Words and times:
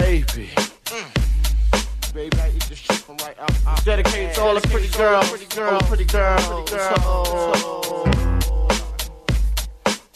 baby. 0.00 0.48
Mm. 0.86 2.14
Baby, 2.14 2.40
I 2.40 2.48
eat 2.48 2.62
this 2.64 2.78
shit 2.78 2.96
from 2.96 3.18
right 3.18 3.38
out. 3.38 3.52
out. 3.66 3.84
Dedicated 3.84 4.34
to 4.36 4.40
all 4.40 4.54
the 4.54 4.66
pretty 4.68 4.88
girls, 4.96 5.28
pretty 5.28 5.44
girls, 5.54 5.82
pretty 5.82 6.04
girls, 6.06 6.46
pretty 6.46 6.70
girls. 6.70 7.02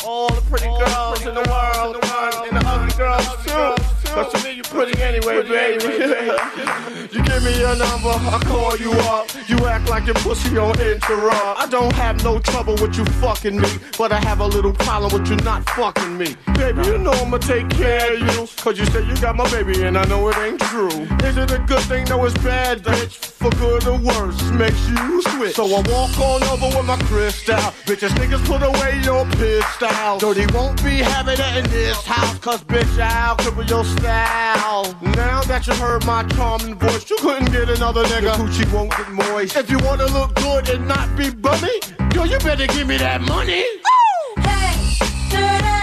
All 0.02 0.28
the 0.32 0.40
pretty 0.48 0.66
girls 0.66 1.26
in 1.26 1.34
the 1.34 1.44
world, 1.50 1.96
and 1.96 2.56
the 2.56 2.62
ugly 2.66 2.96
girls 2.96 3.26
too. 3.44 3.95
Cause 4.16 4.32
to 4.32 4.48
me 4.48 4.54
you 4.54 4.62
pretty 4.62 4.98
anyway, 5.02 5.42
baby. 5.42 5.84
you 7.12 7.22
give 7.22 7.42
me 7.44 7.60
your 7.60 7.76
number, 7.76 8.08
I 8.08 8.40
call 8.46 8.74
you 8.78 8.90
up. 8.92 9.28
You 9.46 9.58
act 9.66 9.90
like 9.90 10.06
your 10.06 10.14
pussy 10.14 10.56
on 10.56 10.80
interrupt. 10.80 11.60
I 11.60 11.66
don't 11.68 11.92
have 11.92 12.24
no 12.24 12.38
trouble 12.38 12.76
with 12.80 12.96
you 12.96 13.04
fucking 13.20 13.60
me, 13.60 13.68
but 13.98 14.12
I 14.12 14.20
have 14.20 14.40
a 14.40 14.46
little 14.46 14.72
problem 14.72 15.12
with 15.12 15.28
you 15.28 15.36
not 15.44 15.68
fucking 15.68 16.16
me. 16.16 16.34
Baby, 16.54 16.86
you 16.86 16.96
know 16.96 17.10
I'ma 17.10 17.36
take 17.36 17.68
care 17.68 18.14
of 18.14 18.20
you. 18.20 18.48
Cause 18.56 18.78
you 18.78 18.86
say 18.86 19.04
you 19.04 19.14
got 19.18 19.36
my 19.36 19.50
baby 19.50 19.82
and 19.82 19.98
I 19.98 20.06
know 20.06 20.26
it 20.30 20.38
ain't 20.38 20.60
true. 20.60 20.88
Is 21.28 21.36
it 21.36 21.50
a 21.50 21.58
good 21.58 21.80
thing? 21.80 22.06
No, 22.06 22.24
it's 22.24 22.38
bad, 22.38 22.82
bitch. 22.84 23.12
For 23.36 23.50
good 23.50 23.86
or 23.86 23.98
worse, 23.98 24.42
makes 24.52 24.88
you 24.88 25.22
switch. 25.24 25.56
So 25.56 25.66
I 25.66 25.82
walk 25.92 26.18
on 26.18 26.42
over 26.44 26.74
with 26.74 26.86
my 26.86 26.96
crystal. 27.02 27.56
Bitches, 27.84 28.16
niggas, 28.16 28.42
put 28.46 28.62
away 28.62 28.98
your 29.04 29.26
pistol. 29.32 30.16
Dirty 30.16 30.46
won't 30.54 30.82
be 30.82 31.02
having 31.04 31.38
it 31.38 31.56
in 31.58 31.70
this 31.70 32.02
house, 32.06 32.38
cause 32.38 32.64
bitch, 32.64 32.98
I'll 32.98 33.36
cripple 33.36 33.68
your 33.68 33.84
style. 33.84 34.05
Now 34.06 35.42
that 35.42 35.66
you 35.66 35.74
heard 35.74 36.04
my 36.06 36.22
charming 36.34 36.78
voice, 36.78 37.08
you 37.10 37.16
couldn't 37.16 37.50
get 37.50 37.68
another 37.68 38.04
nigga. 38.04 38.34
Coochie 38.34 38.72
won't 38.72 38.90
get 38.90 39.10
moist. 39.10 39.56
If 39.56 39.70
you 39.70 39.78
wanna 39.80 40.06
look 40.06 40.34
good 40.36 40.68
and 40.68 40.86
not 40.86 41.16
be 41.16 41.30
bummy, 41.30 41.80
girl, 42.10 42.26
you 42.26 42.38
better 42.38 42.66
give 42.68 42.86
me 42.86 42.96
that 42.98 43.20
money. 43.20 43.64
Hey, 44.38 44.98
dirty. 45.30 45.76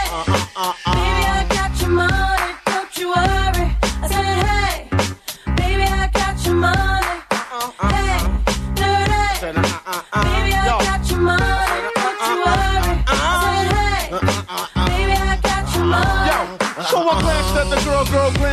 Uh, 0.55 0.73
Baby, 0.86 1.26
I 1.36 1.45
got 1.50 1.81
your 1.81 1.90
money, 1.90 2.54
don't 2.66 2.98
you 2.98 3.08
worry. 3.09 3.76
I 4.04 4.08
said, 4.08 4.26
hey, 4.48 4.90
baby, 5.58 5.84
I 5.84 6.08
got 6.14 6.45
your 6.45 6.55
money. 6.55 7.17
Hey, 7.81 8.19
dirty. 8.75 9.62
Baby, 10.23 10.42
at 18.16 18.53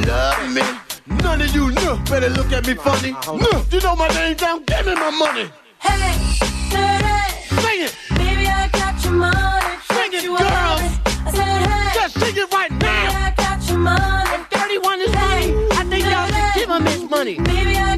love 0.05 0.51
me. 0.53 0.61
None 1.23 1.41
of 1.41 1.55
you 1.55 1.71
know, 1.71 1.97
better 2.09 2.29
look 2.29 2.51
at 2.51 2.65
me 2.67 2.73
funny. 2.75 3.11
No, 3.11 3.63
you 3.71 3.79
know 3.81 3.95
my 3.95 4.07
name 4.09 4.35
down, 4.37 4.63
give 4.63 4.85
me 4.85 4.95
my 4.95 5.09
money. 5.11 5.49
Hey, 5.79 6.13
dirty. 6.69 7.61
Sing 7.61 7.81
it, 7.85 7.95
Baby, 8.15 8.47
I 8.47 8.69
got 8.71 9.03
your 9.03 9.13
money, 9.13 9.75
Sing 9.91 10.13
it, 10.13 10.23
you 10.23 10.37
girls. 10.37 10.81
I 11.25 11.31
said, 11.33 11.67
hey, 11.67 11.91
just 11.93 12.19
sing 12.19 12.35
it 12.37 12.53
right 12.53 12.69
baby. 12.69 12.85
I 12.85 13.33
got 13.37 13.67
your 13.69 13.77
money. 13.79 14.43
31 14.51 15.01
is 15.01 15.13
Hey, 15.13 15.51
money. 15.51 15.67
I 15.71 15.83
think 15.89 16.05
y'all 16.05 16.27
should 16.27 16.53
give 16.55 16.69
him 16.69 16.85
his 16.85 17.09
money. 17.09 17.35
Baby, 17.39 17.77
I 17.77 17.90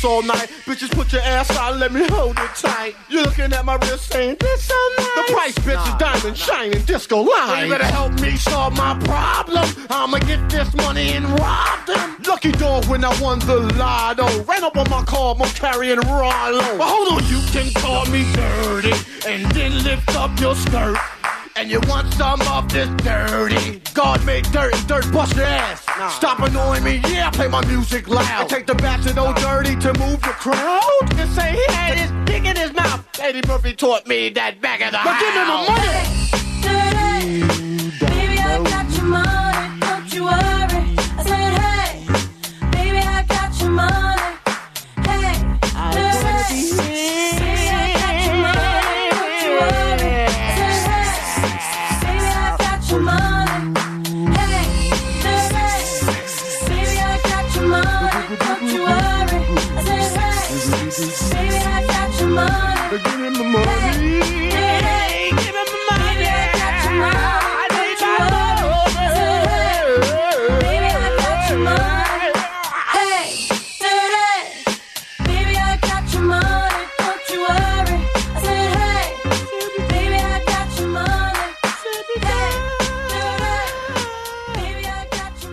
this 0.00 0.10
all 0.10 0.22
night. 0.22 0.48
Bitches 0.64 0.90
put 0.90 1.12
your 1.12 1.22
ass 1.22 1.50
out, 1.56 1.76
let 1.76 1.92
me 1.92 2.06
hold 2.08 2.38
it 2.38 2.50
tight. 2.54 2.94
You're 3.08 3.22
looking 3.22 3.52
at 3.52 3.64
my 3.64 3.76
wrist 3.76 4.12
saying, 4.12 4.36
this 4.40 4.64
so 4.64 4.74
nice. 4.98 5.06
The 5.14 5.32
price, 5.32 5.58
bitch, 5.58 5.88
is 5.88 5.94
diamond 5.98 6.36
shining 6.36 6.82
disco 6.84 7.22
line. 7.22 7.64
You 7.64 7.72
better 7.72 7.84
help 7.84 8.12
me 8.20 8.36
solve 8.36 8.76
my 8.76 8.98
problem. 9.00 9.68
I'ma 9.90 10.18
get 10.20 10.48
this 10.50 10.72
money 10.76 11.10
and 11.12 11.26
rob 11.38 11.86
them. 11.86 12.16
Lucky 12.26 12.52
dog 12.52 12.86
when 12.86 13.04
I 13.04 13.20
won 13.20 13.38
the 13.40 13.60
lotto. 13.76 14.42
Ran 14.44 14.64
up 14.64 14.76
on 14.76 14.88
my 14.90 15.02
car, 15.04 15.36
I'm 15.38 15.50
carrying 15.50 16.00
Rollo. 16.00 16.78
But 16.78 16.88
hold 16.88 17.22
on, 17.22 17.28
you 17.28 17.40
can 17.50 17.72
call 17.74 18.06
me 18.06 18.24
dirty. 18.32 18.92
And 19.26 19.50
then 19.52 19.82
lift 19.82 20.14
up 20.16 20.38
your 20.40 20.54
skirt. 20.54 20.98
And 21.56 21.70
you 21.70 21.80
want 21.88 22.12
some 22.14 22.40
of 22.42 22.72
this 22.72 22.88
dirty? 23.02 23.82
God 23.92 24.24
made 24.24 24.44
dirt 24.52 24.74
and 24.74 24.86
dirt 24.88 25.12
bust 25.12 25.36
your 25.36 25.44
ass. 25.44 25.82
Stop 26.16 26.40
annoying 26.40 26.82
me, 26.84 27.02
yeah, 27.08 27.30
play 27.30 27.48
my 27.48 27.64
music 27.66 28.08
loud. 28.08 28.40
And 28.40 28.48
take 28.48 28.66
the 28.66 28.74
back 28.76 29.02
to 29.02 29.12
no 29.14 29.34
dirty 29.34 29.76
to 29.76 29.92
move 29.98 30.20
the 30.22 30.34
crowd. 30.38 30.80
And 31.18 31.30
say 31.30 31.52
he 31.52 31.72
had 31.74 31.98
his 31.98 32.10
dick 32.26 32.44
in 32.44 32.56
his 32.56 32.72
mouth. 32.72 33.06
Eddie 33.20 33.42
Murphy 33.46 33.74
taught 33.74 34.06
me 34.06 34.30
that 34.30 34.60
back 34.60 34.80
of 34.80 34.92
the 34.92 34.98
But 35.04 35.14
house. 35.14 35.22
give 35.22 35.34
me 35.34 35.40
my 35.44 36.94
money. 36.94 36.99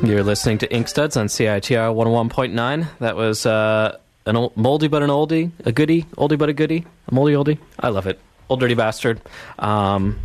You're 0.07 0.23
listening 0.23 0.57
to 0.59 0.73
Ink 0.73 0.87
Studs 0.87 1.17
on 1.17 1.27
CITR 1.27 1.93
101.9. 1.93 2.87
That 2.99 3.17
was 3.17 3.45
uh, 3.45 3.97
an 4.25 4.37
old, 4.37 4.55
moldy 4.55 4.87
but 4.87 5.03
an 5.03 5.09
oldie, 5.09 5.51
a 5.65 5.71
goodie, 5.73 6.03
oldie 6.15 6.37
but 6.37 6.47
a 6.47 6.53
goodie, 6.53 6.85
a 7.09 7.13
moldy 7.13 7.33
oldie. 7.33 7.57
I 7.77 7.89
love 7.89 8.07
it. 8.07 8.17
Old 8.49 8.61
Dirty 8.61 8.73
Bastard. 8.73 9.19
Um, 9.59 10.17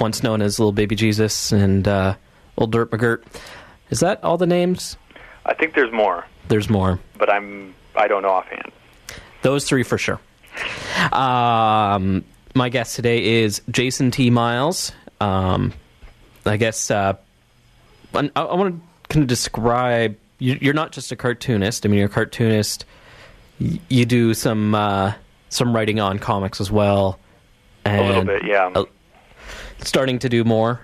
once 0.00 0.24
known 0.24 0.42
as 0.42 0.58
Little 0.58 0.72
Baby 0.72 0.96
Jesus 0.96 1.52
and 1.52 1.86
uh, 1.86 2.16
Old 2.58 2.72
Dirt 2.72 2.90
McGirt. 2.90 3.22
Is 3.90 4.00
that 4.00 4.22
all 4.24 4.36
the 4.36 4.46
names? 4.46 4.96
I 5.44 5.54
think 5.54 5.74
there's 5.74 5.92
more, 5.92 6.26
There's 6.48 6.68
more. 6.68 6.98
but 7.18 7.30
I'm 7.30 7.72
I 7.94 8.08
don't 8.08 8.22
know 8.22 8.30
offhand. 8.30 8.72
Those 9.42 9.64
three 9.64 9.84
for 9.84 9.96
sure. 9.96 10.18
Um, 11.12 12.24
my 12.54 12.68
guest 12.68 12.96
today 12.96 13.42
is 13.42 13.62
Jason 13.70 14.10
T. 14.10 14.28
Miles. 14.30 14.90
Um, 15.20 15.72
I 16.44 16.56
guess 16.56 16.90
uh, 16.90 17.14
I, 18.16 18.30
I 18.36 18.54
want 18.54 18.74
to 18.74 19.08
kind 19.12 19.22
of 19.22 19.28
describe. 19.28 20.16
You, 20.38 20.58
you're 20.60 20.74
not 20.74 20.92
just 20.92 21.12
a 21.12 21.16
cartoonist. 21.16 21.84
I 21.86 21.88
mean, 21.88 21.98
you're 21.98 22.08
a 22.08 22.10
cartoonist. 22.10 22.84
Y- 23.60 23.78
You 23.88 24.04
do 24.04 24.34
some 24.34 24.74
uh, 24.74 25.12
some 25.48 25.74
writing 25.74 26.00
on 26.00 26.18
comics 26.18 26.60
as 26.60 26.70
well. 26.70 27.18
And 27.84 28.00
A 28.00 28.06
little 28.06 28.24
bit, 28.24 28.44
yeah. 28.44 28.66
uh, 28.74 28.84
starting 29.78 30.18
to 30.20 30.28
do 30.28 30.42
more. 30.44 30.80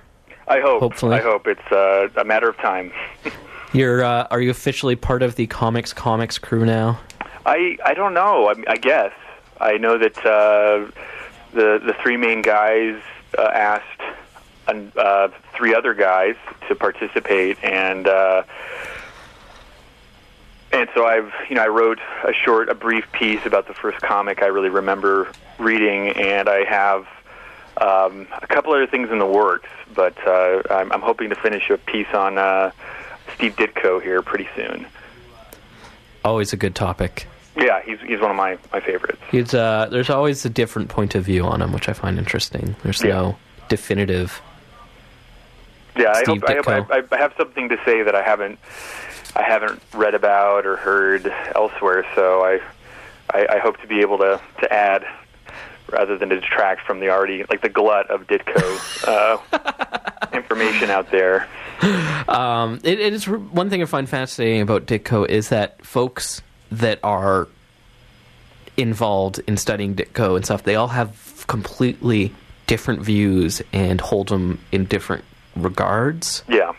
I 0.48 0.60
hope. 0.60 0.80
hopefully. 0.80 1.16
I 1.16 1.20
hope 1.20 1.46
it's 1.46 1.72
uh, 1.72 2.08
a 2.16 2.24
matter 2.24 2.48
of 2.48 2.56
time. 2.58 2.92
You're 3.72 4.04
uh, 4.04 4.26
are 4.30 4.40
you 4.40 4.50
officially 4.50 4.96
part 4.96 5.22
of 5.22 5.36
the 5.36 5.46
comics 5.46 5.92
comics 5.92 6.38
crew 6.38 6.64
now? 6.66 7.00
I 7.46 7.76
I 7.84 7.94
don't 7.94 8.12
know. 8.14 8.48
I, 8.50 8.54
I 8.72 8.76
guess 8.76 9.12
I 9.60 9.78
know 9.78 9.96
that 9.98 10.18
uh, 10.18 10.90
the 11.54 11.80
the 11.84 11.94
three 12.02 12.16
main 12.18 12.42
guys 12.42 13.00
uh, 13.38 13.48
asked 14.68 14.96
uh, 14.96 15.28
three 15.56 15.74
other 15.74 15.94
guys 15.94 16.36
to 16.68 16.74
participate, 16.74 17.62
and 17.62 18.06
uh, 18.06 18.42
and 20.72 20.88
so 20.94 21.06
I've 21.06 21.32
you 21.48 21.56
know 21.56 21.62
I 21.62 21.68
wrote 21.68 21.98
a 22.24 22.32
short, 22.32 22.68
a 22.68 22.74
brief 22.74 23.04
piece 23.12 23.44
about 23.44 23.66
the 23.68 23.74
first 23.74 24.00
comic 24.00 24.42
I 24.42 24.46
really 24.46 24.68
remember 24.70 25.30
reading, 25.58 26.08
and 26.10 26.48
I 26.48 26.64
have 26.64 27.06
um, 27.78 28.26
a 28.40 28.46
couple 28.46 28.72
other 28.72 28.86
things 28.86 29.10
in 29.10 29.18
the 29.18 29.26
works, 29.26 29.68
but 29.94 30.16
uh, 30.26 30.62
I'm, 30.70 30.92
I'm 30.92 31.00
hoping 31.02 31.30
to 31.30 31.34
finish 31.36 31.68
a 31.70 31.78
piece 31.78 32.08
on 32.14 32.38
uh, 32.38 32.70
Steve 33.34 33.56
Ditko 33.56 34.02
here 34.02 34.22
pretty 34.22 34.48
soon. 34.56 34.86
Always 36.24 36.52
a 36.52 36.56
good 36.56 36.74
topic. 36.74 37.26
Yeah, 37.56 37.82
he's 37.82 37.98
he's 38.00 38.20
one 38.20 38.30
of 38.30 38.36
my 38.36 38.56
my 38.72 38.80
favorites. 38.80 39.20
He's, 39.30 39.52
uh, 39.52 39.88
there's 39.90 40.08
always 40.08 40.44
a 40.46 40.50
different 40.50 40.88
point 40.88 41.14
of 41.14 41.24
view 41.24 41.44
on 41.44 41.60
him, 41.60 41.72
which 41.72 41.88
I 41.88 41.92
find 41.92 42.18
interesting. 42.18 42.76
There's 42.82 43.02
Yeah. 43.02 43.10
no 43.12 43.36
definitive. 43.68 44.40
Yeah, 45.96 46.12
I 46.12 46.22
hope, 46.26 46.48
I, 46.48 46.54
hope 46.54 46.90
I, 46.90 47.02
I 47.10 47.18
have 47.18 47.34
something 47.36 47.68
to 47.68 47.78
say 47.84 48.02
that 48.02 48.14
I 48.14 48.22
haven't 48.22 48.58
I 49.34 49.42
haven't 49.42 49.80
read 49.94 50.14
about 50.14 50.66
or 50.66 50.76
heard 50.76 51.32
elsewhere. 51.54 52.06
So 52.14 52.42
I 52.42 52.60
I, 53.30 53.56
I 53.56 53.58
hope 53.58 53.80
to 53.80 53.86
be 53.86 54.00
able 54.00 54.18
to 54.18 54.40
to 54.60 54.72
add 54.72 55.04
rather 55.90 56.16
than 56.16 56.30
to 56.30 56.40
detract 56.40 56.86
from 56.86 57.00
the 57.00 57.10
already 57.10 57.44
like 57.50 57.60
the 57.60 57.68
glut 57.68 58.10
of 58.10 58.26
Ditko 58.26 59.06
uh, 59.06 60.28
information 60.32 60.90
out 60.90 61.10
there. 61.10 61.46
Um, 62.28 62.80
it, 62.84 63.00
it 63.00 63.12
is 63.12 63.28
one 63.28 63.68
thing 63.68 63.82
I 63.82 63.86
find 63.86 64.08
fascinating 64.08 64.62
about 64.62 64.86
Ditko 64.86 65.28
is 65.28 65.50
that 65.50 65.84
folks 65.84 66.40
that 66.70 67.00
are 67.02 67.48
involved 68.76 69.40
in 69.46 69.56
studying 69.56 69.94
Ditko 69.94 70.36
and 70.36 70.44
stuff, 70.44 70.62
they 70.62 70.76
all 70.76 70.88
have 70.88 71.44
completely 71.46 72.32
different 72.66 73.02
views 73.02 73.60
and 73.72 74.00
hold 74.00 74.28
them 74.28 74.58
in 74.70 74.84
different 74.86 75.24
regards. 75.56 76.42
Yeah, 76.48 76.72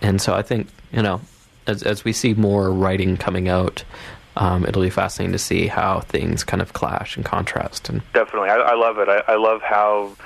And 0.00 0.20
so 0.20 0.34
I 0.34 0.42
think 0.42 0.68
you 0.92 1.02
know, 1.02 1.20
as 1.66 1.82
as 1.82 2.04
we 2.04 2.12
see 2.12 2.34
more 2.34 2.70
writing 2.70 3.16
coming 3.16 3.48
out, 3.48 3.84
um, 4.36 4.64
it'll 4.66 4.82
be 4.82 4.90
fascinating 4.90 5.32
to 5.32 5.38
see 5.38 5.66
how 5.66 6.00
things 6.00 6.44
kind 6.44 6.62
of 6.62 6.72
clash 6.72 7.16
and 7.16 7.24
contrast. 7.24 7.88
And 7.88 8.02
definitely. 8.12 8.50
I, 8.50 8.56
I 8.56 8.74
love 8.74 8.98
it. 8.98 9.08
I, 9.08 9.32
I 9.32 9.36
love 9.36 9.62
how 9.62 10.16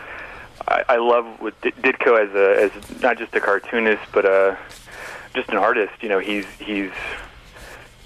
I, 0.69 0.85
I 0.89 0.97
love 0.97 1.41
with 1.41 1.61
D- 1.61 1.73
Ditko 1.73 2.29
as 2.29 2.35
a 2.35 2.65
as 2.65 3.03
not 3.03 3.19
just 3.19 3.35
a 3.35 3.41
cartoonist, 3.41 4.03
but 4.13 4.25
a 4.25 4.59
just 5.35 5.49
an 5.49 5.57
artist. 5.57 5.95
You 6.01 6.09
know, 6.09 6.19
he's 6.19 6.47
he's 6.59 6.93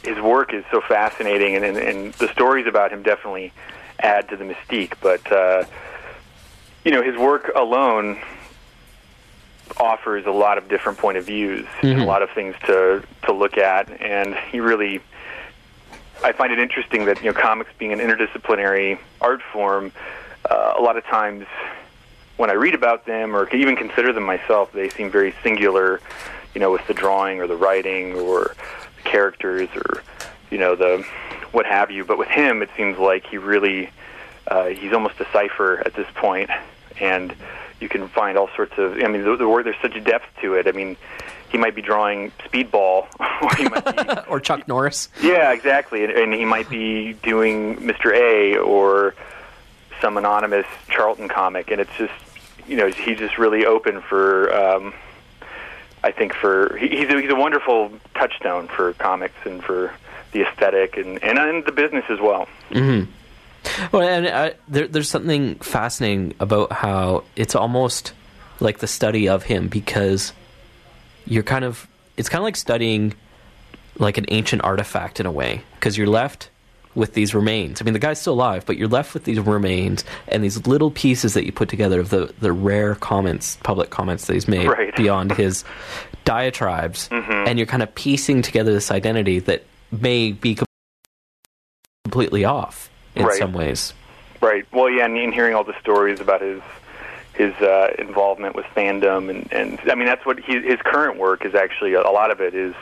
his 0.02 0.18
work 0.20 0.54
is 0.54 0.64
so 0.70 0.80
fascinating, 0.80 1.56
and, 1.56 1.64
and, 1.64 1.76
and 1.76 2.14
the 2.14 2.28
stories 2.28 2.66
about 2.66 2.92
him 2.92 3.02
definitely 3.02 3.52
add 4.00 4.28
to 4.30 4.36
the 4.36 4.44
mystique. 4.44 4.94
But 5.00 5.30
uh, 5.30 5.64
you 6.84 6.92
know, 6.92 7.02
his 7.02 7.16
work 7.16 7.50
alone 7.54 8.20
offers 9.76 10.26
a 10.26 10.30
lot 10.30 10.58
of 10.58 10.68
different 10.68 10.98
point 10.98 11.18
of 11.18 11.26
views, 11.26 11.66
and 11.82 12.00
a 12.00 12.04
lot 12.04 12.22
of 12.22 12.30
things 12.30 12.54
to 12.66 13.02
to 13.24 13.32
look 13.32 13.56
at, 13.58 13.90
and 14.00 14.34
he 14.50 14.60
really. 14.60 15.00
I 16.24 16.32
find 16.32 16.52
it 16.52 16.58
interesting 16.58 17.04
that 17.04 17.22
you 17.22 17.32
know 17.32 17.40
comics 17.40 17.70
being 17.78 17.92
an 17.92 18.00
interdisciplinary 18.00 18.98
art 19.20 19.40
form, 19.52 19.92
uh, 20.50 20.74
a 20.76 20.80
lot 20.80 20.96
of 20.96 21.04
times 21.04 21.46
when 22.38 22.50
I 22.50 22.54
read 22.54 22.74
about 22.74 23.04
them 23.04 23.36
or 23.36 23.52
even 23.54 23.76
consider 23.76 24.12
them 24.12 24.22
myself, 24.22 24.72
they 24.72 24.88
seem 24.88 25.10
very 25.10 25.34
singular, 25.42 26.00
you 26.54 26.60
know, 26.60 26.70
with 26.72 26.86
the 26.86 26.94
drawing 26.94 27.40
or 27.40 27.46
the 27.46 27.56
writing 27.56 28.14
or 28.14 28.54
the 28.96 29.02
characters 29.02 29.68
or 29.74 30.02
you 30.50 30.56
know 30.56 30.74
the 30.74 31.04
what 31.52 31.66
have 31.66 31.90
you. 31.90 32.04
But 32.04 32.16
with 32.16 32.28
him, 32.28 32.62
it 32.62 32.70
seems 32.76 32.98
like 32.98 33.26
he 33.26 33.38
really 33.38 33.90
uh, 34.46 34.66
he's 34.66 34.92
almost 34.92 35.20
a 35.20 35.26
cipher 35.32 35.82
at 35.84 35.94
this 35.94 36.06
point, 36.14 36.50
and 37.00 37.34
you 37.80 37.88
can 37.88 38.08
find 38.08 38.36
all 38.36 38.48
sorts 38.56 38.72
of. 38.78 38.94
I 38.94 39.08
mean, 39.08 39.24
the, 39.24 39.36
the 39.36 39.48
word 39.48 39.66
there's 39.66 39.76
such 39.80 39.94
a 39.96 40.00
depth 40.00 40.26
to 40.42 40.54
it. 40.54 40.66
I 40.66 40.72
mean, 40.72 40.96
he 41.50 41.58
might 41.58 41.74
be 41.74 41.82
drawing 41.82 42.32
Speedball, 42.44 43.06
or 43.42 43.54
he 43.56 43.68
might 43.68 43.84
be 43.84 44.22
or 44.28 44.40
Chuck 44.40 44.66
Norris. 44.68 45.08
yeah, 45.22 45.52
exactly. 45.52 46.04
And, 46.04 46.12
and 46.12 46.34
he 46.34 46.44
might 46.44 46.68
be 46.68 47.14
doing 47.14 47.76
Mr. 47.76 48.12
A 48.14 48.58
or 48.58 49.14
some 50.00 50.16
anonymous 50.16 50.66
Charlton 50.88 51.28
comic, 51.28 51.70
and 51.70 51.80
it's 51.80 51.96
just, 51.96 52.12
you 52.66 52.76
know, 52.76 52.88
he's 52.88 53.18
just 53.18 53.38
really 53.38 53.64
open 53.66 54.00
for. 54.02 54.54
Um, 54.54 54.94
I 56.04 56.12
think 56.12 56.32
for 56.32 56.76
he, 56.76 56.88
he's 56.88 57.08
a, 57.10 57.20
he's 57.20 57.30
a 57.30 57.34
wonderful 57.36 57.90
touchstone 58.14 58.68
for 58.68 58.92
comics 58.94 59.34
and 59.44 59.62
for 59.62 59.92
the 60.32 60.42
aesthetic 60.42 60.96
and 60.96 61.22
and, 61.24 61.38
and 61.38 61.64
the 61.64 61.72
business 61.72 62.04
as 62.08 62.20
well. 62.20 62.46
Well, 63.92 64.02
and 64.02 64.26
uh, 64.26 64.50
there, 64.68 64.86
there's 64.88 65.08
something 65.08 65.56
fascinating 65.56 66.34
about 66.40 66.72
how 66.72 67.24
it's 67.36 67.54
almost 67.54 68.12
like 68.60 68.78
the 68.78 68.86
study 68.86 69.28
of 69.28 69.42
him 69.44 69.68
because 69.68 70.32
you're 71.26 71.42
kind 71.42 71.64
of 71.64 71.86
it's 72.16 72.28
kind 72.28 72.40
of 72.40 72.44
like 72.44 72.56
studying 72.56 73.14
like 73.98 74.18
an 74.18 74.24
ancient 74.28 74.62
artifact 74.64 75.20
in 75.20 75.26
a 75.26 75.32
way 75.32 75.62
because 75.74 75.96
you're 75.96 76.06
left 76.06 76.50
with 76.94 77.14
these 77.14 77.34
remains. 77.34 77.80
I 77.80 77.84
mean, 77.84 77.92
the 77.94 78.00
guy's 78.00 78.20
still 78.20 78.32
alive, 78.32 78.64
but 78.66 78.76
you're 78.76 78.88
left 78.88 79.14
with 79.14 79.22
these 79.24 79.38
remains 79.38 80.04
and 80.26 80.42
these 80.42 80.66
little 80.66 80.90
pieces 80.90 81.34
that 81.34 81.44
you 81.46 81.52
put 81.52 81.68
together 81.68 82.00
of 82.00 82.10
the 82.10 82.32
the 82.40 82.52
rare 82.52 82.94
comments, 82.96 83.56
public 83.62 83.90
comments 83.90 84.26
that 84.26 84.34
he's 84.34 84.48
made 84.48 84.66
Right. 84.68 84.94
beyond 84.96 85.32
his 85.32 85.64
diatribes, 86.24 87.08
and 87.10 87.58
you're 87.58 87.66
kind 87.66 87.82
of 87.82 87.94
piecing 87.94 88.42
together 88.42 88.72
this 88.72 88.90
identity 88.90 89.38
that 89.40 89.62
may 89.92 90.32
be 90.32 90.58
completely 92.04 92.44
off 92.44 92.90
in 93.18 93.26
Right. 93.26 93.36
some 93.38 93.52
ways. 93.52 93.94
Right. 94.40 94.66
Well, 94.72 94.88
yeah, 94.88 95.04
and, 95.04 95.16
and 95.18 95.34
hearing 95.34 95.54
all 95.54 95.64
the 95.64 95.78
stories 95.80 96.20
about 96.20 96.40
his 96.40 96.62
his 97.34 97.54
uh, 97.56 97.94
involvement 97.98 98.56
with 98.56 98.66
fandom, 98.76 99.30
and, 99.30 99.52
and 99.52 99.80
I 99.90 99.94
mean 99.94 100.06
that's 100.06 100.26
what 100.26 100.40
he, 100.40 100.60
his 100.60 100.80
current 100.84 101.18
work 101.18 101.44
is 101.44 101.54
actually. 101.54 101.94
A 101.94 102.02
lot 102.02 102.30
of 102.30 102.40
it 102.40 102.54
is 102.54 102.74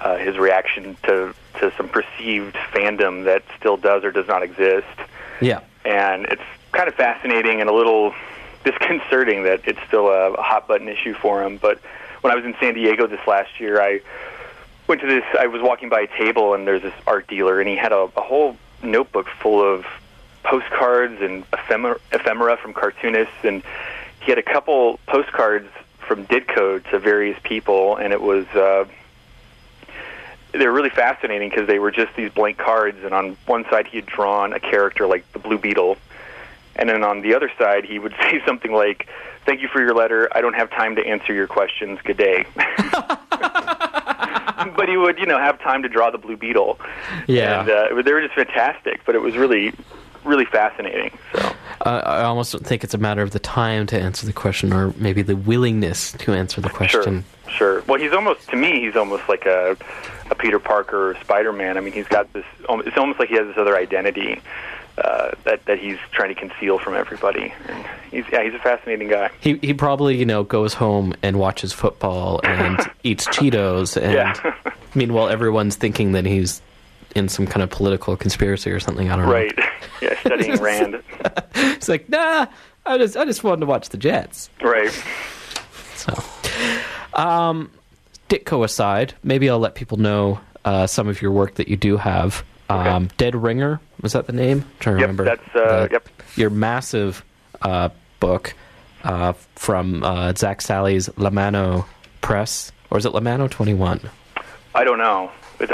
uh, 0.00 0.16
his 0.16 0.36
reaction 0.36 0.96
to 1.04 1.34
to 1.60 1.72
some 1.76 1.88
perceived 1.88 2.54
fandom 2.72 3.24
that 3.24 3.42
still 3.58 3.76
does 3.76 4.04
or 4.04 4.12
does 4.12 4.26
not 4.28 4.42
exist, 4.42 4.86
Yeah. 5.40 5.60
and 5.84 6.24
it's 6.26 6.42
kind 6.72 6.88
of 6.88 6.94
fascinating 6.94 7.60
and 7.60 7.68
a 7.68 7.72
little 7.72 8.14
disconcerting 8.64 9.44
that 9.44 9.62
it's 9.64 9.80
still 9.88 10.08
a, 10.08 10.32
a 10.34 10.42
hot 10.42 10.68
button 10.68 10.88
issue 10.88 11.14
for 11.14 11.42
him. 11.42 11.56
But 11.56 11.80
when 12.20 12.32
I 12.32 12.36
was 12.36 12.44
in 12.44 12.54
San 12.60 12.74
Diego 12.74 13.06
this 13.06 13.24
last 13.26 13.58
year, 13.60 13.80
I 13.80 14.00
went 14.86 15.00
to 15.00 15.06
this. 15.08 15.24
I 15.38 15.46
was 15.48 15.62
walking 15.62 15.88
by 15.88 16.00
a 16.02 16.06
table, 16.06 16.54
and 16.54 16.66
there's 16.66 16.82
this 16.82 16.94
art 17.06 17.26
dealer, 17.28 17.60
and 17.60 17.68
he 17.68 17.76
had 17.76 17.92
a, 17.92 18.08
a 18.16 18.20
whole 18.20 18.56
notebook 18.82 19.28
full 19.40 19.62
of 19.62 19.84
postcards 20.42 21.20
and 21.20 21.44
ephemera, 21.52 21.98
ephemera 22.12 22.56
from 22.56 22.72
cartoonists, 22.72 23.44
and 23.44 23.62
he 24.20 24.30
had 24.30 24.38
a 24.38 24.42
couple 24.42 24.98
postcards 25.06 25.68
from 25.98 26.24
Ditko 26.26 26.88
to 26.90 26.98
various 26.98 27.38
people, 27.42 27.96
and 27.96 28.12
it 28.12 28.20
was. 28.20 28.46
Uh, 28.48 28.86
they 30.52 30.66
were 30.66 30.72
really 30.72 30.90
fascinating 30.90 31.50
because 31.50 31.66
they 31.66 31.78
were 31.78 31.90
just 31.90 32.16
these 32.16 32.32
blank 32.32 32.56
cards, 32.56 32.98
and 33.04 33.12
on 33.12 33.36
one 33.46 33.64
side 33.64 33.86
he 33.86 33.98
had 33.98 34.06
drawn 34.06 34.54
a 34.54 34.60
character 34.60 35.06
like 35.06 35.30
the 35.32 35.38
Blue 35.38 35.58
Beetle, 35.58 35.98
and 36.74 36.88
then 36.88 37.04
on 37.04 37.20
the 37.20 37.34
other 37.34 37.52
side 37.58 37.84
he 37.84 37.98
would 37.98 38.14
say 38.22 38.42
something 38.46 38.72
like, 38.72 39.08
"Thank 39.44 39.60
you 39.60 39.68
for 39.68 39.80
your 39.80 39.94
letter. 39.94 40.28
I 40.34 40.40
don't 40.40 40.54
have 40.54 40.70
time 40.70 40.96
to 40.96 41.06
answer 41.06 41.34
your 41.34 41.46
questions. 41.46 41.98
Good 42.02 42.16
day." 42.16 42.46
but 44.76 44.88
he 44.88 44.96
would, 44.96 45.18
you 45.18 45.26
know, 45.26 45.38
have 45.38 45.60
time 45.60 45.82
to 45.82 45.88
draw 45.88 46.10
the 46.10 46.18
Blue 46.18 46.36
Beetle. 46.36 46.78
Yeah. 47.26 47.60
and 47.60 47.70
uh, 47.70 48.02
they 48.02 48.12
were 48.12 48.20
just 48.22 48.34
fantastic. 48.34 49.00
But 49.04 49.14
it 49.14 49.20
was 49.20 49.36
really, 49.36 49.72
really 50.24 50.44
fascinating. 50.44 51.16
So 51.34 51.52
Uh, 51.84 52.02
I 52.04 52.22
almost 52.24 52.52
don't 52.52 52.66
think 52.66 52.82
it's 52.84 52.94
a 52.94 52.98
matter 52.98 53.22
of 53.22 53.30
the 53.30 53.38
time 53.38 53.86
to 53.86 54.00
answer 54.00 54.26
the 54.26 54.32
question, 54.32 54.72
or 54.72 54.92
maybe 54.96 55.22
the 55.22 55.36
willingness 55.36 56.12
to 56.12 56.32
answer 56.32 56.60
the 56.60 56.70
question. 56.70 57.24
Sure, 57.46 57.52
sure. 57.78 57.82
Well, 57.86 58.00
he's 58.00 58.12
almost 58.12 58.48
to 58.50 58.56
me, 58.56 58.80
he's 58.80 58.96
almost 58.96 59.28
like 59.28 59.46
a 59.46 59.76
a 60.30 60.34
Peter 60.34 60.58
Parker 60.58 61.10
or 61.10 61.14
Spider 61.20 61.52
Man. 61.52 61.78
I 61.78 61.80
mean, 61.80 61.92
he's 61.94 62.08
got 62.08 62.30
this. 62.34 62.44
It's 62.68 62.96
almost 62.98 63.18
like 63.18 63.28
he 63.30 63.36
has 63.36 63.46
this 63.46 63.56
other 63.56 63.76
identity 63.76 64.40
uh, 65.04 65.32
that 65.44 65.64
that 65.66 65.78
he's 65.78 65.98
trying 66.12 66.34
to 66.34 66.34
conceal 66.34 66.78
from 66.78 66.94
everybody. 66.94 67.52
And 67.68 67.86
he's 68.10 68.24
yeah, 68.32 68.42
he's 68.42 68.54
a 68.54 68.58
fascinating 68.58 69.08
guy. 69.08 69.30
He 69.40 69.58
he 69.58 69.74
probably 69.74 70.16
you 70.16 70.24
know 70.26 70.44
goes 70.44 70.74
home 70.74 71.14
and 71.22 71.38
watches 71.38 71.72
football 71.72 72.40
and 72.44 72.78
eats 73.02 73.26
Cheetos, 73.28 73.96
and 74.00 74.12
Yeah. 74.12 74.54
meanwhile 74.94 75.28
everyone's 75.28 75.76
thinking 75.76 76.12
that 76.12 76.24
he's 76.26 76.60
in 77.14 77.28
some 77.28 77.46
kind 77.46 77.62
of 77.62 77.70
political 77.70 78.16
conspiracy 78.16 78.70
or 78.70 78.80
something. 78.80 79.10
I 79.10 79.16
don't 79.16 79.26
know. 79.26 79.32
Right. 79.32 79.58
yeah, 80.02 80.18
studying 80.20 80.56
Rand. 80.60 81.02
It's 81.54 81.88
like 81.88 82.08
nah, 82.08 82.46
I 82.86 82.98
just 82.98 83.16
I 83.16 83.24
just 83.24 83.42
wanted 83.44 83.60
to 83.60 83.66
watch 83.66 83.88
the 83.90 83.98
Jets. 83.98 84.50
Right. 84.62 84.90
So, 85.94 86.14
um, 87.14 87.70
Ditko 88.28 88.64
aside, 88.64 89.14
maybe 89.24 89.50
I'll 89.50 89.58
let 89.58 89.74
people 89.74 89.98
know 89.98 90.38
uh, 90.64 90.86
some 90.86 91.08
of 91.08 91.20
your 91.20 91.32
work 91.32 91.54
that 91.56 91.68
you 91.68 91.76
do 91.76 91.96
have. 91.96 92.44
Um, 92.70 93.08
Dead 93.16 93.34
Ringer 93.34 93.80
was 94.02 94.12
that 94.12 94.26
the 94.26 94.32
name? 94.32 94.58
I'm 94.58 94.70
trying 94.80 94.96
to 94.96 95.00
Yep, 95.00 95.08
remember. 95.08 95.24
that's, 95.24 95.56
uh, 95.56 95.86
The- 95.86 95.88
yep. 95.92 96.08
Your 96.36 96.50
massive 96.50 97.24
uh, 97.62 97.88
book 98.20 98.54
uh, 99.04 99.32
from 99.54 100.04
uh, 100.04 100.32
Zak 100.36 100.60
Sally's 100.60 101.08
La 101.16 101.30
Mano 101.30 101.86
Press, 102.20 102.70
or 102.90 102.98
is 102.98 103.06
it 103.06 103.10
La 103.14 103.20
Mano 103.20 103.48
Twenty 103.48 103.74
One? 103.74 104.00
I 104.74 104.84
don't 104.84 104.98
know. 104.98 105.30
I, 105.60 105.64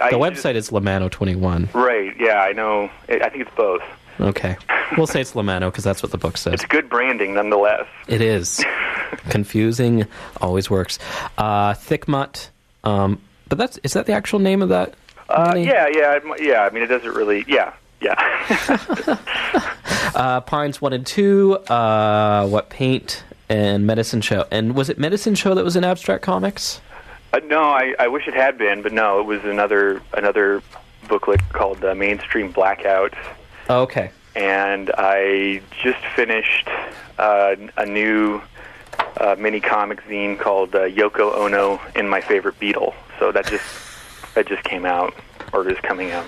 I, 0.00 0.06
I 0.06 0.10
The 0.10 0.18
just- 0.18 0.44
website 0.44 0.54
is 0.56 0.72
La 0.72 0.80
Mano 0.80 1.08
Twenty 1.08 1.36
One. 1.36 1.68
Right. 1.72 2.14
Yeah, 2.18 2.40
I 2.40 2.52
know. 2.52 2.90
I 3.08 3.14
I 3.20 3.28
think 3.30 3.46
it's 3.46 3.54
both. 3.56 3.82
Okay, 4.20 4.56
we'll 4.96 5.06
say 5.08 5.20
it's 5.20 5.34
La 5.34 5.42
Mano 5.42 5.70
because 5.70 5.82
that's 5.84 6.02
what 6.02 6.12
the 6.12 6.18
book 6.18 6.36
says. 6.36 6.54
It's 6.54 6.64
good 6.66 6.88
branding, 6.88 7.34
nonetheless. 7.34 7.86
It 8.06 8.20
is 8.20 8.64
confusing. 9.30 10.06
Always 10.40 10.70
works. 10.70 10.98
Uh, 11.38 11.74
Thick 11.74 12.06
Mutt. 12.08 12.50
Um, 12.84 13.20
but 13.48 13.58
that's 13.58 13.78
is 13.78 13.92
that 13.94 14.06
the 14.06 14.12
actual 14.12 14.38
name 14.38 14.62
of 14.62 14.68
that? 14.68 14.94
Uh, 15.28 15.54
yeah, 15.56 15.88
yeah, 15.92 16.18
yeah. 16.38 16.60
I 16.62 16.70
mean, 16.70 16.82
it 16.82 16.86
doesn't 16.88 17.14
really. 17.14 17.44
Yeah, 17.48 17.72
yeah. 18.00 19.18
Uh, 20.14 20.40
Pines 20.42 20.80
one 20.80 20.92
and 20.92 21.04
two. 21.04 21.54
Uh, 21.68 22.46
what 22.46 22.70
paint 22.70 23.24
and 23.48 23.84
Medicine 23.84 24.20
Show? 24.20 24.46
And 24.52 24.76
was 24.76 24.88
it 24.88 24.96
Medicine 24.96 25.34
Show 25.34 25.54
that 25.56 25.64
was 25.64 25.74
in 25.74 25.82
Abstract 25.82 26.22
Comics? 26.22 26.80
uh, 27.32 27.40
no, 27.46 27.62
I, 27.64 27.96
I 27.98 28.06
wish 28.06 28.28
it 28.28 28.34
had 28.34 28.56
been, 28.56 28.80
but 28.82 28.92
no, 28.92 29.18
it 29.18 29.24
was 29.24 29.42
another 29.44 30.00
another 30.12 30.62
booklet 31.08 31.40
called 31.52 31.84
uh, 31.84 31.96
Mainstream 31.96 32.52
Blackout, 32.52 33.12
Oh, 33.68 33.82
okay. 33.82 34.10
and 34.36 34.92
I 34.96 35.62
just 35.82 36.04
finished 36.14 36.68
uh, 37.18 37.56
a 37.76 37.84
new 37.86 38.40
uh, 39.16 39.34
mini 39.36 39.58
comic 39.60 40.00
zine 40.04 40.38
called 40.38 40.76
uh, 40.76 40.82
Yoko 40.82 41.34
Ono 41.38 41.80
and 41.96 42.08
My 42.08 42.20
Favorite 42.20 42.58
Beetle. 42.60 42.94
So 43.18 43.32
that 43.32 43.46
just 43.46 43.64
that 44.34 44.46
just 44.46 44.64
came 44.64 44.84
out, 44.84 45.14
or 45.52 45.68
is 45.68 45.78
coming 45.80 46.10
out. 46.10 46.26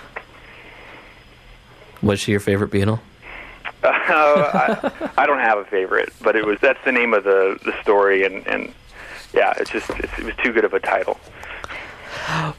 Was 2.03 2.21
she 2.21 2.33
your 2.33 2.41
favorite 2.41 2.71
Beatle? 2.71 3.01
Uh, 3.83 3.89
I, 3.93 5.11
I 5.19 5.27
don't 5.27 5.39
have 5.39 5.59
a 5.59 5.65
favorite, 5.65 6.13
but 6.23 6.37
it 6.37 6.45
was 6.45 6.59
that's 6.61 6.83
the 6.85 6.93
name 6.93 7.15
of 7.15 7.25
the 7.25 7.59
the 7.65 7.81
story, 7.83 8.25
and 8.25 8.47
and 8.47 8.73
yeah, 9.35 9.53
it's 9.59 9.71
just 9.71 9.89
it's, 9.91 10.19
it 10.19 10.25
was 10.25 10.35
too 10.43 10.53
good 10.53 10.65
of 10.65 10.75
a 10.75 10.81
title. 10.81 11.19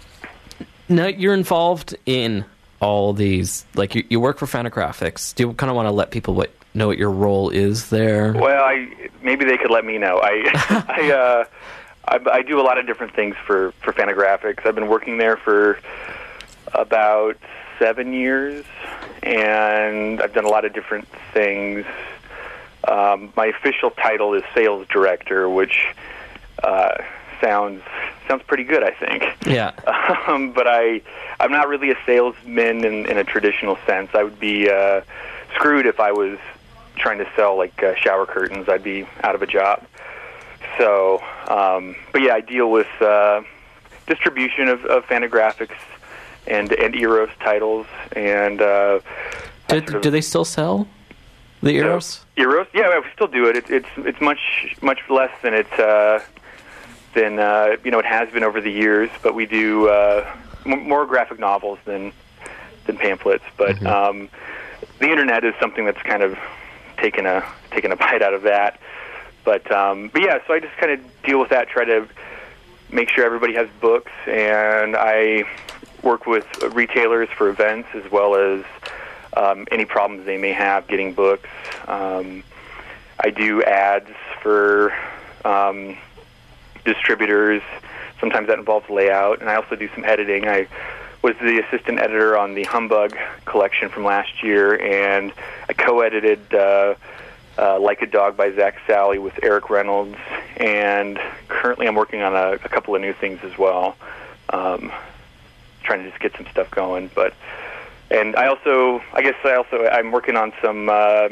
Now 0.89 1.07
you're 1.07 1.33
involved 1.33 1.97
in 2.05 2.45
all 2.79 3.11
these. 3.11 3.65
Like 3.75 3.93
you, 3.93 4.05
you 4.09 4.21
work 4.21 4.37
for 4.37 4.45
Fantagraphics. 4.45 5.35
Do 5.35 5.43
you 5.47 5.53
kind 5.53 5.69
of 5.69 5.75
want 5.75 5.87
to 5.87 5.91
let 5.91 6.11
people 6.11 6.33
what, 6.33 6.49
know 6.73 6.87
what 6.87 6.97
your 6.97 7.11
role 7.11 7.49
is 7.49 7.89
there? 7.89 8.31
Well, 8.31 8.63
I 8.63 8.87
maybe 9.21 9.43
they 9.43 9.57
could 9.57 9.69
let 9.69 9.83
me 9.83 9.97
know. 9.97 10.21
I 10.23 10.85
I, 10.87 11.11
uh, 11.11 11.45
I 12.07 12.19
I 12.31 12.41
do 12.41 12.59
a 12.59 12.63
lot 12.63 12.77
of 12.77 12.85
different 12.85 13.13
things 13.13 13.35
for 13.45 13.71
for 13.81 13.93
Fantagraphics. 13.93 14.65
I've 14.65 14.75
been 14.75 14.87
working 14.87 15.17
there 15.17 15.37
for 15.37 15.79
about 16.73 17.37
seven 17.79 18.13
years, 18.13 18.65
and 19.23 20.21
I've 20.21 20.33
done 20.33 20.45
a 20.45 20.49
lot 20.49 20.65
of 20.65 20.73
different 20.73 21.07
things. 21.33 21.85
Um, 22.87 23.33
my 23.35 23.47
official 23.47 23.91
title 23.91 24.33
is 24.33 24.43
sales 24.53 24.87
director, 24.87 25.49
which 25.49 25.87
uh, 26.63 26.97
sounds 27.41 27.83
sounds 28.27 28.43
pretty 28.43 28.63
good, 28.63 28.83
I 28.83 28.91
think. 28.91 29.23
Yeah. 29.45 29.71
um, 30.27 30.51
but 30.51 30.67
I 30.67 31.01
I'm 31.39 31.51
not 31.51 31.67
really 31.67 31.91
a 31.91 31.97
salesman 32.05 32.83
in, 32.85 33.05
in 33.05 33.17
a 33.17 33.23
traditional 33.23 33.77
sense. 33.85 34.09
I 34.13 34.23
would 34.23 34.39
be 34.39 34.69
uh, 34.69 35.01
screwed 35.55 35.85
if 35.85 35.99
I 35.99 36.11
was 36.11 36.37
trying 36.95 37.19
to 37.19 37.29
sell 37.35 37.57
like 37.57 37.81
uh, 37.83 37.95
shower 37.95 38.25
curtains. 38.25 38.67
I'd 38.69 38.83
be 38.83 39.07
out 39.23 39.35
of 39.35 39.41
a 39.41 39.47
job. 39.47 39.85
So, 40.77 41.21
um, 41.47 41.95
but 42.11 42.21
yeah, 42.21 42.33
I 42.35 42.41
deal 42.41 42.69
with 42.71 42.87
uh, 43.01 43.41
distribution 44.07 44.67
of, 44.67 44.85
of 44.85 45.05
Fantagraphics 45.05 45.75
and 46.45 46.71
and 46.73 46.95
Eros 46.95 47.29
titles 47.39 47.87
and. 48.15 48.61
Uh, 48.61 48.99
Do, 49.67 49.79
sort 49.79 49.95
of- 49.95 50.01
do 50.01 50.09
they 50.11 50.21
still 50.21 50.45
sell 50.45 50.87
the 51.61 51.71
Eros? 51.75 52.23
Eros, 52.37 52.67
yeah, 52.73 52.99
we 52.99 53.05
still 53.13 53.27
do 53.27 53.45
it. 53.49 53.55
it 53.57 53.69
it's 53.69 53.87
it's 53.97 54.21
much 54.21 54.75
much 54.81 54.99
less 55.09 55.31
than 55.41 55.53
it 55.53 55.79
uh, 55.79 56.19
than 57.15 57.39
uh, 57.39 57.75
you 57.83 57.91
know 57.91 57.99
it 57.99 58.05
has 58.05 58.29
been 58.29 58.43
over 58.43 58.61
the 58.61 58.71
years. 58.71 59.09
But 59.23 59.33
we 59.35 59.45
do 59.45 59.89
uh, 59.89 60.25
m- 60.65 60.87
more 60.87 61.05
graphic 61.05 61.39
novels 61.39 61.79
than 61.85 62.11
than 62.85 62.97
pamphlets. 62.97 63.43
But 63.57 63.83
um, 63.85 64.29
the 64.99 65.09
internet 65.09 65.43
is 65.43 65.53
something 65.59 65.83
that's 65.85 66.01
kind 66.03 66.21
of 66.23 66.37
taken 66.97 67.25
a 67.25 67.43
taken 67.71 67.91
a 67.91 67.95
bite 68.03 68.21
out 68.21 68.33
of 68.35 68.43
that. 68.43 68.79
But 69.47 69.71
um, 69.71 70.09
but 70.11 70.21
yeah, 70.23 70.39
so 70.45 70.53
I 70.53 70.59
just 70.59 70.75
kind 70.75 70.91
of 70.91 70.99
deal 71.23 71.39
with 71.39 71.51
that. 71.51 71.69
Try 71.69 71.85
to 71.85 72.05
make 72.91 73.07
sure 73.07 73.23
everybody 73.23 73.53
has 73.53 73.69
books, 73.79 74.11
and 74.27 74.93
I 74.93 75.45
work 76.03 76.25
with 76.25 76.45
retailers 76.73 77.29
for 77.29 77.47
events 77.47 77.87
as 77.93 78.11
well 78.11 78.35
as 78.35 78.65
um, 79.37 79.65
any 79.71 79.85
problems 79.85 80.25
they 80.25 80.37
may 80.37 80.51
have 80.51 80.85
getting 80.89 81.13
books. 81.13 81.47
Um, 81.87 82.43
I 83.21 83.29
do 83.29 83.63
ads 83.63 84.09
for 84.41 84.93
um, 85.45 85.97
distributors. 86.83 87.61
Sometimes 88.19 88.47
that 88.47 88.59
involves 88.59 88.89
layout, 88.89 89.39
and 89.39 89.49
I 89.49 89.55
also 89.55 89.77
do 89.77 89.87
some 89.95 90.03
editing. 90.03 90.45
I 90.45 90.67
was 91.21 91.37
the 91.37 91.63
assistant 91.65 91.99
editor 91.99 92.37
on 92.37 92.53
the 92.53 92.65
Humbug 92.65 93.17
collection 93.45 93.87
from 93.87 94.03
last 94.03 94.43
year, 94.43 94.77
and 94.77 95.31
I 95.69 95.73
co-edited 95.73 96.53
uh, 96.53 96.95
uh, 97.57 97.79
"Like 97.79 98.01
a 98.01 98.07
Dog" 98.07 98.37
by 98.37 98.51
Zak 98.53 98.75
Sally 98.85 99.19
with 99.19 99.39
Eric 99.43 99.69
Reynolds, 99.69 100.17
and 100.57 101.19
currently 101.47 101.87
I'm 101.87 101.95
working 101.95 102.21
on 102.21 102.35
a, 102.35 102.53
a 102.53 102.69
couple 102.69 102.95
of 102.95 103.01
new 103.01 103.13
things 103.13 103.39
as 103.43 103.57
well. 103.57 103.95
Um, 104.49 104.91
trying 105.83 106.03
to 106.03 106.09
just 106.09 106.21
get 106.21 106.35
some 106.35 106.45
stuff 106.51 106.69
going, 106.71 107.09
but 107.15 107.33
and 108.09 108.35
I 108.35 108.47
also, 108.47 109.01
I 109.13 109.21
guess 109.21 109.35
I 109.43 109.55
also, 109.55 109.85
I'm 109.85 110.11
working 110.11 110.37
on 110.37 110.53
some, 110.61 110.87
uh, 110.89 111.29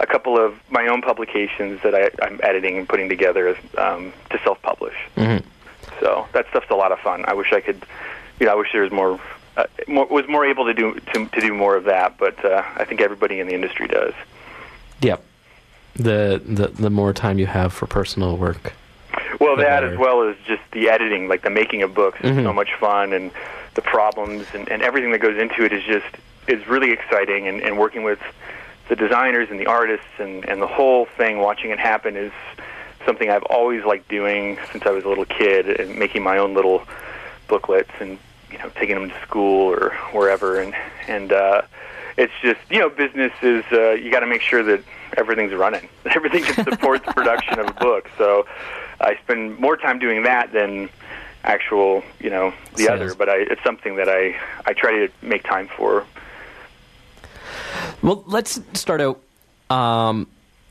a 0.00 0.06
couple 0.06 0.38
of 0.38 0.54
my 0.70 0.86
own 0.86 1.02
publications 1.02 1.80
that 1.82 1.94
I, 1.94 2.10
I'm 2.24 2.38
editing 2.42 2.78
and 2.78 2.88
putting 2.88 3.08
together 3.08 3.56
um, 3.78 4.12
to 4.30 4.38
self-publish. 4.44 4.94
Mhm. 5.16 5.42
So 6.00 6.26
that 6.32 6.48
stuff's 6.50 6.70
a 6.70 6.74
lot 6.74 6.92
of 6.92 6.98
fun. 7.00 7.24
I 7.26 7.34
wish 7.34 7.52
I 7.52 7.60
could, 7.60 7.84
you 8.38 8.46
know, 8.46 8.52
I 8.52 8.54
wish 8.56 8.72
there 8.72 8.82
was 8.82 8.92
more, 8.92 9.20
uh, 9.56 9.66
more 9.86 10.06
was 10.06 10.26
more 10.28 10.44
able 10.44 10.64
to 10.66 10.74
do 10.74 10.94
to, 11.12 11.26
to 11.26 11.40
do 11.40 11.54
more 11.54 11.76
of 11.76 11.84
that. 11.84 12.18
But 12.18 12.44
uh, 12.44 12.62
I 12.76 12.84
think 12.84 13.00
everybody 13.00 13.40
in 13.40 13.46
the 13.46 13.54
industry 13.54 13.86
does. 13.86 14.14
Yep. 15.02 15.22
The, 15.96 16.42
the 16.44 16.68
the 16.68 16.90
more 16.90 17.12
time 17.12 17.38
you 17.38 17.46
have 17.46 17.72
for 17.72 17.86
personal 17.86 18.36
work. 18.36 18.72
Well, 19.40 19.56
that 19.56 19.80
better. 19.80 19.92
as 19.92 19.98
well 19.98 20.28
as 20.28 20.36
just 20.46 20.62
the 20.72 20.88
editing, 20.88 21.28
like 21.28 21.42
the 21.42 21.50
making 21.50 21.82
of 21.82 21.94
books, 21.94 22.18
is 22.22 22.32
Mhm. 22.36 22.42
so 22.42 22.52
much 22.52 22.74
fun, 22.74 23.12
and 23.12 23.30
the 23.74 23.82
problems 23.82 24.46
and, 24.54 24.68
and 24.68 24.82
everything 24.82 25.10
that 25.12 25.18
goes 25.20 25.38
into 25.38 25.64
it 25.64 25.72
is 25.72 25.84
just 25.84 26.06
is 26.48 26.66
really 26.66 26.90
exciting. 26.90 27.46
And, 27.48 27.60
and 27.60 27.78
working 27.78 28.02
with 28.02 28.18
the 28.88 28.96
designers 28.96 29.50
and 29.50 29.58
the 29.60 29.66
artists 29.66 30.06
and, 30.18 30.44
and 30.48 30.60
the 30.60 30.66
whole 30.66 31.06
thing, 31.16 31.38
watching 31.38 31.70
it 31.70 31.78
happen, 31.78 32.16
is 32.16 32.32
something 33.06 33.30
I've 33.30 33.42
always 33.44 33.84
liked 33.84 34.08
doing 34.08 34.58
since 34.72 34.84
I 34.86 34.90
was 34.90 35.04
a 35.04 35.08
little 35.08 35.24
kid, 35.26 35.80
and 35.80 35.96
making 35.96 36.22
my 36.24 36.38
own 36.38 36.54
little 36.54 36.82
booklets 37.46 37.90
and 38.00 38.18
you 38.50 38.58
know 38.58 38.68
taking 38.74 38.94
them 38.96 39.10
to 39.10 39.20
school 39.22 39.70
or 39.72 39.90
wherever, 40.12 40.58
and 40.60 40.74
and 41.06 41.32
uh, 41.32 41.62
it's 42.16 42.32
just 42.42 42.60
you 42.70 42.78
know 42.78 42.88
business 42.88 43.32
is 43.42 43.64
uh, 43.72 43.92
you 43.92 44.10
got 44.10 44.20
to 44.20 44.26
make 44.26 44.42
sure 44.42 44.62
that 44.62 44.82
everything's 45.16 45.52
running, 45.52 45.88
everything 46.06 46.42
can 46.44 46.64
support 46.64 47.04
the 47.04 47.12
production 47.12 47.58
of 47.58 47.68
a 47.68 47.72
book. 47.72 48.08
So 48.18 48.46
I 49.00 49.16
spend 49.22 49.58
more 49.58 49.76
time 49.76 49.98
doing 49.98 50.22
that 50.24 50.52
than 50.52 50.88
actual 51.42 52.02
you 52.20 52.30
know 52.30 52.54
the 52.76 52.84
Sales. 52.84 52.90
other, 52.90 53.14
but 53.14 53.28
I, 53.28 53.36
it's 53.36 53.62
something 53.62 53.96
that 53.96 54.08
I 54.08 54.36
I 54.66 54.72
try 54.72 55.06
to 55.06 55.08
make 55.22 55.44
time 55.44 55.68
for. 55.68 56.06
Well, 58.02 58.22
let's 58.26 58.60
start 58.74 59.00
out. 59.00 59.20
Um, 59.70 60.26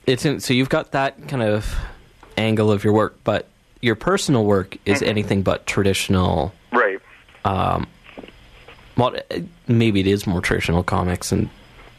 it's 0.05 0.25
in, 0.25 0.39
so 0.39 0.53
you've 0.53 0.69
got 0.69 0.91
that 0.91 1.27
kind 1.27 1.43
of 1.43 1.75
angle 2.37 2.71
of 2.71 2.83
your 2.83 2.93
work, 2.93 3.19
but 3.23 3.47
your 3.81 3.95
personal 3.95 4.45
work 4.45 4.77
is 4.85 5.01
anything 5.01 5.41
but 5.41 5.65
traditional. 5.65 6.53
Right. 6.71 6.99
Um, 7.43 7.87
well, 8.97 9.15
maybe 9.67 9.99
it 9.99 10.07
is 10.07 10.25
more 10.27 10.41
traditional 10.41 10.83
comics, 10.83 11.31
and 11.31 11.49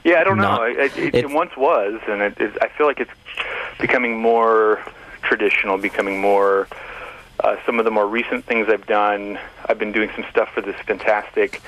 Yeah, 0.04 0.20
I 0.20 0.24
don't 0.24 0.36
Not- 0.38 0.60
know. 0.60 0.66
It, 0.84 0.96
it, 0.98 1.14
it 1.14 1.30
once 1.30 1.56
was, 1.56 2.00
and 2.08 2.20
it, 2.22 2.36
I 2.62 2.68
feel 2.68 2.86
like 2.86 3.00
it's 3.00 3.10
becoming 3.80 4.18
more 4.20 4.80
traditional, 5.22 5.78
becoming 5.78 6.20
more. 6.20 6.68
Uh, 7.40 7.56
some 7.66 7.78
of 7.78 7.84
the 7.84 7.90
more 7.90 8.06
recent 8.06 8.44
things 8.44 8.68
I've 8.68 8.86
done, 8.86 9.38
I've 9.68 9.78
been 9.78 9.92
doing 9.92 10.08
some 10.14 10.24
stuff 10.30 10.50
for 10.54 10.60
this 10.60 10.76
fantastic 10.86 11.60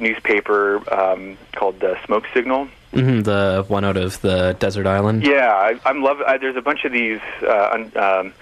newspaper 0.00 0.82
um, 0.92 1.38
called 1.52 1.82
uh, 1.84 1.94
Smoke 2.04 2.24
Signal. 2.34 2.68
mhm, 2.92 3.22
the 3.24 3.64
one 3.68 3.84
out 3.84 3.96
of 3.96 4.20
the 4.22 4.56
desert 4.58 4.86
island. 4.86 5.24
Yeah, 5.24 5.52
I, 5.52 5.78
I'm 5.84 6.02
love. 6.02 6.20
I, 6.20 6.36
there's 6.38 6.56
a 6.56 6.62
bunch 6.62 6.84
of 6.84 6.92
these 6.92 7.20
uh, 7.42 7.70
un, 7.72 7.92
um, 7.96 8.32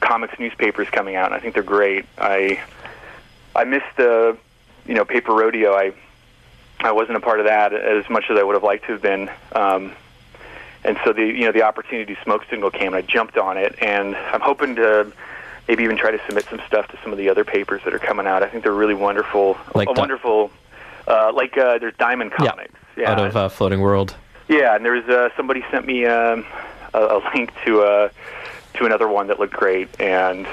comics 0.00 0.38
newspapers 0.38 0.88
coming 0.90 1.14
out, 1.14 1.26
and 1.26 1.34
I 1.34 1.38
think 1.40 1.54
they're 1.54 1.62
great. 1.62 2.04
I 2.18 2.60
I 3.54 3.64
missed 3.64 3.86
the 3.96 4.36
you 4.88 4.94
know 4.94 5.04
paper 5.04 5.32
rodeo. 5.32 5.74
I 5.74 5.92
I 6.80 6.90
wasn't 6.92 7.16
a 7.16 7.20
part 7.20 7.38
of 7.38 7.46
that 7.46 7.72
as 7.72 8.08
much 8.10 8.24
as 8.30 8.38
I 8.38 8.42
would 8.42 8.54
have 8.54 8.64
liked 8.64 8.86
to 8.86 8.92
have 8.92 9.02
been. 9.02 9.30
Um, 9.52 9.92
and 10.84 10.98
so 11.04 11.12
the 11.12 11.22
you 11.24 11.44
know 11.44 11.52
the 11.52 11.62
opportunity 11.62 12.14
to 12.14 12.22
smoke 12.22 12.44
signal 12.50 12.70
came, 12.70 12.88
and 12.94 12.96
I 12.96 13.02
jumped 13.02 13.36
on 13.36 13.56
it, 13.58 13.76
and 13.80 14.16
I'm 14.16 14.40
hoping 14.40 14.74
to 14.76 15.12
maybe 15.68 15.84
even 15.84 15.96
try 15.98 16.10
to 16.10 16.20
submit 16.26 16.46
some 16.48 16.60
stuff 16.66 16.88
to 16.88 16.98
some 17.02 17.12
of 17.12 17.18
the 17.18 17.28
other 17.28 17.44
papers 17.44 17.82
that 17.84 17.92
are 17.94 17.98
coming 17.98 18.26
out. 18.26 18.42
I 18.42 18.48
think 18.48 18.62
they're 18.64 18.72
really 18.72 18.94
wonderful. 18.94 19.58
Like 19.74 19.88
a 19.90 19.94
Di- 19.94 20.00
wonderful. 20.00 20.50
Uh, 21.06 21.32
like 21.34 21.56
uh, 21.58 21.78
there's 21.78 21.94
Diamond 21.98 22.32
Yeah, 22.40 22.50
Comics. 22.50 22.74
Yeah, 22.96 23.12
out 23.12 23.18
of 23.18 23.36
uh, 23.36 23.48
Floating 23.48 23.80
World. 23.80 24.14
yeah, 24.48 24.74
and 24.74 24.84
there 24.84 24.92
was 24.92 25.04
uh, 25.04 25.28
somebody 25.36 25.64
sent 25.70 25.86
me 25.86 26.04
um, 26.06 26.44
a, 26.94 26.98
a 27.00 27.22
link 27.34 27.52
to 27.64 27.82
uh, 27.82 28.08
to 28.74 28.84
another 28.86 29.08
one 29.08 29.26
that 29.28 29.38
looked 29.40 29.54
great, 29.54 29.88
and 30.00 30.46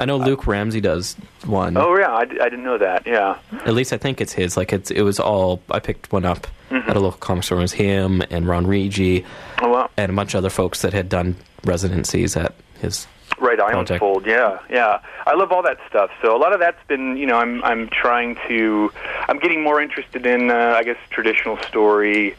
I 0.00 0.04
know 0.06 0.16
Luke 0.16 0.46
Ramsey 0.46 0.80
does 0.80 1.14
one. 1.44 1.76
oh 1.76 1.96
yeah, 1.96 2.12
I 2.12 2.24
didn't 2.24 2.64
know 2.64 2.78
that. 2.78 3.06
Yeah, 3.06 3.36
At 3.64 3.74
least 3.74 3.92
I 3.92 3.98
think 3.98 4.20
it's 4.20 4.32
his. 4.32 4.56
Like 4.56 4.72
it's 4.72 4.90
it 4.90 5.02
was 5.02 5.20
all. 5.20 5.62
I 5.70 5.78
picked 5.78 6.10
one 6.12 6.24
up 6.24 6.46
Mm-hmm. 6.70 6.88
at 6.88 6.96
a 6.96 7.00
local 7.00 7.18
comic 7.18 7.42
store. 7.42 7.58
It 7.58 7.62
was 7.62 7.72
him 7.72 8.22
and 8.30 8.46
Ron 8.46 8.64
Regé. 8.64 9.24
oh 9.60 9.68
wow, 9.68 9.90
and 9.96 10.12
a 10.12 10.14
bunch 10.14 10.34
of 10.34 10.38
other 10.38 10.50
folks 10.50 10.82
that 10.82 10.92
had 10.92 11.08
done 11.08 11.34
residencies 11.64 12.36
at 12.36 12.54
his. 12.80 13.06
Right, 13.40 13.58
project. 13.58 14.04
Yeah, 14.26 14.58
yeah. 14.70 15.00
I 15.26 15.34
love 15.34 15.50
all 15.50 15.62
that 15.62 15.78
stuff. 15.88 16.10
So 16.22 16.36
a 16.36 16.38
lot 16.38 16.52
of 16.52 16.60
that's 16.60 16.78
been, 16.86 17.16
you 17.16 17.26
know, 17.26 17.36
I'm 17.38 17.62
I'm 17.64 17.88
trying 17.88 18.36
to, 18.48 18.92
I'm 19.28 19.38
getting 19.40 19.62
more 19.62 19.80
interested 19.80 20.26
in, 20.26 20.50
uh, 20.50 20.74
I 20.76 20.84
guess, 20.84 20.96
traditional 21.10 21.56
story, 21.62 22.36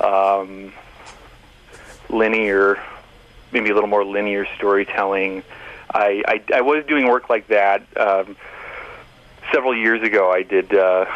um, 0.00 0.72
linear, 2.10 2.78
maybe 3.52 3.70
a 3.70 3.74
little 3.74 3.88
more 3.88 4.04
linear 4.04 4.46
storytelling. 4.56 5.42
I 5.94 6.22
I, 6.26 6.56
I 6.56 6.60
was 6.60 6.84
doing 6.86 7.06
work 7.06 7.30
like 7.30 7.48
that 7.48 7.82
um, 7.96 8.36
several 9.52 9.76
years 9.76 10.02
ago. 10.02 10.30
I 10.30 10.42
did 10.42 10.74
uh, 10.74 11.06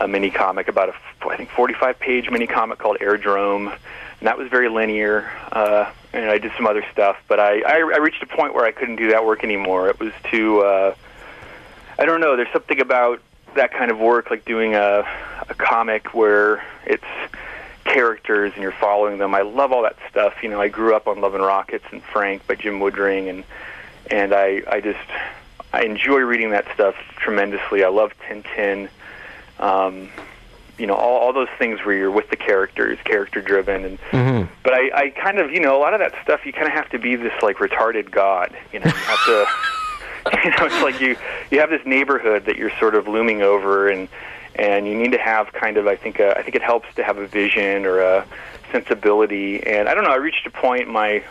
a 0.00 0.08
mini 0.08 0.30
comic 0.30 0.68
about 0.68 0.90
a, 0.90 0.94
I 1.28 1.36
think, 1.36 1.50
45 1.50 1.98
page 1.98 2.30
mini 2.30 2.46
comic 2.46 2.78
called 2.78 2.98
Airdrome, 3.00 3.72
and 3.72 4.26
that 4.26 4.38
was 4.38 4.48
very 4.48 4.68
linear. 4.68 5.30
Uh, 5.52 5.90
and 6.12 6.30
I 6.30 6.38
did 6.38 6.52
some 6.56 6.66
other 6.66 6.84
stuff, 6.92 7.16
but 7.28 7.38
I, 7.38 7.60
I 7.60 7.76
I 7.76 7.98
reached 7.98 8.22
a 8.22 8.26
point 8.26 8.54
where 8.54 8.64
I 8.64 8.72
couldn't 8.72 8.96
do 8.96 9.10
that 9.10 9.24
work 9.24 9.44
anymore. 9.44 9.88
It 9.88 10.00
was 10.00 10.12
too. 10.30 10.60
Uh, 10.60 10.94
I 11.98 12.04
don't 12.04 12.20
know. 12.20 12.36
There's 12.36 12.52
something 12.52 12.80
about 12.80 13.20
that 13.54 13.72
kind 13.72 13.90
of 13.90 13.98
work, 13.98 14.30
like 14.30 14.44
doing 14.44 14.74
a 14.74 15.06
a 15.48 15.54
comic 15.54 16.14
where 16.14 16.64
it's 16.84 17.04
characters 17.84 18.52
and 18.54 18.62
you're 18.62 18.72
following 18.72 19.18
them. 19.18 19.34
I 19.34 19.42
love 19.42 19.72
all 19.72 19.82
that 19.82 19.96
stuff. 20.10 20.42
You 20.42 20.48
know, 20.48 20.60
I 20.60 20.68
grew 20.68 20.94
up 20.94 21.06
on 21.06 21.20
Love 21.20 21.34
and 21.34 21.44
Rockets 21.44 21.84
and 21.92 22.02
Frank 22.02 22.46
by 22.46 22.56
Jim 22.56 22.80
Woodring, 22.80 23.30
and 23.30 23.44
and 24.10 24.32
I 24.32 24.62
I 24.68 24.80
just 24.80 24.98
I 25.72 25.82
enjoy 25.82 26.20
reading 26.20 26.50
that 26.50 26.66
stuff 26.74 26.94
tremendously. 27.16 27.84
I 27.84 27.88
love 27.88 28.12
Tintin. 28.28 28.88
Um, 29.58 30.10
you 30.78 30.86
know, 30.86 30.94
all, 30.94 31.18
all 31.18 31.32
those 31.32 31.48
things 31.58 31.80
where 31.84 31.96
you're 31.96 32.10
with 32.10 32.28
the 32.28 32.36
characters, 32.36 32.98
character 33.04 33.40
driven, 33.40 33.84
and 33.84 33.98
but 34.62 34.74
I, 34.74 34.90
I 34.94 35.10
kind 35.10 35.38
of, 35.38 35.50
you 35.50 35.60
know, 35.60 35.76
a 35.76 35.80
lot 35.80 35.94
of 35.94 36.00
that 36.00 36.12
stuff 36.22 36.44
you 36.44 36.52
kind 36.52 36.66
of 36.66 36.72
have 36.72 36.90
to 36.90 36.98
be 36.98 37.16
this 37.16 37.32
like 37.42 37.56
retarded 37.56 38.10
god. 38.10 38.54
You 38.72 38.80
know, 38.80 38.86
you 38.86 38.92
have 38.92 39.24
to, 39.24 39.46
you 40.44 40.50
know, 40.50 40.66
it's 40.66 40.82
like 40.82 41.00
you 41.00 41.16
you 41.50 41.60
have 41.60 41.70
this 41.70 41.84
neighborhood 41.86 42.44
that 42.44 42.56
you're 42.56 42.76
sort 42.78 42.94
of 42.94 43.08
looming 43.08 43.42
over, 43.42 43.88
and 43.88 44.08
and 44.54 44.86
you 44.86 44.94
need 44.94 45.12
to 45.12 45.18
have 45.18 45.52
kind 45.52 45.76
of, 45.76 45.86
I 45.86 45.96
think, 45.96 46.20
uh, 46.20 46.34
I 46.36 46.42
think 46.42 46.56
it 46.56 46.62
helps 46.62 46.92
to 46.96 47.04
have 47.04 47.18
a 47.18 47.26
vision 47.26 47.84
or 47.84 48.00
a 48.00 48.26
sensibility. 48.72 49.62
And 49.66 49.88
I 49.88 49.94
don't 49.94 50.04
know, 50.04 50.10
I 50.10 50.16
reached 50.16 50.46
a 50.46 50.50
point 50.50 50.82
in 50.82 50.92
my 50.92 51.22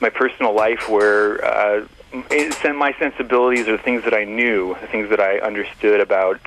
my 0.00 0.08
personal 0.08 0.54
life 0.54 0.88
where 0.88 1.44
uh, 1.44 1.86
it, 2.12 2.76
my 2.76 2.94
sensibilities 2.98 3.68
or 3.68 3.78
things 3.78 4.04
that 4.04 4.14
I 4.14 4.24
knew, 4.24 4.76
the 4.80 4.86
things 4.86 5.10
that 5.10 5.20
I 5.20 5.38
understood 5.38 6.00
about 6.00 6.40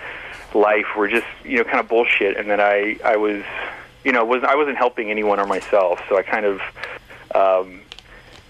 life 0.53 0.95
were 0.95 1.07
just 1.07 1.27
you 1.43 1.57
know 1.57 1.63
kind 1.63 1.79
of 1.79 1.87
bullshit, 1.87 2.37
and 2.37 2.49
that 2.49 2.59
I 2.59 2.97
I 3.03 3.17
was 3.17 3.43
you 4.03 4.11
know 4.11 4.25
was 4.25 4.43
I 4.43 4.55
wasn't 4.55 4.77
helping 4.77 5.09
anyone 5.09 5.39
or 5.39 5.45
myself, 5.45 6.01
so 6.09 6.17
I 6.17 6.23
kind 6.23 6.45
of 6.45 6.61
um, 7.33 7.81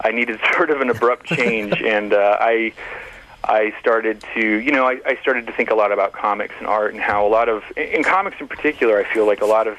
I 0.00 0.10
needed 0.10 0.40
sort 0.54 0.70
of 0.70 0.80
an 0.80 0.90
abrupt 0.90 1.26
change, 1.26 1.80
and 1.82 2.12
uh, 2.12 2.38
I. 2.40 2.72
I 3.46 3.74
started 3.78 4.24
to, 4.32 4.40
you 4.40 4.72
know, 4.72 4.88
I, 4.88 5.00
I 5.04 5.16
started 5.16 5.46
to 5.48 5.52
think 5.52 5.70
a 5.70 5.74
lot 5.74 5.92
about 5.92 6.14
comics 6.14 6.54
and 6.56 6.66
art 6.66 6.94
and 6.94 7.02
how 7.02 7.26
a 7.26 7.28
lot 7.28 7.50
of, 7.50 7.62
in 7.76 8.02
comics 8.02 8.40
in 8.40 8.48
particular, 8.48 8.98
I 8.98 9.04
feel 9.04 9.26
like 9.26 9.42
a 9.42 9.44
lot 9.44 9.66
of, 9.66 9.76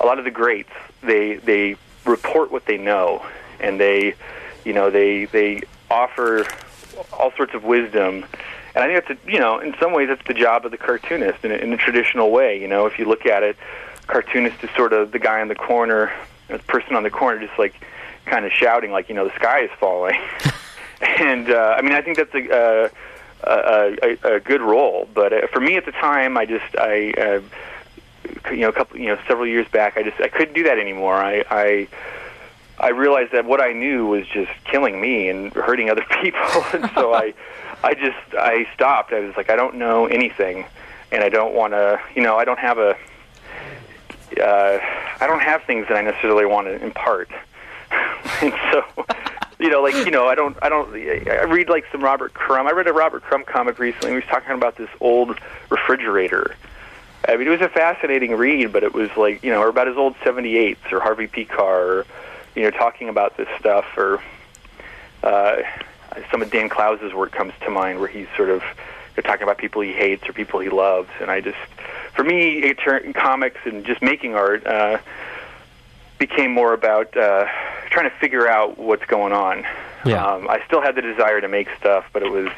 a 0.00 0.06
lot 0.06 0.18
of 0.18 0.24
the 0.24 0.30
greats, 0.30 0.72
they 1.02 1.36
they 1.36 1.76
report 2.06 2.50
what 2.50 2.64
they 2.64 2.78
know, 2.78 3.22
and 3.60 3.78
they, 3.78 4.14
you 4.64 4.72
know, 4.72 4.88
they 4.88 5.26
they 5.26 5.60
offer 5.90 6.46
all 7.12 7.32
sorts 7.36 7.54
of 7.54 7.64
wisdom, 7.64 8.24
and 8.74 8.84
I 8.84 8.86
think 8.86 9.06
that's, 9.06 9.26
a, 9.26 9.30
you 9.30 9.38
know, 9.38 9.58
in 9.58 9.74
some 9.80 9.92
ways 9.92 10.08
that's 10.08 10.26
the 10.26 10.34
job 10.34 10.64
of 10.64 10.70
the 10.70 10.76
cartoonist 10.78 11.44
in 11.44 11.50
a, 11.50 11.54
in 11.54 11.72
a 11.72 11.76
traditional 11.76 12.30
way. 12.30 12.60
You 12.60 12.68
know, 12.68 12.86
if 12.86 12.98
you 12.98 13.06
look 13.06 13.26
at 13.26 13.42
it, 13.42 13.56
cartoonist 14.06 14.62
is 14.62 14.70
sort 14.76 14.92
of 14.92 15.12
the 15.12 15.18
guy 15.18 15.40
in 15.40 15.48
the 15.48 15.54
corner, 15.54 16.12
the 16.48 16.58
person 16.58 16.94
on 16.94 17.02
the 17.02 17.10
corner, 17.10 17.40
just 17.44 17.58
like 17.58 17.74
kind 18.26 18.44
of 18.44 18.52
shouting, 18.52 18.90
like, 18.90 19.08
you 19.08 19.14
know, 19.14 19.26
the 19.26 19.34
sky 19.34 19.60
is 19.60 19.70
falling. 19.80 20.20
and 21.00 21.50
uh, 21.50 21.74
I 21.78 21.82
mean, 21.82 21.92
I 21.92 22.02
think 22.02 22.18
that's 22.18 22.34
a, 22.34 22.90
a, 23.44 23.50
a, 23.50 23.96
a, 24.02 24.34
a 24.34 24.40
good 24.40 24.60
role. 24.60 25.08
But 25.14 25.32
uh, 25.32 25.46
for 25.52 25.60
me 25.60 25.76
at 25.76 25.86
the 25.86 25.92
time, 25.92 26.36
I 26.36 26.46
just 26.46 26.76
I. 26.78 27.12
Uh, 27.12 27.40
you 28.50 28.58
know, 28.58 28.68
a 28.68 28.72
couple, 28.72 28.98
you 28.98 29.06
know, 29.06 29.18
several 29.28 29.46
years 29.46 29.68
back, 29.68 29.96
I 29.96 30.02
just 30.02 30.20
I 30.20 30.28
couldn't 30.28 30.54
do 30.54 30.64
that 30.64 30.78
anymore. 30.78 31.14
I, 31.14 31.44
I 31.48 31.88
I 32.78 32.90
realized 32.90 33.32
that 33.32 33.44
what 33.44 33.60
I 33.60 33.72
knew 33.72 34.06
was 34.06 34.26
just 34.28 34.50
killing 34.64 35.00
me 35.00 35.28
and 35.28 35.52
hurting 35.52 35.90
other 35.90 36.04
people, 36.22 36.40
and 36.72 36.90
so 36.94 37.14
I, 37.14 37.34
I 37.82 37.94
just 37.94 38.34
I 38.34 38.68
stopped. 38.74 39.12
I 39.12 39.20
was 39.20 39.36
like, 39.36 39.50
I 39.50 39.56
don't 39.56 39.76
know 39.76 40.06
anything, 40.06 40.66
and 41.12 41.22
I 41.22 41.28
don't 41.28 41.54
want 41.54 41.72
to. 41.72 42.00
You 42.14 42.22
know, 42.22 42.36
I 42.36 42.44
don't 42.44 42.58
have 42.58 42.78
a. 42.78 42.96
Uh, 44.40 44.78
I 45.20 45.26
don't 45.26 45.40
have 45.40 45.62
things 45.62 45.86
that 45.88 45.96
I 45.96 46.02
necessarily 46.02 46.46
want 46.46 46.66
to 46.66 46.82
impart, 46.82 47.30
and 48.42 48.52
so. 48.72 49.06
You 49.58 49.70
know, 49.70 49.80
like 49.80 49.94
you 49.94 50.10
know, 50.10 50.26
I 50.26 50.34
don't, 50.34 50.54
I 50.60 50.68
don't. 50.68 50.92
I 50.92 51.44
read 51.44 51.70
like 51.70 51.86
some 51.90 52.04
Robert 52.04 52.34
Crumb. 52.34 52.66
I 52.66 52.72
read 52.72 52.88
a 52.88 52.92
Robert 52.92 53.22
Crumb 53.22 53.42
comic 53.42 53.78
recently. 53.78 54.10
He 54.10 54.16
was 54.16 54.24
talking 54.24 54.52
about 54.52 54.76
this 54.76 54.90
old 55.00 55.40
refrigerator, 55.70 56.54
I 57.28 57.36
mean, 57.36 57.46
it 57.46 57.50
was 57.50 57.60
a 57.60 57.68
fascinating 57.68 58.36
read, 58.36 58.72
but 58.72 58.84
it 58.84 58.94
was 58.94 59.10
like 59.16 59.42
you 59.42 59.50
know, 59.50 59.60
or 59.60 59.68
about 59.68 59.86
his 59.86 59.96
old 59.96 60.14
'78s 60.16 60.92
or 60.92 61.00
Harvey 61.00 61.26
Pekar, 61.26 61.58
or, 61.58 62.06
you 62.56 62.62
know, 62.62 62.70
talking 62.70 63.08
about 63.08 63.36
this 63.36 63.48
stuff, 63.60 63.84
or 63.96 64.20
uh, 65.22 65.58
some 66.30 66.42
of 66.42 66.50
Dan 66.50 66.68
Clowes's 66.68 67.12
work 67.14 67.30
comes 67.30 67.52
to 67.60 67.70
mind, 67.70 68.00
where 68.00 68.08
he's 68.08 68.26
sort 68.36 68.48
of 68.48 68.62
you 68.62 69.22
know, 69.22 69.28
talking 69.28 69.44
about 69.44 69.58
people 69.58 69.82
he 69.82 69.92
hates 69.92 70.28
or 70.28 70.32
people 70.32 70.58
he 70.58 70.70
loves, 70.70 71.10
and 71.20 71.30
I 71.30 71.40
just, 71.40 71.58
for 72.14 72.24
me, 72.24 72.58
it 72.58 72.78
turned, 72.78 73.14
comics 73.14 73.60
and 73.64 73.84
just 73.84 74.02
making 74.02 74.34
art 74.34 74.66
uh, 74.66 74.98
became 76.18 76.50
more 76.50 76.72
about 76.72 77.14
uh, 77.16 77.46
trying 77.90 78.10
to 78.10 78.16
figure 78.16 78.48
out 78.48 78.78
what's 78.78 79.04
going 79.04 79.32
on. 79.32 79.66
Yeah. 80.04 80.24
Um, 80.24 80.48
I 80.48 80.62
still 80.66 80.80
had 80.80 80.94
the 80.94 81.02
desire 81.02 81.40
to 81.40 81.48
make 81.48 81.68
stuff, 81.78 82.06
but 82.12 82.22
it 82.22 82.30
was, 82.30 82.48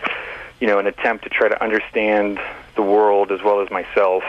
you 0.61 0.67
know, 0.69 0.79
an 0.79 0.87
attempt 0.87 1.25
to 1.25 1.31
try 1.31 1.49
to 1.49 1.61
understand 1.63 2.39
the 2.77 2.83
world 2.83 3.33
as 3.33 3.43
well 3.43 3.61
as 3.61 3.71
myself. 3.71 4.23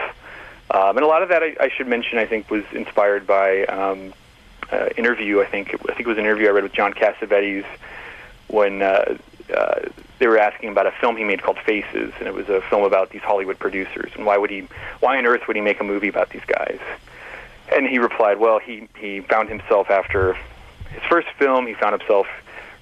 Um, 0.72 0.98
and 0.98 1.04
a 1.04 1.08
lot 1.08 1.22
of 1.22 1.30
that, 1.30 1.44
I, 1.44 1.56
I 1.60 1.70
should 1.70 1.88
mention, 1.88 2.18
I 2.18 2.26
think, 2.26 2.50
was 2.50 2.64
inspired 2.72 3.28
by 3.28 3.66
um, 3.66 4.14
uh, 4.72 4.90
interview. 4.98 5.42
I 5.42 5.46
think 5.46 5.74
I 5.74 5.94
think 5.94 6.02
it 6.02 6.08
was 6.08 6.18
an 6.18 6.26
interview 6.26 6.48
I 6.48 6.52
read 6.52 6.64
with 6.64 6.74
John 6.74 6.94
Cassavetes 6.94 7.66
when 8.48 8.82
uh, 8.82 9.18
uh, 9.56 9.82
they 10.20 10.28
were 10.28 10.38
asking 10.38 10.70
about 10.70 10.88
a 10.88 10.92
film 10.92 11.18
he 11.18 11.24
made 11.24 11.42
called 11.42 11.58
Faces, 11.60 12.14
and 12.20 12.28
it 12.28 12.34
was 12.34 12.50
a 12.50 12.62
film 12.62 12.84
about 12.84 13.12
these 13.12 13.22
Hollywood 13.22 13.58
producers 13.60 14.12
and 14.16 14.26
why 14.26 14.38
would 14.38 14.50
he, 14.50 14.68
why 15.00 15.18
on 15.18 15.26
earth 15.26 15.48
would 15.48 15.56
he 15.56 15.62
make 15.62 15.80
a 15.80 15.84
movie 15.84 16.08
about 16.08 16.30
these 16.30 16.46
guys? 16.46 16.80
And 17.72 17.88
he 17.88 18.00
replied, 18.00 18.40
well, 18.40 18.60
he 18.60 18.88
he 18.98 19.22
found 19.22 19.50
himself 19.50 19.90
after 19.90 20.34
his 20.92 21.04
first 21.08 21.28
film, 21.38 21.68
he 21.68 21.74
found 21.74 22.00
himself 22.00 22.28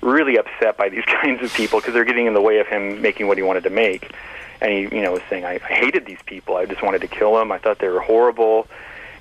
really 0.01 0.37
upset 0.37 0.77
by 0.77 0.89
these 0.89 1.05
kinds 1.21 1.41
of 1.41 1.53
people 1.53 1.79
because 1.79 1.93
they're 1.93 2.05
getting 2.05 2.27
in 2.27 2.33
the 2.33 2.41
way 2.41 2.59
of 2.59 2.67
him 2.67 3.01
making 3.01 3.27
what 3.27 3.37
he 3.37 3.43
wanted 3.43 3.63
to 3.63 3.69
make. 3.69 4.11
And 4.59 4.71
he, 4.71 4.95
you 4.95 5.03
know, 5.03 5.11
was 5.11 5.21
saying, 5.29 5.45
I, 5.45 5.55
I 5.55 5.73
hated 5.73 6.05
these 6.05 6.21
people. 6.25 6.55
I 6.55 6.65
just 6.65 6.81
wanted 6.81 7.01
to 7.01 7.07
kill 7.07 7.35
them. 7.35 7.51
I 7.51 7.59
thought 7.59 7.77
they 7.77 7.89
were 7.89 7.99
horrible. 7.99 8.67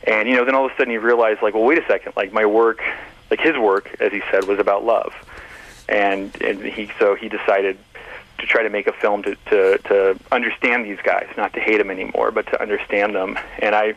And 0.06 0.28
you 0.28 0.36
know, 0.36 0.44
then 0.44 0.54
all 0.54 0.66
of 0.66 0.72
a 0.72 0.76
sudden 0.76 0.92
you 0.92 1.00
realize, 1.00 1.38
like, 1.42 1.54
well, 1.54 1.64
wait 1.64 1.78
a 1.78 1.86
second. 1.86 2.12
Like 2.16 2.32
my 2.32 2.46
work, 2.46 2.82
like 3.30 3.40
his 3.40 3.56
work, 3.56 3.96
as 4.00 4.12
he 4.12 4.22
said, 4.30 4.44
was 4.44 4.58
about 4.58 4.84
love. 4.84 5.12
And 5.88 6.34
and 6.42 6.62
he 6.62 6.90
so 6.98 7.14
he 7.14 7.28
decided 7.28 7.78
to 8.38 8.46
try 8.46 8.62
to 8.62 8.68
make 8.70 8.86
a 8.86 8.92
film 8.92 9.22
to 9.24 9.34
to 9.50 9.78
to 9.78 10.18
understand 10.32 10.84
these 10.84 10.98
guys, 11.02 11.26
not 11.36 11.52
to 11.54 11.60
hate 11.60 11.78
them 11.78 11.90
anymore, 11.90 12.30
but 12.30 12.46
to 12.48 12.60
understand 12.60 13.14
them. 13.14 13.38
And 13.60 13.74
I 13.74 13.94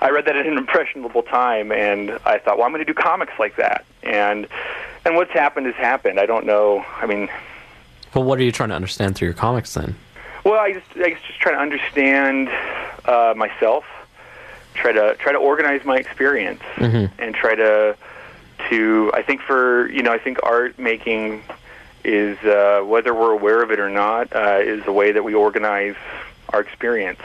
I 0.00 0.10
read 0.10 0.26
that 0.26 0.36
at 0.36 0.46
an 0.46 0.58
impressionable 0.64 1.22
time, 1.22 1.72
and 1.72 2.12
I 2.24 2.38
thought, 2.38 2.56
well, 2.58 2.66
I'm 2.66 2.72
going 2.72 2.84
to 2.84 2.92
do 2.92 2.94
comics 2.94 3.32
like 3.38 3.56
that. 3.56 3.84
And 4.02 4.46
and 5.04 5.16
what's 5.16 5.32
happened 5.32 5.66
has 5.66 5.74
happened. 5.76 6.20
I 6.20 6.26
don't 6.26 6.44
know. 6.46 6.84
I 7.00 7.06
mean, 7.06 7.28
Well, 8.14 8.24
what 8.24 8.38
are 8.38 8.42
you 8.42 8.52
trying 8.52 8.68
to 8.70 8.74
understand 8.76 9.16
through 9.16 9.26
your 9.26 9.34
comics 9.34 9.74
then? 9.74 9.96
well, 10.44 10.58
I 10.60 10.72
just 10.72 10.86
I 10.96 11.10
just 11.10 11.40
try 11.40 11.52
to 11.52 11.58
understand 11.58 12.48
uh, 13.04 13.34
myself, 13.36 13.84
try 14.78 14.92
to 14.92 15.16
try 15.16 15.32
to 15.32 15.38
organize 15.38 15.84
my 15.84 15.96
experience, 15.98 16.62
and 17.18 17.34
try 17.34 17.54
to 17.54 17.96
to 18.70 19.10
I 19.14 19.22
think 19.22 19.40
for 19.42 19.90
you 19.90 20.02
know 20.02 20.12
I 20.12 20.18
think 20.18 20.38
art 20.42 20.78
making 20.78 21.42
is 22.04 22.38
uh, 22.44 22.82
whether 22.84 23.12
we're 23.14 23.32
aware 23.32 23.62
of 23.62 23.70
it 23.70 23.80
or 23.80 23.90
not 23.90 24.34
uh, 24.34 24.58
is 24.62 24.86
a 24.86 24.92
way 24.92 25.12
that 25.12 25.22
we 25.24 25.34
organize 25.34 25.96
our 26.50 26.60
experience, 26.60 27.20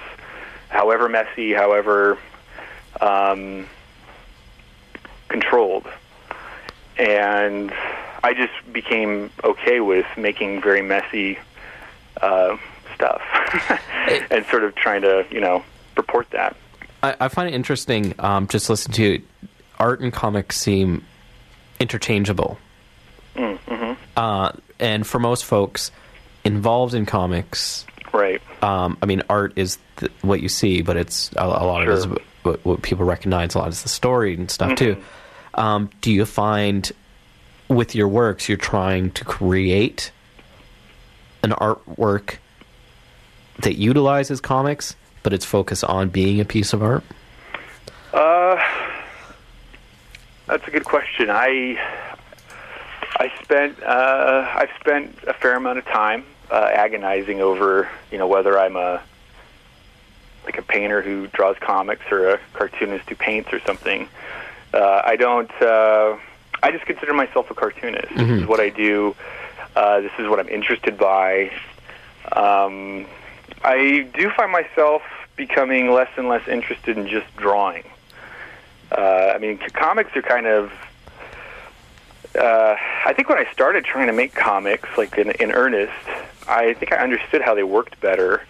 however 0.69 1.07
messy, 1.07 1.53
however 1.53 2.17
um, 2.99 3.67
controlled, 5.29 5.87
and 6.97 7.71
I 8.23 8.33
just 8.33 8.53
became 8.73 9.31
okay 9.43 9.79
with 9.79 10.05
making 10.17 10.61
very 10.61 10.81
messy 10.81 11.39
uh, 12.21 12.57
stuff 12.95 13.21
and 14.31 14.45
sort 14.47 14.63
of 14.63 14.75
trying 14.75 15.01
to 15.03 15.25
you 15.31 15.39
know 15.39 15.63
purport 15.95 16.29
that. 16.31 16.55
I, 17.03 17.15
I 17.19 17.27
find 17.27 17.47
it 17.49 17.53
interesting. 17.53 18.15
Um, 18.17 18.47
just 18.47 18.69
listen 18.69 18.91
to 18.93 19.21
art 19.79 19.99
and 19.99 20.11
comics 20.13 20.57
seem 20.57 21.03
interchangeable, 21.79 22.57
Mm-hmm. 23.35 23.93
uh, 24.15 24.51
and 24.79 25.05
for 25.05 25.19
most 25.19 25.43
folks 25.45 25.91
involved 26.43 26.93
in 26.93 27.05
comics, 27.05 27.85
Right. 28.13 28.41
um, 28.63 28.97
I 29.01 29.05
mean, 29.07 29.23
art 29.29 29.53
is 29.55 29.79
th- 29.97 30.11
what 30.21 30.39
you 30.41 30.49
see, 30.49 30.81
but 30.83 30.97
it's 30.97 31.31
a, 31.35 31.43
a 31.43 31.65
lot 31.65 31.81
of 31.81 31.89
it 31.89 31.93
is 31.93 32.07
what, 32.43 32.63
what 32.65 32.81
people 32.83 33.05
recognize. 33.05 33.55
A 33.55 33.59
lot 33.59 33.69
is 33.69 33.81
the 33.83 33.89
story 33.89 34.35
and 34.35 34.49
stuff 34.51 34.75
too. 34.75 34.97
Um, 35.55 35.89
do 36.01 36.11
you 36.11 36.25
find 36.25 36.91
with 37.69 37.95
your 37.95 38.07
works, 38.07 38.47
you're 38.47 38.57
trying 38.57 39.09
to 39.11 39.25
create 39.25 40.11
an 41.41 41.51
artwork 41.51 42.37
that 43.59 43.75
utilizes 43.77 44.39
comics, 44.41 44.95
but 45.23 45.33
it's 45.33 45.45
focus 45.45 45.83
on 45.83 46.09
being 46.09 46.39
a 46.39 46.45
piece 46.45 46.73
of 46.73 46.83
art? 46.83 47.03
Uh, 48.13 48.61
that's 50.45 50.67
a 50.67 50.71
good 50.71 50.85
question. 50.85 51.29
I 51.29 51.79
I 53.17 53.31
spent 53.41 53.81
uh, 53.81 54.51
I've 54.53 54.69
spent 54.79 55.17
a 55.25 55.33
fair 55.33 55.55
amount 55.55 55.79
of 55.79 55.85
time 55.85 56.25
uh, 56.51 56.69
agonizing 56.73 57.41
over 57.41 57.89
you 58.11 58.17
know 58.17 58.27
whether 58.27 58.59
I'm 58.59 58.75
a 58.75 59.01
like 60.45 60.57
a 60.57 60.61
painter 60.61 61.01
who 61.01 61.27
draws 61.27 61.55
comics 61.59 62.03
or 62.11 62.29
a 62.29 62.39
cartoonist 62.53 63.09
who 63.09 63.15
paints 63.15 63.51
or 63.53 63.59
something. 63.61 64.07
Uh, 64.73 65.01
I 65.05 65.15
don't. 65.15 65.51
Uh, 65.61 66.17
I 66.61 66.71
just 66.71 66.85
consider 66.85 67.13
myself 67.13 67.49
a 67.51 67.53
cartoonist. 67.53 68.15
This 68.15 68.29
is 68.29 68.45
what 68.45 68.59
I 68.59 68.69
do. 68.69 69.15
Uh, 69.75 70.01
this 70.01 70.11
is 70.19 70.27
what 70.27 70.39
I'm 70.39 70.49
interested 70.49 70.97
by. 70.97 71.51
Um, 72.31 73.05
I 73.63 74.07
do 74.13 74.29
find 74.31 74.51
myself 74.51 75.01
becoming 75.35 75.91
less 75.91 76.09
and 76.17 76.27
less 76.27 76.47
interested 76.47 76.97
in 76.97 77.07
just 77.07 77.33
drawing. 77.37 77.83
Uh, 78.91 79.31
I 79.35 79.37
mean, 79.37 79.57
comics 79.57 80.15
are 80.15 80.21
kind 80.21 80.45
of. 80.45 80.71
Uh, 82.37 82.75
I 83.05 83.13
think 83.13 83.29
when 83.29 83.37
I 83.37 83.51
started 83.51 83.85
trying 83.85 84.07
to 84.07 84.13
make 84.13 84.33
comics, 84.33 84.89
like 84.97 85.17
in, 85.17 85.31
in 85.31 85.51
earnest, 85.51 85.93
I 86.47 86.73
think 86.73 86.91
I 86.91 86.97
understood 86.97 87.41
how 87.41 87.53
they 87.53 87.63
worked 87.63 87.99
better 88.01 88.41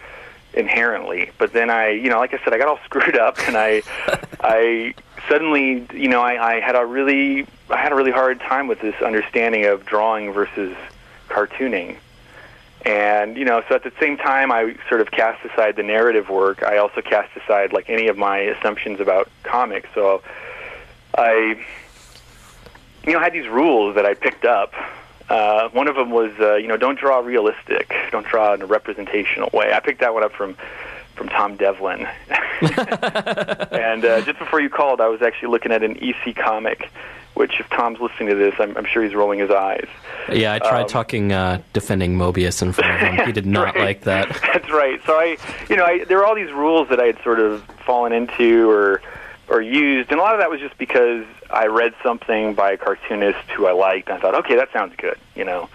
inherently. 0.54 1.32
But 1.38 1.54
then 1.54 1.70
I, 1.70 1.90
you 1.90 2.10
know, 2.10 2.18
like 2.18 2.34
I 2.34 2.40
said, 2.44 2.54
I 2.54 2.58
got 2.58 2.68
all 2.68 2.80
screwed 2.86 3.18
up, 3.18 3.38
and 3.48 3.58
I, 3.58 3.82
I 4.40 4.94
suddenly, 5.28 5.86
you 5.94 6.08
know, 6.08 6.22
I, 6.22 6.56
I 6.56 6.60
had 6.60 6.76
a 6.76 6.86
really, 6.86 7.46
I 7.70 7.78
had 7.78 7.92
a 7.92 7.96
really 7.96 8.12
hard 8.12 8.40
time 8.40 8.68
with 8.68 8.80
this 8.82 8.96
understanding 9.02 9.66
of 9.66 9.86
drawing 9.86 10.32
versus 10.32 10.76
cartooning. 11.30 11.98
And 12.86 13.38
you 13.38 13.46
know, 13.46 13.64
so 13.70 13.76
at 13.76 13.84
the 13.84 13.94
same 14.00 14.18
time, 14.18 14.52
I 14.52 14.76
sort 14.90 15.02
of 15.02 15.12
cast 15.12 15.44
aside 15.46 15.76
the 15.76 15.84
narrative 15.84 16.30
work. 16.30 16.64
I 16.64 16.78
also 16.78 17.02
cast 17.02 17.36
aside 17.38 17.72
like 17.72 17.90
any 17.90 18.08
of 18.08 18.18
my 18.18 18.40
assumptions 18.40 19.00
about 19.00 19.30
comics. 19.44 19.90
So 19.96 20.22
I, 21.18 21.64
you 23.06 23.14
know, 23.14 23.20
had 23.20 23.34
these 23.34 23.48
rules 23.48 23.96
that 23.96 24.06
I 24.06 24.14
picked 24.14 24.46
up. 24.46 24.74
Uh, 25.30 25.70
one 25.70 25.88
of 25.88 25.96
them 25.96 26.12
was, 26.12 26.32
uh, 26.40 26.56
you 26.56 26.68
know, 26.68 26.76
don't 26.76 27.00
draw 27.00 27.20
realistic. 27.20 27.94
Don't 28.12 28.28
draw 28.28 28.54
in 28.54 28.62
a 28.62 28.66
representational 28.66 29.50
way. 29.54 29.72
I 29.74 29.80
picked 29.80 30.02
that 30.02 30.14
one 30.14 30.24
up 30.24 30.34
from 30.34 30.58
from 31.16 31.30
Tom 31.30 31.56
Devlin. 31.56 32.08
and 32.62 34.06
uh, 34.06 34.22
just 34.22 34.40
before 34.40 34.60
you 34.60 34.70
called, 34.70 35.00
I 35.00 35.08
was 35.08 35.22
actually 35.22 35.50
looking 35.50 35.72
at 35.72 35.84
an 35.84 35.98
EC 36.02 36.36
comic, 36.36 36.90
which 37.36 37.60
if 37.60 37.70
Tom's 37.70 38.00
listening 38.00 38.30
to 38.30 38.36
this, 38.36 38.54
I'm, 38.60 38.76
I'm 38.78 38.86
sure 38.86 39.04
he's 39.04 39.16
rolling 39.16 39.40
his 39.40 39.50
eyes. 39.50 39.88
Yeah, 40.32 40.54
I 40.54 40.60
tried 40.60 40.84
Um, 40.84 40.88
talking 40.90 41.32
uh, 41.32 41.62
defending 41.74 42.16
Moebius 42.18 42.62
in 42.62 42.72
front 42.74 42.94
of 42.94 43.00
him. 43.00 43.26
He 43.26 43.32
did 43.32 43.46
not 43.58 43.76
Right. 43.76 43.84
like 43.84 44.02
that. 44.02 44.28
That's 44.54 44.70
right. 44.72 45.00
So 45.06 45.14
I, 45.14 45.38
you 45.70 45.76
know, 45.76 45.86
I, 45.86 46.04
there 46.06 46.18
were 46.18 46.26
all 46.26 46.36
these 46.36 46.52
rules 46.52 46.90
that 46.90 47.00
I 47.00 47.06
had 47.06 47.22
sort 47.24 47.40
of 47.40 47.64
fallen 47.86 48.14
into 48.14 48.70
or 48.70 49.02
or 49.50 49.62
used, 49.62 50.10
and 50.10 50.20
a 50.20 50.24
lot 50.24 50.34
of 50.34 50.40
that 50.40 50.50
was 50.50 50.62
just 50.62 50.78
because 50.78 51.26
I 51.52 51.66
read 51.68 51.94
something 52.02 52.54
by 52.54 52.72
a 52.72 52.78
cartoonist 52.78 53.40
who 53.52 53.68
I 53.68 53.74
liked, 53.74 54.08
and 54.08 54.18
I 54.18 54.22
thought, 54.22 54.36
okay, 54.36 54.56
that 54.56 54.72
sounds 54.72 54.94
good, 54.98 55.18
you 55.36 55.44
know. 55.44 55.68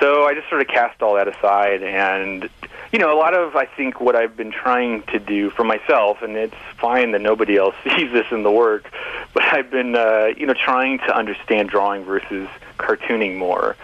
So 0.00 0.24
I 0.24 0.32
just 0.32 0.48
sort 0.48 0.62
of 0.62 0.68
cast 0.68 1.02
all 1.02 1.14
that 1.16 1.28
aside, 1.28 1.82
and 1.82 2.48
you 2.92 2.98
know, 2.98 3.16
a 3.16 3.18
lot 3.18 3.34
of 3.34 3.54
I 3.54 3.66
think 3.66 4.00
what 4.00 4.16
I've 4.16 4.36
been 4.36 4.50
trying 4.50 5.02
to 5.04 5.18
do 5.18 5.50
for 5.50 5.62
myself, 5.62 6.22
and 6.22 6.36
it's 6.36 6.54
fine 6.76 7.12
that 7.12 7.20
nobody 7.20 7.56
else 7.56 7.74
sees 7.84 8.12
this 8.12 8.26
in 8.30 8.42
the 8.42 8.50
work, 8.50 8.90
but 9.32 9.44
I've 9.44 9.70
been, 9.70 9.94
uh, 9.94 10.30
you 10.36 10.46
know, 10.46 10.54
trying 10.54 10.98
to 10.98 11.16
understand 11.16 11.68
drawing 11.68 12.04
versus 12.04 12.48
cartooning 12.78 13.36
more. 13.36 13.76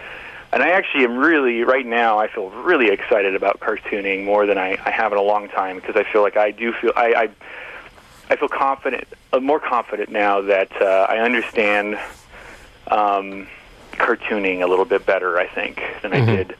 And 0.51 0.63
I 0.63 0.69
actually 0.69 1.03
am 1.03 1.17
really, 1.17 1.63
right 1.63 1.85
now, 1.85 2.19
I 2.19 2.27
feel 2.27 2.49
really 2.49 2.89
excited 2.89 3.35
about 3.35 3.59
cartooning 3.59 4.23
more 4.23 4.45
than 4.45 4.57
I, 4.57 4.77
I 4.85 4.91
have 4.91 5.11
in 5.11 5.17
a 5.17 5.21
long 5.21 5.49
time 5.49 5.75
because 5.77 5.95
I 5.95 6.03
feel 6.03 6.21
like 6.21 6.37
I 6.37 6.51
do 6.51 6.73
feel, 6.73 6.93
I, 6.95 7.13
I, 7.13 7.29
I 8.29 8.35
feel 8.37 8.47
confident, 8.47 9.07
uh, 9.33 9.39
more 9.39 9.59
confident 9.59 10.09
now 10.09 10.41
that 10.41 10.71
uh, 10.81 11.05
I 11.09 11.19
understand 11.19 11.99
um, 12.87 13.47
cartooning 13.91 14.61
a 14.61 14.67
little 14.67 14.85
bit 14.85 15.05
better, 15.05 15.37
I 15.37 15.47
think, 15.47 15.81
than 16.01 16.13
I 16.13 16.25
did 16.25 16.55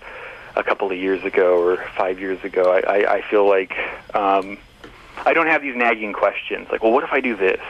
a 0.58 0.64
couple 0.64 0.92
of 0.92 0.98
years 0.98 1.24
ago 1.24 1.62
or 1.62 1.78
five 1.96 2.20
years 2.20 2.44
ago. 2.44 2.72
I, 2.72 2.80
I, 2.80 3.14
I 3.16 3.22
feel 3.22 3.48
like 3.48 3.72
um, 4.14 4.58
I 5.26 5.34
don't 5.34 5.48
have 5.48 5.62
these 5.62 5.76
nagging 5.76 6.14
questions 6.14 6.68
like, 6.72 6.84
well, 6.84 6.92
what 6.92 7.04
if 7.04 7.12
I 7.12 7.22
do 7.22 7.36
this? 7.36 7.62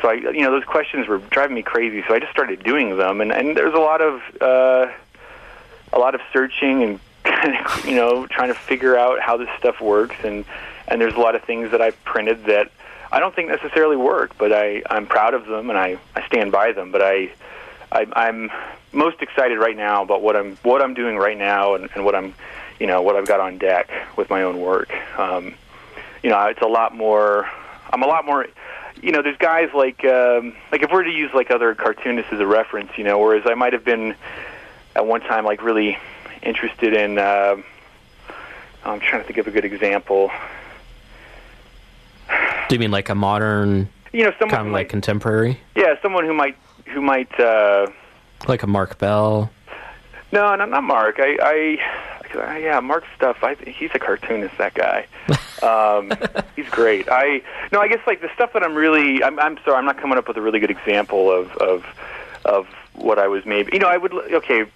So 0.00 0.08
I, 0.08 0.14
you 0.14 0.42
know, 0.42 0.50
those 0.50 0.64
questions 0.64 1.08
were 1.08 1.18
driving 1.18 1.56
me 1.56 1.62
crazy. 1.62 2.04
So 2.06 2.14
I 2.14 2.20
just 2.20 2.32
started 2.32 2.62
doing 2.62 2.96
them, 2.96 3.20
and 3.20 3.32
and 3.32 3.56
there's 3.56 3.74
a 3.74 3.78
lot 3.78 4.00
of 4.00 4.22
uh, 4.40 4.92
a 5.92 5.98
lot 5.98 6.14
of 6.14 6.20
searching 6.32 6.82
and 6.84 7.00
kind 7.24 7.56
of, 7.66 7.84
you 7.84 7.96
know, 7.96 8.26
trying 8.26 8.48
to 8.48 8.54
figure 8.54 8.96
out 8.96 9.20
how 9.20 9.36
this 9.36 9.48
stuff 9.58 9.80
works, 9.80 10.16
and 10.22 10.44
and 10.86 11.00
there's 11.00 11.14
a 11.14 11.20
lot 11.20 11.34
of 11.34 11.42
things 11.42 11.72
that 11.72 11.82
I've 11.82 12.02
printed 12.04 12.44
that 12.44 12.70
I 13.10 13.20
don't 13.20 13.34
think 13.34 13.48
necessarily 13.48 13.96
work, 13.96 14.36
but 14.38 14.52
I 14.52 14.82
I'm 14.88 15.06
proud 15.06 15.34
of 15.34 15.46
them 15.46 15.70
and 15.70 15.78
I 15.78 15.98
I 16.14 16.26
stand 16.26 16.52
by 16.52 16.72
them. 16.72 16.92
But 16.92 17.02
I, 17.02 17.30
I 17.92 18.06
I'm 18.12 18.50
most 18.92 19.20
excited 19.22 19.58
right 19.58 19.76
now 19.76 20.02
about 20.02 20.22
what 20.22 20.36
I'm 20.36 20.56
what 20.62 20.82
I'm 20.82 20.94
doing 20.94 21.16
right 21.16 21.36
now 21.38 21.74
and, 21.74 21.88
and 21.94 22.04
what 22.04 22.14
I'm 22.14 22.34
you 22.80 22.86
know 22.86 23.02
what 23.02 23.16
I've 23.16 23.26
got 23.26 23.40
on 23.40 23.58
deck 23.58 23.90
with 24.16 24.30
my 24.30 24.42
own 24.42 24.60
work. 24.60 24.92
Um, 25.18 25.54
you 26.22 26.30
know, 26.30 26.46
it's 26.46 26.60
a 26.62 26.66
lot 26.66 26.94
more. 26.94 27.48
I'm 27.92 28.02
a 28.02 28.06
lot 28.06 28.24
more. 28.26 28.46
You 29.00 29.12
know, 29.12 29.22
there's 29.22 29.36
guys 29.38 29.70
like 29.74 30.04
um, 30.04 30.54
like 30.72 30.82
if 30.82 30.90
we're 30.90 31.04
to 31.04 31.10
use 31.10 31.30
like 31.34 31.50
other 31.50 31.74
cartoonists 31.74 32.32
as 32.32 32.40
a 32.40 32.46
reference, 32.46 32.90
you 32.96 33.04
know, 33.04 33.18
whereas 33.18 33.44
I 33.46 33.54
might 33.54 33.72
have 33.72 33.84
been 33.84 34.14
at 34.96 35.06
one 35.06 35.20
time 35.20 35.44
like 35.44 35.62
really 35.62 35.96
interested 36.42 36.94
in. 36.94 37.18
Uh, 37.18 37.56
I'm 38.84 39.00
trying 39.00 39.22
to 39.22 39.26
think 39.26 39.38
of 39.38 39.46
a 39.46 39.50
good 39.50 39.64
example. 39.64 40.30
Do 42.68 42.74
you 42.74 42.78
mean 42.78 42.90
like 42.90 43.08
a 43.08 43.14
modern, 43.14 43.88
You 44.12 44.24
know, 44.24 44.32
someone 44.38 44.56
kind 44.56 44.66
of 44.68 44.72
like 44.72 44.86
might, 44.86 44.88
contemporary? 44.90 45.58
yeah, 45.74 45.94
someone 46.02 46.24
who 46.26 46.34
might 46.34 46.56
who 46.88 47.00
might. 47.00 47.38
Uh, 47.38 47.86
Like 48.46 48.62
a 48.62 48.66
Marc 48.66 48.98
Bell? 48.98 49.50
No, 50.32 50.54
no, 50.56 50.64
not 50.66 50.82
Marc. 50.84 51.16
I, 51.20 51.36
I, 51.40 52.38
I 52.38 52.58
yeah, 52.58 52.80
Marc's 52.80 53.06
stuff. 53.16 53.38
I, 53.42 53.54
he's 53.54 53.90
a 53.94 53.98
cartoonist. 53.98 54.56
That 54.58 54.74
guy. 54.74 55.06
Um, 55.60 56.12
he's 56.54 56.68
great. 56.68 57.08
I 57.10 57.42
no, 57.72 57.80
I 57.80 57.88
guess 57.88 57.98
like 58.06 58.20
the 58.20 58.32
stuff 58.32 58.52
that 58.52 58.62
I'm 58.62 58.76
really. 58.76 59.24
I'm, 59.24 59.40
I'm 59.40 59.58
sorry, 59.64 59.76
I'm 59.76 59.84
not 59.84 59.98
coming 59.98 60.16
up 60.16 60.28
with 60.28 60.36
a 60.36 60.40
really 60.40 60.60
good 60.60 60.70
example 60.70 61.32
of 61.32 61.50
of 61.56 61.84
of 62.44 62.68
what 62.94 63.18
I 63.18 63.26
was 63.26 63.44
maybe. 63.44 63.70
You 63.72 63.80
know, 63.80 63.88
I 63.88 63.96
would 63.96 64.14
okay. 64.14 64.66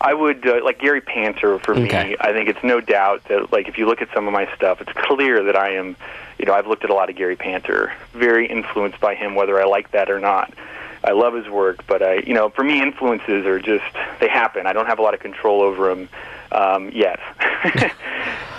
I 0.00 0.14
would 0.14 0.46
uh, 0.46 0.64
like 0.64 0.78
Gary 0.78 1.02
Panter 1.02 1.58
for 1.58 1.72
Okay. 1.76 2.10
me. 2.10 2.16
I 2.20 2.32
think 2.32 2.48
it's 2.48 2.64
no 2.64 2.80
doubt 2.80 3.24
that 3.24 3.52
like 3.52 3.68
if 3.68 3.76
you 3.76 3.84
look 3.84 4.00
at 4.00 4.08
some 4.14 4.26
of 4.26 4.32
my 4.32 4.48
stuff, 4.56 4.80
it's 4.80 4.92
clear 4.94 5.42
that 5.44 5.56
I 5.56 5.74
am. 5.74 5.94
You 6.38 6.46
know, 6.46 6.54
I've 6.54 6.66
looked 6.66 6.84
at 6.84 6.88
a 6.90 6.94
lot 6.94 7.10
of 7.10 7.16
Gary 7.16 7.36
Panter, 7.36 7.92
very 8.14 8.46
influenced 8.46 8.98
by 9.00 9.14
him, 9.14 9.34
whether 9.34 9.60
I 9.60 9.66
like 9.66 9.90
that 9.90 10.08
or 10.10 10.20
not. 10.20 10.54
I 11.04 11.12
love 11.12 11.34
his 11.34 11.48
work, 11.48 11.86
but 11.86 12.02
I, 12.02 12.14
you 12.26 12.34
know, 12.34 12.48
for 12.50 12.64
me, 12.64 12.82
influences 12.82 13.46
are 13.46 13.60
just 13.60 13.84
they 14.20 14.28
happen. 14.28 14.66
I 14.66 14.72
don't 14.72 14.86
have 14.86 14.98
a 14.98 15.02
lot 15.02 15.14
of 15.14 15.20
control 15.20 15.62
over 15.62 15.94
them 15.94 16.08
um, 16.52 16.90
yet. 16.90 17.20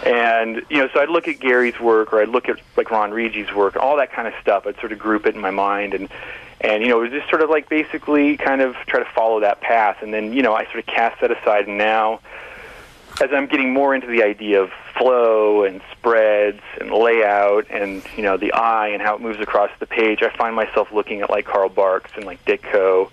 and 0.06 0.62
you 0.70 0.78
know, 0.78 0.90
so 0.94 1.02
I'd 1.02 1.10
look 1.10 1.28
at 1.28 1.40
Gary's 1.40 1.80
work, 1.80 2.14
or 2.14 2.22
I'd 2.22 2.30
look 2.30 2.50
at 2.50 2.60
like 2.78 2.92
Ron 2.92 3.12
Regé's 3.12 3.54
work, 3.54 3.76
all 3.76 3.98
that 3.98 4.12
kind 4.12 4.28
of 4.28 4.34
stuff. 4.42 4.66
I'd 4.66 4.80
sort 4.80 4.92
of 4.92 5.00
group 5.00 5.26
it 5.26 5.36
in 5.36 5.42
my 5.42 5.52
mind, 5.52 5.94
and 5.94 6.10
and 6.62 6.84
you 6.84 6.90
know, 6.90 7.00
it 7.00 7.12
was 7.12 7.12
just 7.12 7.30
sort 7.30 7.42
of 7.42 7.50
like 7.50 7.70
basically 7.70 8.38
kind 8.38 8.62
of 8.62 8.76
try 8.88 9.00
to 9.00 9.10
follow 9.12 9.40
that 9.42 9.62
path. 9.62 9.98
And 10.02 10.14
then 10.14 10.34
you 10.34 10.42
know, 10.42 10.54
I 10.54 10.66
sort 10.66 10.80
of 10.80 10.86
cast 10.86 11.22
that 11.22 11.32
aside, 11.32 11.68
and 11.68 11.78
now 11.78 12.20
as 13.22 13.32
I'm 13.34 13.48
getting 13.48 13.74
more 13.74 13.94
into 13.94 14.08
the 14.08 14.24
idea 14.24 14.62
of 14.62 14.72
flow 15.00 15.64
and 15.64 15.82
spreads 15.94 16.62
and 16.80 16.92
layout 16.92 17.66
and 17.72 18.04
you 18.18 18.22
know 18.22 18.38
the 18.38 18.52
eye 18.52 18.90
and 18.90 19.02
how 19.02 19.16
it 19.16 19.22
moves 19.22 19.40
across 19.40 19.72
the 19.80 19.88
page, 19.88 20.22
I 20.22 20.30
find 20.30 20.56
myself 20.56 20.92
looking 20.92 21.22
at 21.22 21.30
like 21.30 21.46
Carl 21.46 21.70
Barks 21.70 22.12
and 22.16 22.26
like 22.26 22.44
Ditko, 22.46 23.10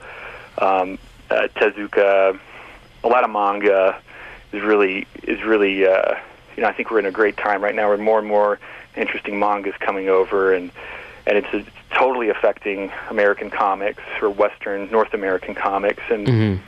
um, 0.59 0.99
uh, 1.31 1.49
Tezuka, 1.55 2.38
a 3.05 3.09
lot 3.09 3.25
of 3.25 3.31
manga 3.31 3.99
is 4.53 4.62
really 4.62 5.07
is 5.22 5.42
really 5.44 5.87
uh, 5.87 6.16
you 6.57 6.62
know 6.62 6.68
I 6.68 6.72
think 6.72 6.90
we're 6.90 6.99
in 6.99 7.07
a 7.07 7.12
great 7.12 7.37
time 7.37 7.62
right 7.62 7.75
now 7.75 7.88
where 7.88 7.96
more 7.96 8.18
and 8.18 8.29
more 8.29 8.59
interesting 8.96 9.38
mangas 9.38 9.77
coming 9.79 10.09
over 10.09 10.53
and 10.53 10.72
and 11.27 11.38
it's, 11.38 11.49
it's 11.53 11.68
totally 11.90 12.29
affecting 12.29 12.92
American 13.11 13.51
comics 13.51 14.03
or 14.20 14.31
Western 14.31 14.90
North 14.90 15.14
American 15.14 15.55
comics 15.55 16.03
and. 16.11 16.27
Mm-hmm. 16.27 16.62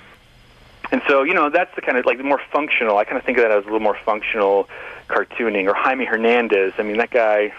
And 0.91 1.03
so, 1.07 1.23
you 1.23 1.35
know, 1.35 1.51
that's 1.51 1.75
the 1.75 1.83
kind 1.83 1.99
of 1.99 2.07
like 2.07 2.19
the 2.19 2.25
more 2.25 2.41
functional. 2.51 2.97
I 2.97 3.05
kind 3.05 3.19
of 3.19 3.25
think 3.25 3.39
of 3.39 3.43
that 3.45 3.51
as 3.51 3.63
a 3.63 3.67
little 3.67 3.81
more 3.81 3.99
functional 4.05 4.69
cartooning. 5.09 5.67
Or 5.69 5.75
Jaime 5.75 6.05
Hernandez. 6.05 6.73
I 6.79 6.83
mean, 6.83 6.97
that 6.99 7.11
guy. 7.11 7.53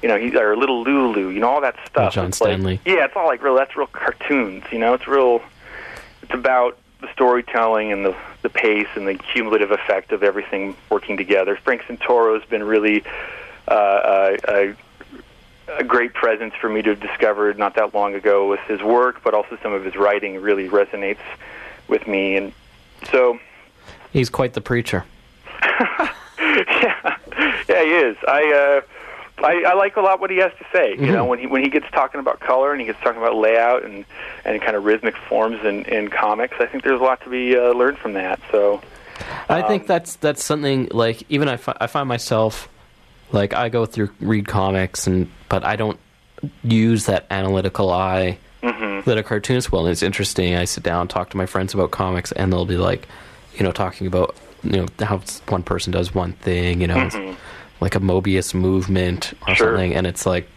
You 0.00 0.08
know, 0.08 0.16
he's 0.16 0.34
or 0.34 0.56
Little 0.56 0.82
Lulu. 0.84 1.28
You 1.30 1.40
know, 1.40 1.48
all 1.48 1.60
that 1.60 1.74
stuff. 1.86 2.14
John 2.14 2.28
It's 2.28 2.40
like- 2.40 2.52
Stanley. 2.52 2.80
yeah, 2.86 3.04
it's 3.04 3.16
all 3.16 3.26
like 3.26 3.42
real. 3.42 3.54
That's 3.56 3.76
real 3.76 3.88
cartoons. 3.88 4.64
You 4.70 4.78
know, 4.78 4.94
it's 4.94 5.08
real. 5.08 5.42
It's 6.22 6.32
about 6.32 6.78
the 7.00 7.08
storytelling 7.12 7.92
and 7.92 8.04
the 8.04 8.14
the 8.42 8.48
pace 8.48 8.86
and 8.94 9.06
the 9.08 9.14
cumulative 9.14 9.72
effect 9.72 10.12
of 10.12 10.22
everything 10.22 10.76
working 10.88 11.16
together. 11.16 11.56
Frank 11.56 11.82
Santoro's 11.82 12.44
been 12.44 12.62
really 12.62 13.02
uh, 13.66 13.70
uh, 13.72 14.36
uh, 14.46 14.72
a 15.76 15.82
great 15.84 16.14
presence 16.14 16.54
for 16.60 16.68
me 16.68 16.80
to 16.82 16.90
have 16.90 17.00
discovered 17.00 17.58
not 17.58 17.74
that 17.74 17.92
long 17.94 18.14
ago 18.14 18.48
with 18.48 18.60
his 18.60 18.80
work, 18.80 19.22
but 19.24 19.34
also 19.34 19.58
some 19.62 19.72
of 19.72 19.84
his 19.84 19.96
writing 19.96 20.40
really 20.40 20.68
resonates 20.68 21.18
with 21.88 22.06
me. 22.06 22.36
And 22.36 22.52
so, 23.10 23.38
He's 24.12 24.30
quite 24.30 24.54
the 24.54 24.60
preacher. 24.60 25.04
yeah, 25.62 27.16
yeah, 27.68 27.82
he 27.84 27.90
is. 27.92 28.16
I, 28.26 28.82
uh, 28.82 29.44
I, 29.44 29.62
I 29.68 29.74
like 29.74 29.96
a 29.96 30.00
lot 30.00 30.20
what 30.20 30.30
he 30.30 30.38
has 30.38 30.52
to 30.58 30.66
say. 30.72 30.92
You 30.98 31.12
know, 31.12 31.24
when 31.24 31.38
he 31.38 31.46
when 31.46 31.62
he 31.62 31.70
gets 31.70 31.86
talking 31.92 32.18
about 32.20 32.40
color 32.40 32.72
and 32.72 32.80
he 32.80 32.86
gets 32.86 33.00
talking 33.00 33.20
about 33.20 33.36
layout 33.36 33.84
and 33.84 34.04
and 34.44 34.60
kind 34.60 34.76
of 34.76 34.84
rhythmic 34.84 35.16
forms 35.16 35.64
in 35.64 35.84
in 35.84 36.08
comics, 36.08 36.56
I 36.58 36.66
think 36.66 36.82
there's 36.84 37.00
a 37.00 37.04
lot 37.04 37.22
to 37.22 37.30
be 37.30 37.56
uh, 37.56 37.72
learned 37.72 37.98
from 37.98 38.14
that. 38.14 38.40
So, 38.50 38.80
I 39.48 39.60
Um, 39.62 39.68
think 39.68 39.86
that's 39.86 40.16
that's 40.16 40.42
something 40.44 40.88
like 40.90 41.22
even 41.28 41.48
I, 41.48 41.56
fi- 41.56 41.76
I 41.80 41.86
find 41.86 42.08
myself 42.08 42.68
like 43.30 43.52
I 43.54 43.68
go 43.68 43.86
through 43.86 44.10
read 44.20 44.48
comics 44.48 45.06
and 45.06 45.30
but 45.48 45.64
I 45.64 45.76
don't 45.76 46.00
use 46.64 47.06
that 47.06 47.26
analytical 47.30 47.90
eye 47.92 48.38
Mm-hmm. 48.62 49.08
that 49.08 49.16
a 49.18 49.22
cartoonist 49.22 49.70
will. 49.70 49.80
And 49.86 49.90
it's 49.92 50.02
interesting. 50.02 50.54
I 50.56 50.64
sit 50.64 50.82
down, 50.82 51.06
talk 51.08 51.30
to 51.30 51.36
my 51.36 51.46
friends 51.46 51.74
about 51.74 51.90
comics, 51.92 52.32
and 52.32 52.52
they'll 52.52 52.64
be 52.66 52.76
like, 52.76 53.06
you 53.56 53.62
know, 53.64 53.72
talking 53.72 54.06
about 54.06 54.34
you 54.64 54.72
know 54.72 54.86
how 54.98 55.20
one 55.48 55.62
person 55.62 55.92
does 55.92 56.12
one 56.14 56.32
thing, 56.32 56.80
you 56.80 56.88
know, 56.88 56.98
it's 57.06 57.16
like 57.80 57.94
a 57.94 58.00
Moebius 58.00 58.54
movement 58.54 59.32
or 59.32 59.36
Mm-hmm. 59.36 59.52
Sure. 59.54 59.68
something, 59.72 59.94
and 59.94 60.06
it's 60.06 60.26
like, 60.26 60.48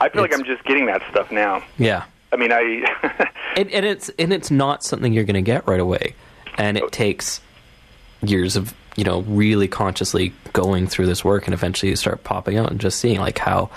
I 0.00 0.08
feel 0.08 0.22
like 0.22 0.34
I'm 0.34 0.44
just 0.44 0.64
getting 0.64 0.86
that 0.86 1.02
stuff 1.10 1.30
now. 1.30 1.62
yeah, 1.78 2.04
I 2.32 2.36
mean, 2.36 2.50
I 2.52 3.28
and, 3.56 3.70
and 3.70 3.86
it's 3.86 4.08
and 4.18 4.32
it's 4.32 4.50
not 4.50 4.82
something 4.82 5.12
you're 5.12 5.24
going 5.24 5.34
to 5.34 5.42
get 5.42 5.66
right 5.68 5.78
away, 5.80 6.14
and 6.58 6.76
it 6.76 6.90
takes 6.92 7.40
years 8.22 8.56
of 8.56 8.74
you 8.96 9.04
know 9.04 9.20
really 9.22 9.68
consciously 9.68 10.32
going 10.52 10.86
through 10.88 11.06
this 11.06 11.24
work, 11.24 11.46
and 11.46 11.54
eventually 11.54 11.90
you 11.90 11.96
start 11.96 12.24
popping 12.24 12.58
out 12.58 12.70
and 12.72 12.80
just 12.80 12.98
seeing 12.98 13.20
like 13.20 13.38
how 13.38 13.70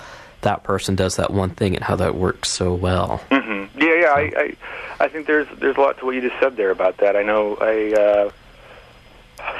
that 0.46 0.62
person 0.62 0.94
does 0.94 1.16
that 1.16 1.32
one 1.32 1.50
thing 1.50 1.74
and 1.74 1.84
how 1.84 1.96
that 1.96 2.14
works 2.14 2.48
so 2.48 2.72
well. 2.72 3.20
yeah, 3.30 3.68
yeah. 3.76 4.12
I, 4.14 4.32
I 4.36 4.56
I 5.00 5.08
think 5.08 5.26
there's 5.26 5.46
there's 5.58 5.76
a 5.76 5.80
lot 5.80 5.98
to 5.98 6.06
what 6.06 6.14
you 6.14 6.20
just 6.20 6.38
said 6.40 6.56
there 6.56 6.70
about 6.70 6.98
that. 6.98 7.16
I 7.16 7.22
know 7.22 7.56
I. 7.60 7.92
Uh, 7.92 8.30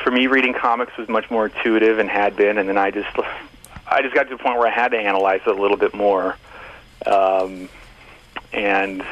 for 0.02 0.10
me, 0.10 0.26
reading 0.26 0.54
comics 0.54 0.96
was 0.96 1.08
much 1.08 1.30
more 1.30 1.46
intuitive 1.46 1.98
and 1.98 2.08
had 2.08 2.34
been, 2.34 2.58
and 2.58 2.68
then 2.68 2.78
I 2.78 2.90
just, 2.90 3.08
I 3.86 4.02
just 4.02 4.14
got 4.14 4.24
to 4.24 4.36
the 4.36 4.42
point 4.42 4.58
where 4.58 4.66
I 4.66 4.70
had 4.70 4.88
to 4.92 4.98
analyze 4.98 5.42
it 5.46 5.50
a 5.50 5.60
little 5.60 5.76
bit 5.76 5.94
more, 5.94 6.36
um, 7.04 7.68
and 8.52 9.04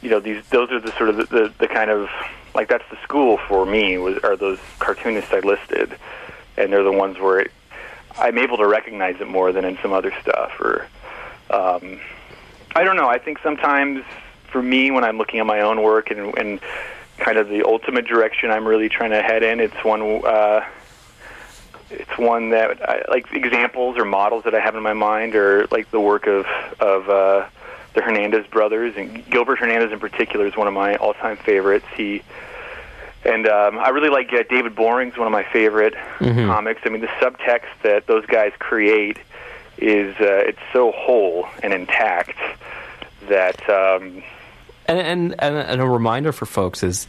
you 0.00 0.10
know, 0.10 0.20
these 0.20 0.46
those 0.48 0.70
are 0.70 0.80
the 0.80 0.92
sort 0.92 1.08
of 1.08 1.16
the, 1.16 1.24
the, 1.24 1.52
the 1.58 1.68
kind 1.68 1.90
of 1.90 2.08
like 2.54 2.68
that's 2.68 2.84
the 2.90 2.96
school 3.02 3.38
for 3.48 3.66
me 3.66 3.98
was 3.98 4.18
are 4.18 4.36
those 4.36 4.58
cartoonists 4.78 5.32
I 5.32 5.40
listed, 5.40 5.96
and 6.56 6.72
they're 6.72 6.84
the 6.84 6.92
ones 6.92 7.18
where 7.18 7.40
it, 7.40 7.50
I'm 8.18 8.38
able 8.38 8.56
to 8.58 8.66
recognize 8.66 9.20
it 9.20 9.28
more 9.28 9.52
than 9.52 9.64
in 9.64 9.78
some 9.82 9.92
other 9.92 10.12
stuff 10.22 10.60
or. 10.60 10.86
Um, 11.50 12.00
I 12.74 12.82
don't 12.82 12.96
know. 12.96 13.08
I 13.08 13.18
think 13.18 13.38
sometimes 13.40 14.04
for 14.50 14.62
me, 14.62 14.90
when 14.90 15.04
I'm 15.04 15.18
looking 15.18 15.40
at 15.40 15.46
my 15.46 15.60
own 15.60 15.82
work 15.82 16.10
and, 16.10 16.36
and 16.36 16.60
kind 17.18 17.38
of 17.38 17.48
the 17.48 17.62
ultimate 17.64 18.06
direction 18.06 18.50
I'm 18.50 18.66
really 18.66 18.88
trying 18.88 19.10
to 19.10 19.22
head 19.22 19.42
in, 19.42 19.60
it's 19.60 19.84
one. 19.84 20.24
Uh, 20.24 20.64
it's 21.90 22.18
one 22.18 22.50
that 22.50 22.82
I, 22.88 23.02
like 23.08 23.32
examples 23.32 23.96
or 23.96 24.04
models 24.04 24.44
that 24.44 24.54
I 24.54 24.60
have 24.60 24.74
in 24.74 24.82
my 24.82 24.94
mind 24.94 25.36
are 25.36 25.66
like 25.70 25.90
the 25.90 26.00
work 26.00 26.26
of 26.26 26.46
of 26.80 27.08
uh, 27.08 27.46
the 27.94 28.02
Hernandez 28.02 28.46
brothers 28.48 28.94
and 28.96 29.24
Gilbert 29.30 29.60
Hernandez 29.60 29.92
in 29.92 30.00
particular 30.00 30.46
is 30.46 30.56
one 30.56 30.66
of 30.66 30.74
my 30.74 30.96
all-time 30.96 31.36
favorites. 31.36 31.86
He 31.96 32.22
and 33.24 33.46
um, 33.48 33.78
I 33.78 33.88
really 33.90 34.08
like 34.10 34.32
uh, 34.32 34.42
David 34.48 34.74
Boring's 34.74 35.16
one 35.16 35.26
of 35.26 35.32
my 35.32 35.44
favorite 35.44 35.94
comics. 36.18 36.82
I 36.84 36.88
mean, 36.90 37.00
the 37.00 37.06
subtext 37.08 37.66
that 37.82 38.06
those 38.06 38.26
guys 38.26 38.52
create 38.58 39.18
is 39.78 40.14
uh, 40.20 40.24
it's 40.46 40.58
so 40.72 40.92
whole 40.92 41.46
and 41.62 41.72
intact 41.72 42.36
that 43.28 43.58
um, 43.68 44.22
And, 44.86 44.98
and 44.98 45.34
and 45.40 45.56
and 45.56 45.80
a 45.80 45.86
reminder 45.86 46.30
for 46.32 46.46
folks 46.46 46.82
is 46.82 47.06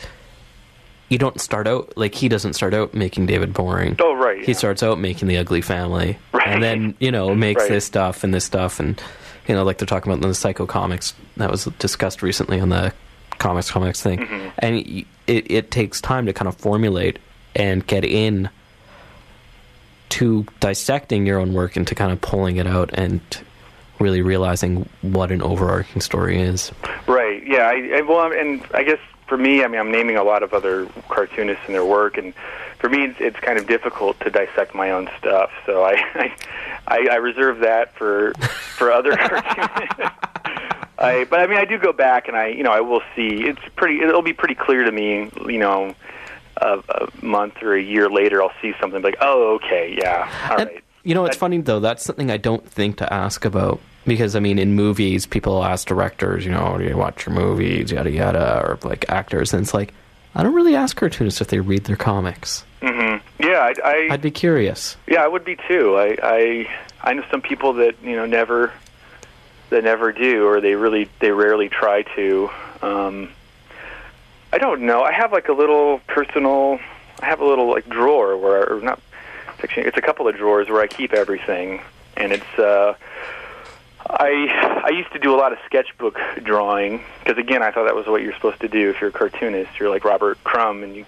you 1.09 1.17
don't 1.19 1.39
start 1.39 1.67
out 1.67 1.95
like 1.95 2.15
he 2.15 2.27
doesn't 2.27 2.53
start 2.53 2.73
out 2.73 2.93
making 2.95 3.27
David 3.27 3.53
boring. 3.53 3.95
oh 3.99 4.13
right 4.15 4.39
He 4.41 4.51
yeah. 4.53 4.57
starts 4.57 4.81
out 4.81 4.97
making 4.97 5.27
the 5.27 5.37
Ugly 5.37 5.61
Family, 5.61 6.17
Right. 6.31 6.47
and 6.47 6.63
then 6.63 6.95
you 6.99 7.11
know 7.11 7.35
makes 7.35 7.61
Right. 7.63 7.69
this 7.71 7.85
stuff 7.85 8.23
and 8.23 8.33
this 8.33 8.43
stuff, 8.45 8.79
and 8.79 8.99
you 9.47 9.53
know 9.53 9.63
like 9.63 9.77
they're 9.77 9.85
talking 9.85 10.11
about 10.11 10.23
in 10.23 10.27
the 10.29 10.33
Psycho 10.35 10.65
comics 10.65 11.13
that 11.37 11.51
was 11.51 11.65
discussed 11.79 12.23
recently 12.23 12.59
on 12.59 12.69
the 12.69 12.91
comics 13.39 13.69
comics 13.71 14.01
thing, 14.01 14.19
Mm-hmm. 14.19 14.49
and 14.59 14.75
it 15.27 15.51
it 15.51 15.71
takes 15.71 16.01
time 16.01 16.25
to 16.27 16.33
kind 16.33 16.47
of 16.47 16.55
formulate 16.55 17.19
and 17.55 17.85
get 17.87 18.03
in 18.05 18.49
to 20.09 20.45
dissecting 20.59 21.25
your 21.25 21.39
own 21.39 21.53
work 21.53 21.75
and 21.75 21.87
to 21.87 21.95
kind 21.95 22.11
of 22.11 22.21
pulling 22.21 22.57
it 22.57 22.67
out 22.67 22.91
and 22.93 23.21
really 23.99 24.21
realizing 24.21 24.87
what 25.01 25.31
an 25.31 25.41
overarching 25.41 26.01
story 26.01 26.39
is. 26.41 26.71
Right. 27.07 27.45
Yeah. 27.45 27.67
I, 27.67 27.97
I 27.97 28.01
well, 28.01 28.31
and 28.31 28.61
I 28.73 28.83
guess 28.83 28.99
for 29.27 29.37
me, 29.37 29.63
I 29.63 29.67
mean, 29.67 29.79
I'm 29.79 29.91
naming 29.91 30.17
a 30.17 30.23
lot 30.23 30.43
of 30.43 30.53
other 30.53 30.85
cartoonists 31.09 31.63
and 31.65 31.73
their 31.73 31.85
work, 31.85 32.17
and 32.17 32.33
for 32.77 32.89
me, 32.89 33.05
it's, 33.05 33.19
it's 33.19 33.39
kind 33.39 33.57
of 33.57 33.65
difficult 33.67 34.19
to 34.19 34.29
dissect 34.29 34.75
my 34.75 34.91
own 34.91 35.09
stuff. 35.17 35.49
So 35.65 35.83
I, 35.83 35.93
I, 36.87 37.07
I 37.11 37.15
reserve 37.15 37.59
that 37.59 37.95
for 37.95 38.33
for 38.77 38.91
other 38.91 39.15
cartoonists. 39.17 39.95
I, 41.05 41.23
but 41.25 41.39
I 41.39 41.47
mean, 41.47 41.57
I 41.57 41.65
do 41.65 41.77
go 41.77 41.93
back, 41.93 42.27
and 42.27 42.35
I, 42.37 42.47
you 42.47 42.63
know, 42.63 42.71
I 42.71 42.81
will 42.81 43.01
see. 43.15 43.43
It's 43.45 43.61
pretty. 43.75 44.01
It'll 44.01 44.21
be 44.21 44.33
pretty 44.33 44.55
clear 44.55 44.83
to 44.83 44.91
me, 44.91 45.29
you 45.47 45.59
know. 45.59 45.95
A, 46.57 46.81
a 46.87 47.09
month 47.25 47.61
or 47.61 47.75
a 47.75 47.81
year 47.81 48.09
later, 48.09 48.41
I'll 48.41 48.53
see 48.61 48.73
something 48.79 49.01
like, 49.01 49.17
"Oh, 49.19 49.55
okay, 49.55 49.93
yeah, 50.01 50.29
all 50.49 50.57
And, 50.61 50.69
right." 50.69 50.83
You 51.03 51.13
know, 51.13 51.25
it's 51.25 51.35
That- 51.35 51.39
funny 51.41 51.57
though. 51.59 51.81
That's 51.81 52.01
something 52.03 52.31
I 52.31 52.37
don't 52.37 52.65
think 52.65 52.95
to 52.97 53.13
ask 53.13 53.43
about 53.43 53.81
because 54.07 54.37
I 54.37 54.39
mean, 54.39 54.57
in 54.57 54.73
movies, 54.73 55.25
people 55.25 55.65
ask 55.65 55.85
directors, 55.85 56.45
you 56.45 56.51
know, 56.51 56.77
do 56.77 56.85
you 56.85 56.95
watch 56.95 57.25
your 57.25 57.35
movies, 57.35 57.91
yada 57.91 58.09
yada, 58.09 58.61
or 58.65 58.79
like 58.87 59.03
actors, 59.09 59.53
and 59.53 59.63
it's 59.63 59.73
like 59.73 59.93
I 60.33 60.43
don't 60.43 60.53
really 60.55 60.75
ask 60.77 60.95
cartoonists 60.95 61.41
if 61.41 61.47
they 61.49 61.59
read 61.59 61.83
their 61.83 61.97
comics. 61.97 62.63
Mm-hmm. 62.81 63.43
Yeah, 63.43 63.59
I, 63.59 63.73
I 63.83 64.07
I'd 64.13 64.21
be 64.21 64.31
curious. 64.31 64.95
Yeah, 65.07 65.23
I 65.25 65.27
would 65.27 65.43
be 65.43 65.57
too. 65.67 65.97
I, 65.97 66.17
I 66.23 66.69
I 67.03 67.13
know 67.15 67.23
some 67.29 67.41
people 67.41 67.73
that 67.73 67.95
you 68.01 68.15
know 68.15 68.25
never 68.25 68.71
that 69.69 69.83
never 69.83 70.11
do, 70.11 70.47
or 70.47 70.61
they 70.61 70.75
really 70.75 71.09
they 71.19 71.31
rarely 71.31 71.69
try 71.69 72.03
to. 72.15 72.49
Um, 72.81 73.29
I 74.53 74.57
don't 74.57 74.81
know. 74.81 75.03
I 75.03 75.11
have 75.11 75.31
like 75.31 75.49
a 75.49 75.53
little 75.53 75.99
personal. 76.07 76.79
I 77.21 77.25
have 77.25 77.39
a 77.39 77.45
little 77.45 77.69
like 77.69 77.89
drawer 77.89 78.37
where, 78.37 78.71
or 78.71 78.81
not. 78.81 78.99
It's 79.59 79.97
a 79.97 80.01
couple 80.01 80.27
of 80.27 80.35
drawers 80.35 80.69
where 80.69 80.81
I 80.81 80.87
keep 80.87 81.13
everything, 81.13 81.81
and 82.17 82.31
it's. 82.31 82.59
uh 82.59 82.95
I 84.07 84.83
I 84.85 84.89
used 84.89 85.11
to 85.13 85.19
do 85.19 85.33
a 85.33 85.37
lot 85.37 85.51
of 85.51 85.57
sketchbook 85.65 86.19
drawing 86.43 87.03
because 87.23 87.39
again 87.39 87.63
I 87.63 87.71
thought 87.71 87.85
that 87.85 87.95
was 87.95 88.05
what 88.05 88.21
you're 88.21 88.35
supposed 88.35 88.61
to 88.61 88.67
do 88.67 88.91
if 88.91 89.01
you're 89.01 89.09
a 89.09 89.13
cartoonist. 89.13 89.79
You're 89.79 89.89
like 89.89 90.05
Robert 90.05 90.43
Crumb 90.43 90.83
and 90.83 90.95
you 90.95 91.05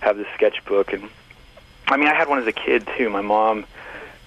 have 0.00 0.16
this 0.16 0.26
sketchbook 0.34 0.92
and 0.92 1.08
I 1.90 1.96
mean, 1.96 2.06
I 2.06 2.14
had 2.14 2.28
one 2.28 2.38
as 2.38 2.46
a 2.46 2.52
kid 2.52 2.88
too. 2.96 3.10
My 3.10 3.20
mom, 3.20 3.66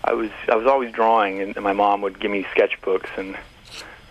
I 0.04 0.14
was 0.14 0.32
I 0.50 0.56
was 0.56 0.68
always 0.68 0.92
drawing, 0.92 1.40
and 1.40 1.56
my 1.62 1.72
mom 1.72 2.02
would 2.02 2.20
give 2.20 2.30
me 2.30 2.44
sketchbooks, 2.56 3.18
and 3.18 3.38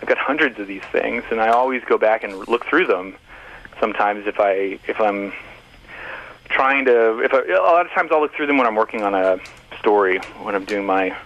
I've 0.03 0.09
got 0.09 0.19
hundreds 0.19 0.59
of 0.59 0.67
these 0.67 0.83
things, 0.91 1.23
and 1.31 1.41
I 1.41 1.51
always 1.51 1.81
go 1.85 1.97
back 1.97 2.25
and 2.25 2.37
look 2.49 2.67
through 2.67 2.87
them. 2.87 3.15
Sometimes, 3.79 4.27
if 4.27 4.41
I 4.41 4.81
if 4.88 5.01
I'm 5.01 5.33
trying 6.51 6.87
to, 6.87 7.21
if 7.21 7.33
I, 7.33 7.43
a 7.55 7.62
lot 7.62 7.87
of 7.87 7.93
times 7.93 8.11
I'll 8.11 8.21
look 8.21 8.35
through 8.35 8.49
them 8.49 8.59
when 8.59 8.67
I'm 8.67 8.75
working 8.75 9.05
on 9.05 9.15
a 9.15 9.38
story, 9.79 10.19
when 10.43 10.57
I'm 10.57 10.65
doing 10.65 10.85
my 10.85 11.17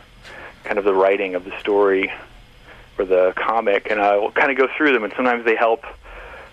kind 0.64 0.78
of 0.78 0.84
the 0.84 0.92
writing 0.92 1.34
of 1.34 1.46
the 1.46 1.58
story 1.58 2.12
or 2.98 3.06
the 3.06 3.32
comic, 3.34 3.90
and 3.90 3.98
I'll 3.98 4.30
kind 4.30 4.50
of 4.50 4.58
go 4.58 4.68
through 4.76 4.92
them, 4.92 5.04
and 5.04 5.12
sometimes 5.16 5.46
they 5.46 5.56
help. 5.56 5.84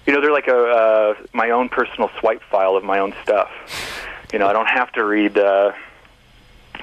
You 0.06 0.14
know, 0.14 0.22
they're 0.22 0.32
like 0.32 0.48
a 0.48 0.58
uh, 0.58 1.14
my 1.34 1.50
own 1.50 1.68
personal 1.68 2.10
swipe 2.22 2.42
file 2.44 2.78
of 2.78 2.86
my 2.86 3.00
own 3.00 3.14
stuff. 3.22 3.52
You 4.32 4.40
know, 4.40 4.48
I 4.48 4.54
don't 4.54 4.70
have 4.70 4.94
to 4.94 5.04
read 5.04 5.38
uh, 5.38 5.74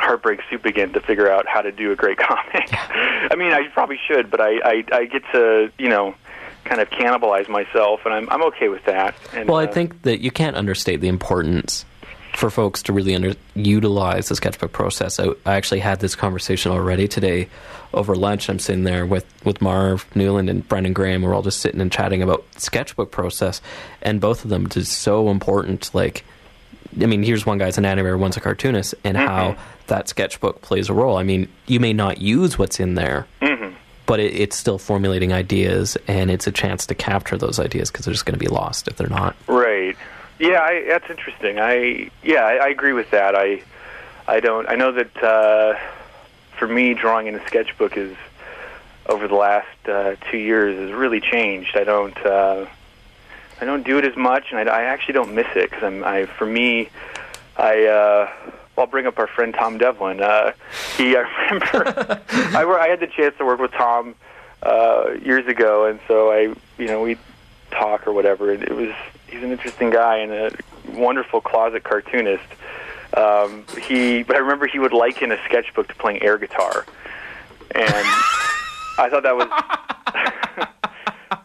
Heartbreak 0.00 0.40
Soup 0.48 0.64
again 0.64 0.92
to 0.92 1.00
figure 1.00 1.30
out 1.30 1.46
how 1.46 1.60
to 1.60 1.72
do 1.72 1.92
a 1.92 1.96
great 1.96 2.18
comic. 2.28 2.68
I 2.72 3.34
mean, 3.36 3.52
I 3.52 3.68
probably 3.68 4.00
should, 4.08 4.30
but 4.30 4.40
I, 4.40 4.58
I 4.64 4.84
I 4.92 5.04
get 5.06 5.22
to 5.32 5.70
you 5.78 5.88
know 5.88 6.14
kind 6.64 6.80
of 6.80 6.90
cannibalize 6.90 7.48
myself, 7.48 8.00
and 8.04 8.14
I'm 8.14 8.28
I'm 8.30 8.42
okay 8.44 8.68
with 8.68 8.84
that. 8.84 9.14
And, 9.34 9.48
Well, 9.48 9.58
I 9.58 9.66
uh, 9.66 9.72
think 9.72 10.02
that 10.02 10.20
you 10.20 10.30
can't 10.30 10.56
understate 10.56 11.00
the 11.00 11.08
importance 11.08 11.84
for 12.34 12.50
folks 12.50 12.82
to 12.84 12.92
really 12.92 13.14
under, 13.14 13.34
utilize 13.54 14.28
the 14.28 14.36
sketchbook 14.36 14.72
process. 14.72 15.18
I, 15.18 15.28
I 15.44 15.56
actually 15.56 15.80
had 15.80 16.00
this 16.00 16.14
conversation 16.14 16.72
already 16.72 17.08
today 17.08 17.48
over 17.92 18.14
lunch. 18.14 18.48
I'm 18.48 18.58
sitting 18.58 18.84
there 18.84 19.04
with, 19.04 19.26
with 19.44 19.60
Marv 19.60 20.06
Newland 20.14 20.48
and 20.48 20.66
Brandon 20.68 20.92
Graham. 20.92 21.22
We're 21.22 21.34
all 21.34 21.42
just 21.42 21.60
sitting 21.60 21.80
and 21.80 21.90
chatting 21.90 22.22
about 22.22 22.44
sketchbook 22.56 23.10
process, 23.10 23.60
and 24.02 24.20
both 24.20 24.44
of 24.44 24.50
them 24.50 24.68
is 24.76 24.88
so 24.88 25.28
important. 25.28 25.92
Like, 25.94 26.24
I 27.00 27.06
mean, 27.06 27.22
here's 27.22 27.44
one 27.44 27.58
guy's 27.58 27.78
an 27.78 27.84
animator, 27.84 28.18
one's 28.18 28.36
a 28.36 28.40
cartoonist, 28.40 28.94
and 29.04 29.16
how 29.16 29.56
that 29.90 30.08
sketchbook 30.08 30.62
plays 30.62 30.88
a 30.88 30.94
role. 30.94 31.16
I 31.16 31.22
mean, 31.22 31.48
you 31.66 31.78
may 31.78 31.92
not 31.92 32.20
use 32.20 32.58
what's 32.58 32.80
in 32.80 32.94
there, 32.94 33.26
but 34.06 34.18
it, 34.18 34.34
it's 34.34 34.56
still 34.56 34.78
formulating 34.78 35.32
ideas, 35.32 35.96
and 36.08 36.32
it's 36.32 36.48
a 36.48 36.52
chance 36.52 36.86
to 36.86 36.96
capture 36.96 37.36
those 37.36 37.60
ideas 37.60 37.92
because 37.92 38.06
they're 38.06 38.14
just 38.14 38.26
going 38.26 38.38
to 38.38 38.44
be 38.44 38.48
lost 38.50 38.88
if 38.88 38.96
they're 38.96 39.08
not. 39.08 39.36
Right. 39.46 39.96
Yeah, 40.40 40.62
I, 40.62 40.84
that's 40.88 41.08
interesting. 41.10 41.60
I 41.60 42.10
yeah, 42.22 42.40
I, 42.44 42.54
I 42.54 42.68
agree 42.70 42.92
with 42.92 43.10
that. 43.10 43.36
I 43.36 43.62
I 44.26 44.40
don't. 44.40 44.68
I 44.68 44.74
know 44.74 44.90
that 44.90 45.22
uh, 45.22 45.78
for 46.58 46.66
me, 46.66 46.94
drawing 46.94 47.28
in 47.28 47.36
a 47.36 47.46
sketchbook 47.46 47.96
is 47.96 48.16
over 49.06 49.28
the 49.28 49.36
last 49.36 49.88
uh, 49.88 50.16
two 50.30 50.38
years 50.38 50.76
has 50.76 50.92
really 50.92 51.20
changed. 51.20 51.76
I 51.76 51.84
don't 51.84 52.16
uh, 52.26 52.66
I 53.60 53.64
don't 53.64 53.84
do 53.84 53.98
it 53.98 54.04
as 54.04 54.16
much, 54.16 54.46
and 54.50 54.58
I, 54.58 54.80
I 54.80 54.82
actually 54.84 55.14
don't 55.14 55.34
miss 55.34 55.48
it 55.54 55.70
because 55.70 55.84
I'm 55.84 56.02
I 56.02 56.26
for 56.26 56.46
me 56.46 56.88
I. 57.56 57.84
Uh, 57.86 58.50
I'll 58.80 58.86
bring 58.86 59.06
up 59.06 59.18
our 59.18 59.26
friend 59.26 59.54
Tom 59.54 59.78
Devlin. 59.78 60.20
Uh, 60.20 60.52
he, 60.96 61.16
I 61.16 61.20
remember, 61.50 62.20
I, 62.30 62.64
I 62.64 62.88
had 62.88 63.00
the 63.00 63.06
chance 63.06 63.36
to 63.38 63.44
work 63.44 63.60
with 63.60 63.72
Tom 63.72 64.14
uh, 64.62 65.10
years 65.22 65.46
ago, 65.46 65.86
and 65.86 66.00
so 66.08 66.32
I, 66.32 66.54
you 66.78 66.86
know, 66.86 67.02
we 67.02 67.18
talk 67.70 68.06
or 68.06 68.12
whatever. 68.12 68.52
And 68.52 68.62
it 68.62 68.74
was 68.74 68.92
he's 69.28 69.42
an 69.42 69.52
interesting 69.52 69.90
guy 69.90 70.16
and 70.18 70.32
a 70.32 70.50
wonderful 70.92 71.40
closet 71.40 71.84
cartoonist. 71.84 72.44
Um, 73.16 73.64
he, 73.80 74.22
but 74.22 74.36
I 74.36 74.38
remember 74.38 74.66
he 74.66 74.78
would 74.78 74.92
liken 74.92 75.32
a 75.32 75.38
sketchbook 75.44 75.88
to 75.88 75.94
playing 75.96 76.22
air 76.22 76.38
guitar, 76.38 76.86
and 77.72 78.06
I 78.98 79.08
thought 79.10 79.22
that 79.22 79.36
was. 79.36 79.48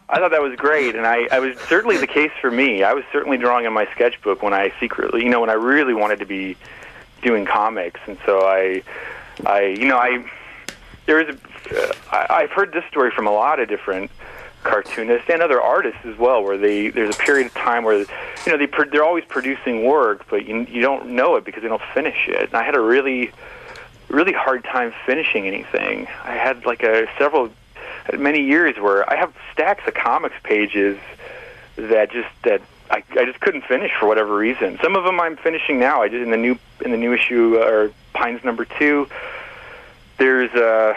I 0.08 0.20
thought 0.20 0.30
that 0.30 0.40
was 0.40 0.54
great, 0.56 0.94
and 0.94 1.04
I, 1.04 1.26
I 1.32 1.40
was 1.40 1.58
certainly 1.68 1.96
the 1.96 2.06
case 2.06 2.30
for 2.40 2.50
me. 2.50 2.84
I 2.84 2.92
was 2.92 3.04
certainly 3.12 3.36
drawing 3.36 3.64
in 3.64 3.72
my 3.72 3.86
sketchbook 3.92 4.40
when 4.40 4.54
I 4.54 4.72
secretly, 4.78 5.24
you 5.24 5.28
know, 5.28 5.40
when 5.40 5.50
I 5.50 5.54
really 5.54 5.94
wanted 5.94 6.20
to 6.20 6.24
be 6.24 6.56
doing 7.26 7.44
comics, 7.44 8.00
and 8.06 8.16
so 8.24 8.46
I, 8.46 8.82
I, 9.44 9.64
you 9.80 9.88
know, 9.88 9.98
I, 9.98 10.24
there 11.06 11.20
is, 11.20 11.36
uh, 11.72 11.92
I, 12.12 12.26
I've 12.30 12.52
heard 12.52 12.72
this 12.72 12.84
story 12.88 13.10
from 13.10 13.26
a 13.26 13.32
lot 13.32 13.58
of 13.58 13.68
different 13.68 14.12
cartoonists 14.62 15.28
and 15.28 15.42
other 15.42 15.60
artists 15.60 15.98
as 16.04 16.16
well, 16.16 16.42
where 16.44 16.56
they 16.56 16.88
there's 16.90 17.14
a 17.14 17.18
period 17.18 17.48
of 17.48 17.54
time 17.54 17.82
where, 17.82 17.98
you 17.98 18.06
know, 18.46 18.56
they 18.56 18.68
they're 18.90 19.04
always 19.04 19.24
producing 19.24 19.84
work, 19.84 20.26
but 20.30 20.46
you 20.46 20.66
you 20.70 20.80
don't 20.80 21.08
know 21.08 21.34
it 21.36 21.44
because 21.44 21.62
they 21.62 21.68
don't 21.68 21.82
finish 21.92 22.28
it. 22.28 22.44
And 22.50 22.54
I 22.54 22.62
had 22.62 22.76
a 22.76 22.80
really, 22.80 23.32
really 24.08 24.32
hard 24.32 24.62
time 24.62 24.92
finishing 25.04 25.46
anything. 25.46 26.06
I 26.24 26.34
had 26.36 26.64
like 26.64 26.84
a 26.84 27.08
several 27.18 27.50
many 28.16 28.42
years 28.42 28.76
where 28.78 29.08
I 29.12 29.16
have 29.16 29.34
stacks 29.52 29.82
of 29.88 29.94
comics 29.94 30.36
pages 30.44 30.96
that 31.76 32.12
just 32.12 32.28
that 32.44 32.62
I, 32.90 33.02
I 33.10 33.24
just 33.24 33.40
couldn't 33.40 33.64
finish 33.64 33.90
for 33.98 34.06
whatever 34.06 34.36
reason. 34.36 34.78
Some 34.82 34.96
of 34.96 35.04
them 35.04 35.20
I'm 35.20 35.36
finishing 35.36 35.78
now. 35.78 36.02
I 36.02 36.08
did 36.08 36.22
in 36.22 36.30
the 36.30 36.36
new 36.36 36.58
in 36.84 36.90
the 36.90 36.96
new 36.96 37.12
issue 37.12 37.58
uh, 37.60 37.66
or 37.66 37.92
Pines 38.12 38.44
number 38.44 38.64
two. 38.64 39.08
There's 40.18 40.52
a 40.54 40.96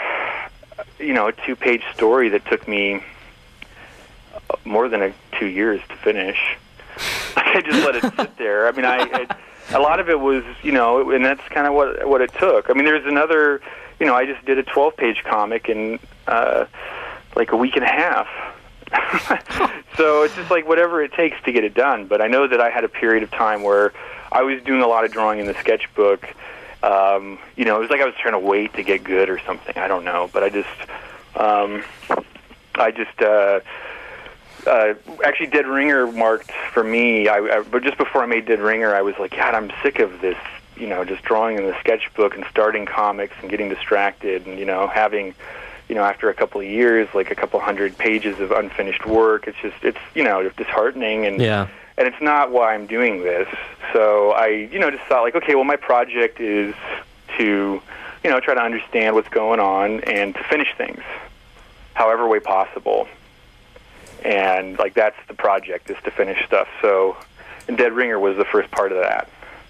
you 0.99 1.13
know 1.13 1.28
a 1.28 1.32
two 1.32 1.56
page 1.56 1.84
story 1.93 2.30
that 2.30 2.45
took 2.45 2.67
me 2.67 3.04
uh, 4.34 4.56
more 4.65 4.89
than 4.89 5.02
a, 5.02 5.13
two 5.38 5.47
years 5.47 5.82
to 5.89 5.95
finish. 5.97 6.58
I 7.36 7.62
just 7.65 7.86
let 7.86 7.95
it 7.95 8.13
sit 8.17 8.38
there. 8.38 8.67
I 8.67 8.71
mean, 8.71 8.86
I, 8.86 8.97
I 8.97 9.38
a 9.75 9.80
lot 9.80 9.99
of 9.99 10.10
it 10.10 10.19
was 10.19 10.43
you 10.63 10.71
know, 10.71 11.12
and 11.12 11.23
that's 11.23 11.45
kind 11.49 11.67
of 11.67 11.73
what 11.73 12.08
what 12.08 12.21
it 12.21 12.34
took. 12.34 12.69
I 12.69 12.73
mean, 12.73 12.86
there's 12.86 13.06
another 13.06 13.62
you 13.99 14.06
know, 14.06 14.15
I 14.15 14.25
just 14.25 14.43
did 14.45 14.58
a 14.58 14.63
12 14.63 14.95
page 14.95 15.23
comic 15.25 15.69
in 15.69 15.99
uh, 16.28 16.65
like 17.36 17.52
a 17.52 17.58
week 17.58 17.75
and 17.75 17.84
a 17.84 17.88
half. 17.88 18.28
so 19.97 20.23
it's 20.23 20.36
just 20.36 20.49
like 20.49 20.67
whatever 20.67 21.04
it 21.04 21.13
takes 21.13 21.41
to 21.43 21.52
get 21.52 21.63
it 21.63 21.73
done. 21.73 22.06
But 22.06 22.21
I 22.21 22.28
know 22.28 22.47
that 22.47 22.60
I 22.60 22.69
had 22.69 22.84
a 22.84 22.89
period 22.89 23.23
of 23.23 23.32
time 23.32 23.63
where 23.63 23.93
I 24.32 24.43
was 24.43 24.62
doing 24.63 24.82
a 24.82 24.88
lot 24.88 25.06
of 25.06 25.12
drawing 25.12 25.39
in 25.39 25.45
the 25.45 25.54
sketchbook. 25.56 26.34
Um, 26.82 27.39
you 27.56 27.65
know, 27.65 27.78
it 27.78 27.82
was 27.82 27.89
like 27.89 28.02
I 28.02 28.06
was 28.06 28.15
trying 28.15 28.34
to 28.34 28.39
wait 28.39 28.73
to 28.73 28.84
get 28.84 29.04
good 29.04 29.30
or 29.30 29.39
something. 29.39 29.78
I 29.78 29.88
don't 29.88 30.06
know, 30.06 30.30
but 30.32 30.43
I 30.43 30.49
just, 30.49 30.69
um, 31.36 31.84
I 32.75 32.91
just, 32.91 33.21
uh, 33.21 33.60
uh, 34.65 34.93
actually, 35.23 35.47
Dead 35.47 35.67
Ringer 35.67 36.12
marked 36.12 36.52
for 36.73 36.84
me. 36.84 37.28
I, 37.28 37.38
I, 37.38 37.62
but 37.62 37.84
just 37.84 37.97
before 37.97 38.23
I 38.23 38.25
made 38.25 38.45
Dead 38.45 38.60
Ringer, 38.60 38.93
I 38.93 39.02
was 39.02 39.15
like, 39.19 39.32
God, 39.32 39.56
I'm 39.56 39.71
sick 39.84 39.99
of 39.99 40.21
this. 40.21 40.38
You 40.78 40.88
know, 40.88 41.04
just 41.04 41.23
drawing 41.23 41.58
in 41.58 41.65
the 41.65 41.78
sketchbook 41.82 42.36
and 42.36 42.45
starting 42.49 42.86
comics 42.86 43.36
and 43.41 43.49
getting 43.49 43.67
distracted, 43.67 44.47
and 44.47 44.58
you 44.58 44.65
know, 44.65 44.88
having 44.88 45.36
you 45.89 45.95
know, 45.95 46.04
after 46.04 46.30
a 46.30 46.34
couple 46.36 46.62
of 46.62 46.67
years, 46.67 47.10
like 47.15 47.32
a 47.32 47.36
couple 47.36 47.60
hundred 47.60 47.97
pages 47.97 48.39
of 48.39 48.52
unfinished 48.52 49.06
work. 49.08 49.47
It's 49.47 49.58
just, 49.62 49.84
it's, 49.84 49.97
you 50.13 50.23
know, 50.23 50.47
disheartening 50.49 51.25
and, 51.25 51.41
Yeah. 51.41 51.67
and 51.97 52.08
it's 52.08 52.21
not 52.21 52.52
why 52.52 52.75
I'm 52.75 52.86
doing 52.86 53.23
this. 53.23 53.47
So 53.91 54.32
I, 54.32 54.47
you 54.71 54.78
know, 54.78 54.91
just 54.91 55.04
thought 55.06 55.23
like, 55.23 55.36
okay, 55.36 55.56
well, 55.56 55.63
my 55.63 55.75
project 55.75 56.39
is 56.39 56.75
to, 57.38 57.82
you 58.23 58.30
know, 58.30 58.39
try 58.39 58.54
to 58.54 58.62
understand 58.62 59.15
what's 59.15 59.30
going 59.30 59.60
on 59.60 60.02
and 60.02 60.36
to 60.36 60.43
finish 60.43 60.67
things, 60.78 61.02
however 61.95 62.28
way 62.28 62.39
possible. 62.39 63.08
And 64.23 64.78
like 64.78 64.93
that's 64.93 65.17
the 65.28 65.34
project 65.34 65.89
is 65.89 65.97
to 66.04 66.12
finish 66.12 66.45
stuff. 66.45 66.67
So, 66.84 67.17
and 67.67 67.78
Dead 67.78 67.93
Ringer 67.93 68.19
was 68.19 68.38
the 68.38 68.45
first 68.45 68.69
part 68.69 68.91
of 68.91 68.99
that, 68.99 69.28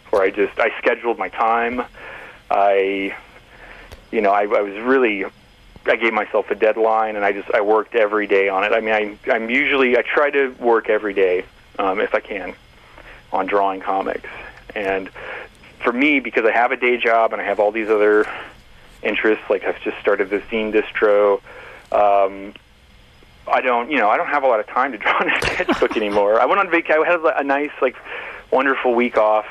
where 0.10 0.22
I 0.22 0.32
just 0.32 0.60
I 0.60 0.72
scheduled 0.80 1.18
my 1.18 1.30
time. 1.30 1.84
I, 2.52 3.16
you 4.12 4.22
know, 4.22 4.32
I, 4.32 4.42
I 4.42 4.62
was 4.62 4.74
really 4.80 5.26
I 5.90 5.96
gave 5.96 6.14
myself 6.14 6.50
a 6.52 6.56
deadline, 6.56 7.16
and 7.16 7.26
I 7.26 7.32
just 7.32 7.50
I 7.52 7.62
worked 7.62 7.96
every 7.96 8.28
day 8.28 8.50
on 8.50 8.64
it. 8.64 8.72
I 8.72 8.80
mean, 8.80 8.94
I, 8.94 9.32
I'm 9.32 9.50
usually 9.50 9.98
I 9.98 10.02
try 10.02 10.30
to 10.30 10.50
work 10.60 10.90
every 10.90 11.14
day 11.14 11.46
um, 11.78 12.00
if 12.00 12.14
I 12.14 12.20
can 12.20 12.56
on 13.32 13.46
drawing 13.46 13.80
comics. 13.82 14.30
And 14.76 15.10
for 15.84 15.92
me, 15.92 16.20
because 16.20 16.46
I 16.46 16.52
have 16.52 16.72
a 16.72 16.78
day 16.78 16.98
job 16.98 17.34
and 17.34 17.42
I 17.42 17.46
have 17.46 17.60
all 17.60 17.72
these 17.72 17.90
other 17.90 18.26
interests, 19.02 19.44
like 19.50 19.64
I've 19.64 19.82
just 19.82 19.98
started 20.00 20.30
the 20.30 20.40
zine 20.40 20.74
distro. 20.74 21.42
Um, 21.92 22.54
I 23.48 23.62
don't, 23.62 23.90
you 23.90 23.98
know, 23.98 24.10
I 24.10 24.18
don't 24.18 24.28
have 24.28 24.44
a 24.44 24.48
lot 24.48 24.60
of 24.60 24.68
time 24.68 24.92
to 24.92 24.98
draw 24.98 25.20
in 25.22 25.30
a 25.30 25.42
sketchbook 25.42 25.98
anymore. 25.98 26.40
I 26.40 26.46
went 26.46 26.60
on 26.60 26.70
vacation. 26.70 27.04
I 27.04 27.12
had 27.12 27.20
a 27.20 27.44
nice, 27.44 27.72
like, 27.82 27.96
wonderful 28.52 28.94
week 28.94 29.18
off. 29.18 29.46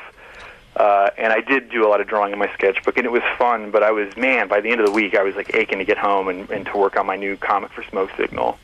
Uh, 0.75 1.09
and 1.17 1.33
I 1.33 1.41
did 1.41 1.69
do 1.69 1.85
a 1.85 1.89
lot 1.89 1.99
of 1.99 2.07
drawing 2.07 2.31
in 2.31 2.39
my 2.39 2.51
sketchbook, 2.53 2.97
and 2.97 3.05
it 3.05 3.11
was 3.11 3.23
fun. 3.37 3.71
But 3.71 3.83
I 3.83 3.91
was, 3.91 4.15
man, 4.15 4.47
by 4.47 4.61
the 4.61 4.69
end 4.69 4.79
of 4.79 4.85
the 4.85 4.93
week, 4.93 5.15
I 5.15 5.23
was 5.23 5.35
like 5.35 5.53
aching 5.55 5.79
to 5.79 5.85
get 5.85 5.97
home 5.97 6.27
and, 6.27 6.49
and 6.49 6.65
to 6.67 6.77
work 6.77 6.95
on 6.95 7.05
my 7.05 7.15
new 7.15 7.35
comic 7.37 7.71
for 7.71 7.83
Smoke 7.83 8.11
Signal, 8.17 8.57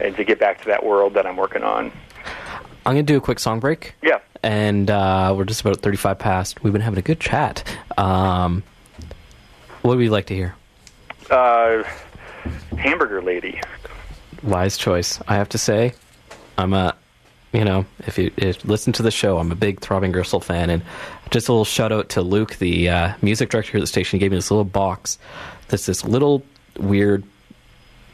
and 0.00 0.14
to 0.16 0.24
get 0.24 0.38
back 0.38 0.60
to 0.60 0.66
that 0.66 0.84
world 0.84 1.14
that 1.14 1.26
I'm 1.26 1.36
working 1.36 1.62
on. 1.62 1.90
I'm 2.86 2.94
going 2.94 3.04
to 3.04 3.12
do 3.12 3.18
a 3.18 3.20
quick 3.20 3.38
song 3.38 3.60
break. 3.60 3.94
Yeah. 4.02 4.20
And 4.42 4.90
uh, 4.90 5.34
we're 5.36 5.44
just 5.44 5.60
about 5.60 5.78
35 5.78 6.18
past. 6.18 6.62
We've 6.62 6.72
been 6.72 6.82
having 6.82 6.98
a 6.98 7.02
good 7.02 7.20
chat. 7.20 7.64
Um, 7.98 8.62
what 9.82 9.90
would 9.90 9.98
we 9.98 10.08
like 10.08 10.26
to 10.26 10.34
hear? 10.34 10.54
Uh, 11.30 11.82
Hamburger 12.78 13.20
Lady. 13.20 13.60
Wise 14.42 14.78
choice, 14.78 15.20
I 15.26 15.34
have 15.34 15.48
to 15.50 15.58
say. 15.58 15.94
I'm 16.56 16.72
a, 16.72 16.94
you 17.52 17.64
know, 17.64 17.86
if 18.06 18.18
you 18.18 18.30
if 18.36 18.62
you 18.64 18.70
listen 18.70 18.92
to 18.94 19.02
the 19.02 19.10
show, 19.10 19.38
I'm 19.38 19.50
a 19.52 19.56
big 19.56 19.80
Throbbing 19.80 20.12
Gristle 20.12 20.40
fan, 20.40 20.70
and 20.70 20.82
just 21.30 21.48
a 21.48 21.52
little 21.52 21.64
shout 21.64 21.92
out 21.92 22.08
to 22.10 22.22
Luke, 22.22 22.56
the 22.56 22.88
uh, 22.88 23.12
music 23.22 23.50
director 23.50 23.72
here 23.72 23.78
at 23.78 23.82
the 23.82 23.86
station. 23.86 24.18
He 24.18 24.20
gave 24.20 24.30
me 24.32 24.36
this 24.38 24.50
little 24.50 24.64
box. 24.64 25.18
That's 25.68 25.86
this 25.86 26.04
little 26.04 26.42
weird 26.78 27.24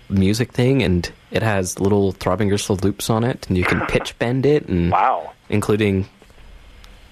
music 0.08 0.52
thing, 0.52 0.82
and 0.82 1.10
it 1.30 1.42
has 1.42 1.80
little 1.80 2.12
Throbbing 2.12 2.48
Gristle 2.48 2.76
loops 2.76 3.10
on 3.10 3.24
it, 3.24 3.46
and 3.48 3.56
you 3.58 3.64
can 3.64 3.80
pitch 3.86 4.16
bend 4.18 4.46
it, 4.46 4.66
and 4.68 4.90
Wow. 4.90 5.32
including 5.48 6.06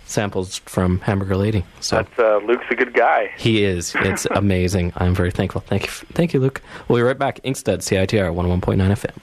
samples 0.04 0.58
from 0.66 1.00
Hamburger 1.00 1.36
Lady. 1.36 1.64
So 1.80 1.96
That's 1.96 2.18
uh, 2.18 2.38
Luke's 2.46 2.66
a 2.70 2.74
good 2.74 2.92
guy. 2.92 3.30
he 3.38 3.64
is. 3.64 3.94
It's 3.96 4.26
amazing. 4.30 4.92
I'm 4.96 5.14
very 5.14 5.30
thankful. 5.30 5.62
Thank 5.62 5.84
you, 5.86 5.90
thank 6.12 6.34
you, 6.34 6.40
Luke. 6.40 6.60
We'll 6.88 6.98
be 6.98 7.02
right 7.02 7.18
back. 7.18 7.40
Ink 7.44 7.56
Studs, 7.56 7.88
CITR 7.88 8.32
101.9 8.34 8.76
FM. 8.76 9.16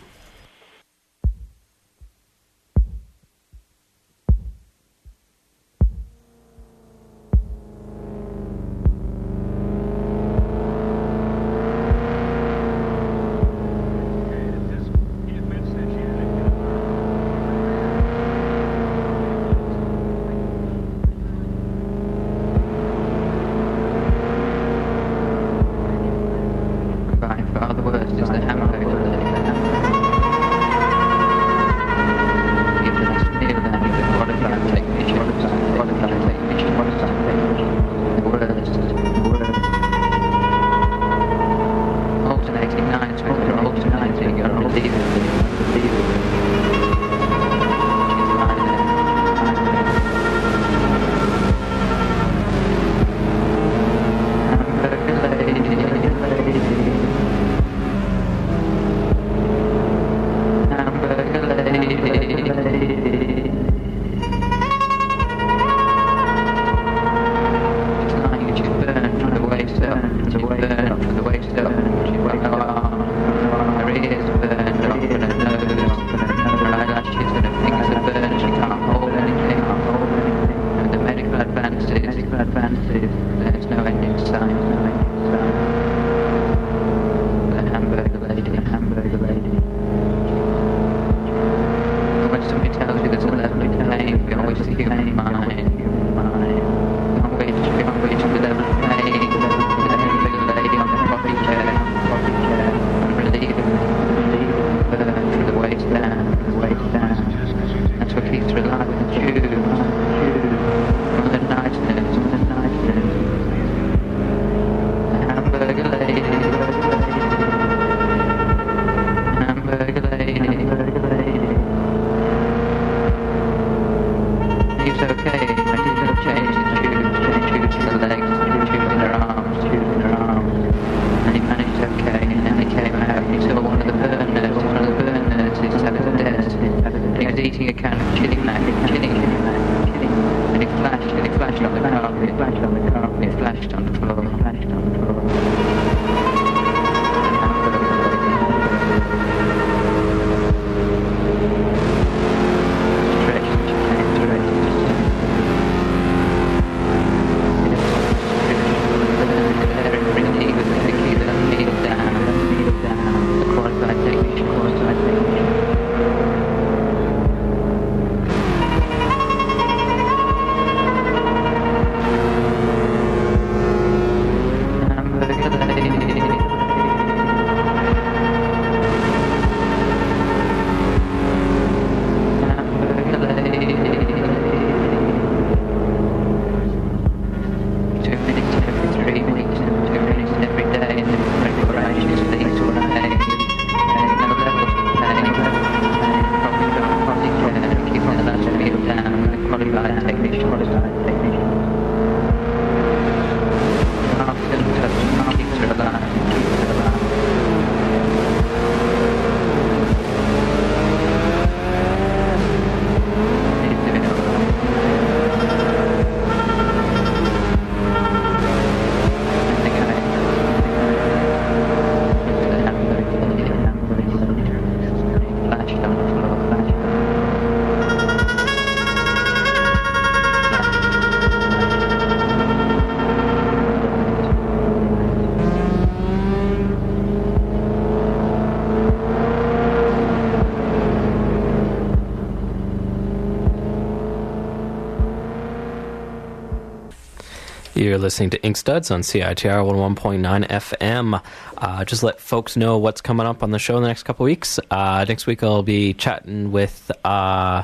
You're 247.80 247.98
listening 247.98 248.30
to 248.32 248.44
Ink 248.44 248.58
Studs 248.58 248.92
on 248.92 249.04
CITR 249.04 249.96
101.9 249.96 250.48
FM. 250.50 251.24
Uh, 251.58 251.86
just 251.86 252.04
let 252.04 252.20
folks 252.20 252.58
know 252.58 252.78
what's 252.78 253.00
coming 253.00 253.26
up 253.26 253.42
on 253.42 253.52
the 253.52 253.58
show 253.58 253.78
in 253.78 253.84
the 253.84 253.88
next 253.88 254.04
couple 254.04 254.26
weeks. 254.26 254.60
Uh, 254.70 255.06
next 255.08 255.26
week 255.26 255.42
I'll 255.44 255.64
be 255.64 255.94
chatting 255.94 256.52
with 256.52 256.92
uh, 257.06 257.64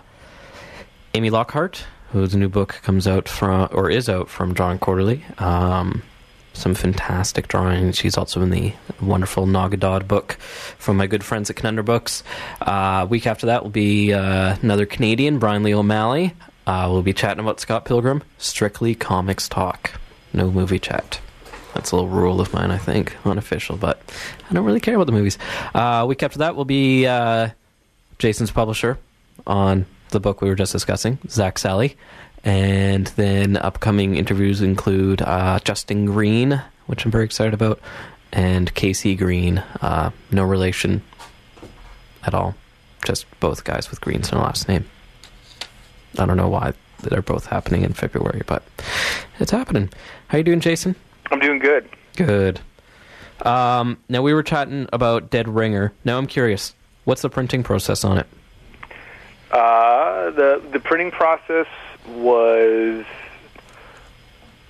Amy 1.15 1.31
Lockhart, 1.31 1.83
whose 2.13 2.33
new 2.33 2.47
book 2.47 2.79
comes 2.81 3.09
out 3.09 3.27
from, 3.27 3.67
or 3.73 3.89
is 3.89 4.07
out 4.07 4.29
from 4.29 4.53
Drawn 4.53 4.77
& 4.77 4.79
Quarterly. 4.79 5.21
Um, 5.37 6.01
some 6.53 6.75
fantastic 6.75 7.49
drawings. 7.49 7.97
She's 7.97 8.17
also 8.17 8.41
in 8.41 8.51
the 8.51 8.71
wonderful 9.01 9.45
Nog 9.45 9.73
A 9.73 9.77
Dod 9.77 10.07
book 10.07 10.37
from 10.77 10.95
my 10.95 11.07
good 11.07 11.25
friends 11.25 11.49
at 11.49 11.57
Conundrum 11.57 11.85
Books. 11.85 12.23
Uh, 12.61 13.05
week 13.09 13.27
after 13.27 13.47
that 13.47 13.63
will 13.63 13.69
be 13.69 14.13
uh, 14.13 14.55
another 14.61 14.85
Canadian, 14.85 15.39
Brian 15.39 15.63
Lee 15.63 15.75
O'Malley. 15.75 16.33
Uh, 16.65 16.87
we'll 16.89 17.01
be 17.01 17.11
chatting 17.11 17.41
about 17.41 17.59
Scott 17.59 17.83
Pilgrim. 17.83 18.23
Strictly 18.37 18.95
comics 18.95 19.49
talk, 19.49 19.91
no 20.35 20.51
movie 20.51 20.79
chat. 20.79 21.19
That's 21.73 21.91
a 21.91 21.95
little 21.95 22.09
rule 22.09 22.39
of 22.39 22.53
mine, 22.53 22.71
I 22.71 22.77
think, 22.77 23.15
unofficial, 23.25 23.75
but 23.75 23.99
I 24.49 24.53
don't 24.53 24.65
really 24.65 24.79
care 24.79 24.95
about 24.95 25.07
the 25.07 25.11
movies. 25.11 25.37
Uh, 25.73 26.05
week 26.07 26.23
after 26.23 26.39
that 26.39 26.55
will 26.55 26.65
be 26.65 27.05
uh, 27.05 27.49
Jason's 28.17 28.51
publisher 28.51 28.97
on 29.45 29.85
the 30.09 30.19
book 30.19 30.41
we 30.41 30.47
were 30.47 30.55
just 30.55 30.71
discussing, 30.71 31.17
Zak 31.27 31.57
Sally. 31.57 31.97
And 32.45 33.07
then 33.07 33.57
upcoming 33.57 34.15
interviews 34.15 34.61
include 34.61 35.21
uh, 35.21 35.59
Justin 35.63 36.05
Green, 36.05 36.61
which 36.85 37.03
I'm 37.03 37.11
very 37.11 37.25
excited 37.25 37.53
about, 37.53 37.79
and 38.31 38.73
Casey 38.73 39.15
Green. 39.15 39.57
Uh, 39.81 40.11
no 40.31 40.43
relation 40.43 41.01
at 42.23 42.33
all, 42.33 42.55
just 43.03 43.25
both 43.39 43.63
guys 43.63 43.89
with 43.89 43.99
Greens 43.99 44.31
in 44.31 44.37
the 44.37 44.43
last 44.43 44.67
name. 44.67 44.85
I 46.17 46.25
don't 46.25 46.37
know 46.37 46.47
why 46.47 46.73
they're 47.01 47.21
both 47.21 47.47
happening 47.47 47.83
in 47.83 47.93
February, 47.93 48.43
but 48.45 48.63
it's 49.39 49.51
happening. 49.51 49.89
How 50.27 50.37
you 50.37 50.43
doing, 50.43 50.59
Jason? 50.59 50.95
I'm 51.31 51.39
doing 51.39 51.59
good. 51.59 51.89
Good. 52.15 52.59
Um, 53.41 53.97
now 54.09 54.21
we 54.21 54.33
were 54.33 54.43
chatting 54.43 54.87
about 54.93 55.29
Dead 55.29 55.47
Ringer. 55.47 55.93
Now 56.03 56.17
I'm 56.17 56.27
curious, 56.27 56.73
what's 57.03 57.21
the 57.21 57.29
printing 57.29 57.63
process 57.63 58.03
on 58.03 58.17
it? 58.17 58.27
Uh, 59.51 60.31
the 60.31 60.61
the 60.71 60.79
printing 60.79 61.11
process 61.11 61.67
was 62.07 63.05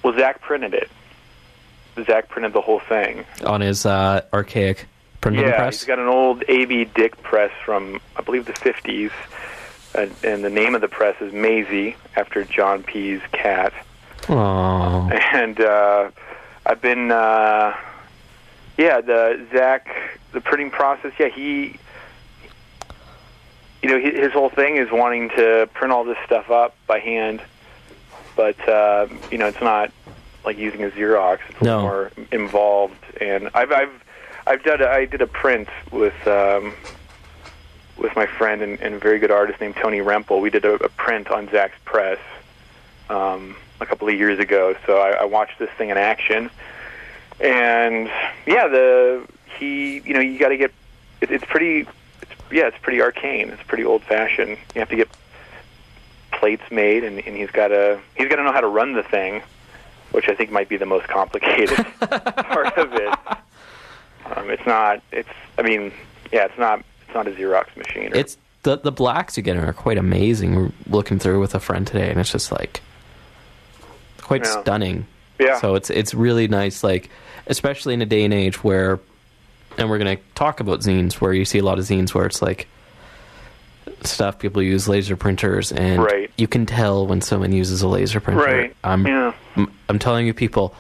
well, 0.04 0.14
Zak 0.14 0.42
printed 0.42 0.74
it. 0.74 0.90
Zak 2.06 2.30
printed 2.30 2.54
the 2.54 2.62
whole 2.62 2.80
thing. 2.80 3.26
On 3.46 3.62
his 3.62 3.86
uh, 3.86 4.22
archaic 4.34 4.88
printing 5.22 5.44
yeah, 5.44 5.56
press? 5.56 5.80
he's 5.80 5.88
got 5.88 5.98
an 5.98 6.08
old 6.08 6.44
AB 6.48 6.86
Dick 6.96 7.22
press 7.24 7.52
from 7.64 8.00
I 8.16 8.22
believe 8.22 8.46
the 8.46 8.54
50s, 8.54 9.12
and, 9.96 10.14
and 10.24 10.44
the 10.44 10.50
name 10.50 10.76
of 10.76 10.82
the 10.82 10.88
press 10.88 11.20
is 11.22 11.34
Maisie 11.34 11.96
after 12.16 12.44
John 12.44 12.84
P.'s 12.84 13.22
cat. 13.32 13.74
Aww. 14.28 15.12
And 15.34 15.60
uh, 15.60 16.10
I've 16.66 16.82
been, 16.82 17.12
uh, 17.12 17.76
yeah, 18.78 19.02
the 19.02 19.46
Zak, 19.54 19.88
the 20.34 20.42
printing 20.42 20.72
process. 20.72 21.14
Yeah, 21.20 21.30
he, 21.30 21.78
you 23.82 23.90
know, 23.90 24.00
hi- 24.02 24.20
his 24.22 24.32
whole 24.34 24.50
thing 24.50 24.78
is 24.78 24.92
wanting 24.92 25.30
to 25.30 25.70
print 25.74 25.92
all 25.94 26.04
this 26.04 26.18
stuff 26.26 26.50
up 26.50 26.76
by 26.88 27.00
hand, 27.00 27.42
but 28.36 28.58
uh, 28.68 29.08
you 29.32 29.38
know, 29.38 29.48
it's 29.48 29.62
not 29.62 29.92
like 30.44 30.58
using 30.58 30.84
a 30.84 30.90
Xerox. 30.90 31.40
It's 31.50 31.62
a 31.62 31.66
No. 31.66 31.82
more 31.82 32.12
involved. 32.32 32.96
And 33.22 33.50
I've, 33.54 33.72
I've, 33.72 34.04
I've 34.48 34.64
done, 34.64 34.82
a, 34.82 34.88
I 34.88 35.06
did 35.06 35.22
a 35.22 35.28
print 35.28 35.68
with. 35.92 36.28
Um, 36.28 36.74
with 37.98 38.14
my 38.14 38.26
friend 38.26 38.62
and, 38.62 38.78
and 38.82 39.00
very 39.02 39.20
good 39.20 39.32
artist 39.32 39.62
named 39.62 39.74
Tony 39.78 40.00
Rempel, 40.00 40.42
we 40.42 40.50
did 40.50 40.66
a, 40.66 40.74
a 40.74 40.90
print 40.90 41.32
on 41.32 41.50
Zak's 41.50 41.78
press 41.86 42.20
um, 43.10 43.56
a 43.80 43.86
couple 43.86 44.08
of 44.08 44.16
years 44.16 44.40
ago. 44.40 44.76
So 44.86 44.98
I, 44.98 45.12
I 45.12 45.26
watched 45.26 45.60
this 45.60 45.70
thing 45.78 45.90
in 45.90 45.98
action, 45.98 46.50
and 47.40 48.10
yeah, 48.46 48.68
the 48.68 49.28
he, 49.58 50.00
you 50.00 50.14
know, 50.14 50.20
you 50.20 50.40
got 50.40 50.50
to 50.50 50.58
get. 50.58 50.72
It, 51.22 51.32
it's 51.32 51.46
pretty. 51.46 51.88
It's, 52.22 52.32
yeah, 52.52 52.68
it's 52.68 52.78
pretty 52.82 53.02
arcane. 53.02 53.50
It's 53.50 53.64
pretty 53.64 53.86
old 53.86 54.04
fashioned. 54.04 54.58
You 54.74 54.80
have 54.80 54.90
to 54.90 54.96
get 54.96 55.10
plates 56.32 56.64
made, 56.72 57.04
and, 57.04 57.20
and 57.20 57.36
he's 57.36 57.52
got 57.52 57.70
to 57.70 58.00
he's 58.16 58.28
got 58.30 58.38
to 58.38 58.44
know 58.44 58.52
how 58.52 58.62
to 58.62 58.68
run 58.68 58.94
the 58.94 59.04
thing, 59.04 59.42
which 60.12 60.30
I 60.30 60.36
think 60.36 60.52
might 60.52 60.70
be 60.70 60.78
the 60.78 60.86
most 60.86 61.08
complicated 61.08 61.76
part 62.00 62.78
of 62.78 62.94
it. 62.94 63.20
Um, 64.36 64.50
it's 64.50 64.66
not. 64.66 65.02
It's. 65.12 65.30
I 65.58 65.62
mean, 65.62 65.92
yeah, 66.32 66.46
it's 66.46 66.58
not. 66.58 66.84
It's 67.06 67.16
not 67.16 67.28
a 67.28 67.32
Xerox 67.32 67.76
machine. 67.78 68.14
Or, 68.14 68.18
It's 68.18 68.38
the 68.64 68.78
the 68.78 68.92
blacks 68.92 69.38
you 69.38 69.44
get 69.44 69.58
are 69.58 69.74
quite 69.74 69.98
amazing. 69.98 70.56
We're 70.56 70.72
looking 70.88 71.20
through 71.20 71.40
with 71.40 71.56
a 71.56 71.60
friend 71.60 71.86
today, 71.86 72.10
and 72.10 72.20
it's 72.20 72.32
just 72.32 72.52
like 72.52 72.82
quite 74.26 74.44
Yeah. 74.44 74.62
stunning. 74.62 75.06
Yeah. 75.40 75.60
So 75.60 75.76
it's 75.76 75.90
it's 75.90 76.14
really 76.14 76.48
nice, 76.48 76.84
like 76.84 77.10
especially 77.48 77.94
in 77.94 78.02
a 78.02 78.06
day 78.06 78.24
and 78.26 78.34
age 78.34 78.64
where, 78.64 79.00
and 79.78 79.90
we're 79.90 79.98
gonna 79.98 80.18
talk 80.34 80.60
about 80.60 80.80
zines 80.82 81.16
where 81.16 81.34
you 81.34 81.46
see 81.46 81.60
a 81.60 81.64
lot 81.64 81.78
of 81.80 81.86
zines 81.86 82.14
where 82.14 82.26
it's 82.26 82.42
like 82.42 82.68
stuff 84.04 84.40
people 84.40 84.62
use 84.62 84.88
laser 84.88 85.16
printers, 85.16 85.72
and 85.72 86.02
Right. 86.04 86.32
you 86.38 86.48
can 86.48 86.66
tell 86.66 87.06
when 87.08 87.22
someone 87.22 87.52
uses 87.52 87.82
a 87.82 87.88
laser 87.88 88.20
printer. 88.20 88.44
Right. 88.44 88.76
I'm 88.84 89.06
Yeah. 89.06 89.34
I'm, 89.56 89.72
I'm 89.90 90.00
telling 90.00 90.26
you, 90.28 90.34
people, 90.34 90.74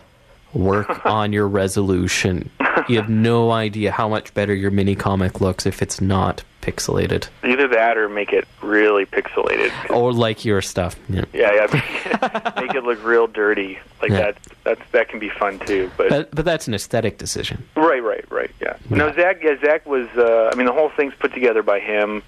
work 0.53 1.05
on 1.05 1.33
your 1.33 1.47
resolution. 1.47 2.49
You 2.87 2.97
have 2.97 3.09
no 3.09 3.51
idea 3.51 3.91
how 3.91 4.07
much 4.09 4.33
better 4.33 4.53
your 4.53 4.71
mini 4.71 4.95
comic 4.95 5.41
looks 5.41 5.65
if 5.65 5.81
it's 5.81 6.01
not 6.01 6.43
pixelated 6.65 7.27
Either 7.43 7.67
that 7.67 7.95
or 7.97 8.09
make 8.09 8.33
it 8.33 8.47
really 8.61 9.05
pixelated. 9.05 9.71
or 9.91 10.11
like 10.11 10.43
your 10.43 10.61
stuff. 10.61 10.95
Yeah. 11.09 11.25
Yeah, 11.33 11.51
yeah. 11.71 12.51
make 12.61 12.73
it 12.73 12.83
look 12.83 13.03
real 13.05 13.27
dirty. 13.27 13.77
Like 14.01 14.11
Yeah. 14.11 14.17
that. 14.31 14.37
That's 14.63 14.81
that 14.91 15.09
can 15.09 15.19
be 15.19 15.29
fun 15.29 15.59
too. 15.59 15.91
But, 15.95 16.09
But, 16.09 16.31
but 16.35 16.45
that's 16.45 16.67
an 16.67 16.73
aesthetic 16.73 17.17
decision. 17.19 17.63
right, 17.75 18.01
right, 18.03 18.25
right. 18.31 18.51
Yeah. 18.59 18.77
No, 18.89 19.13
Zak. 19.13 19.43
Yeah, 19.43 19.55
Zak 19.61 19.85
was. 19.85 20.07
Uh, 20.17 20.49
I 20.51 20.55
mean, 20.55 20.65
the 20.65 20.73
whole 20.73 20.89
thing's 20.89 21.13
put 21.13 21.33
together 21.33 21.61
by 21.61 21.79
him. 21.79 22.23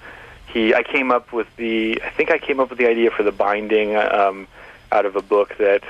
he 0.53 0.73
I 0.75 0.83
came 0.83 1.11
up 1.11 1.33
with 1.33 1.47
the 1.57 1.99
I 2.05 2.09
think 2.11 2.29
I 2.29 2.37
came 2.37 2.59
up 2.59 2.69
with 2.69 2.77
the 2.77 2.87
idea 2.87 3.09
for 3.11 3.23
the 3.23 3.31
binding 3.31 3.95
um, 3.95 4.47
out 4.91 5.05
of 5.07 5.15
a 5.15 5.21
book 5.21 5.57
that 5.57 5.83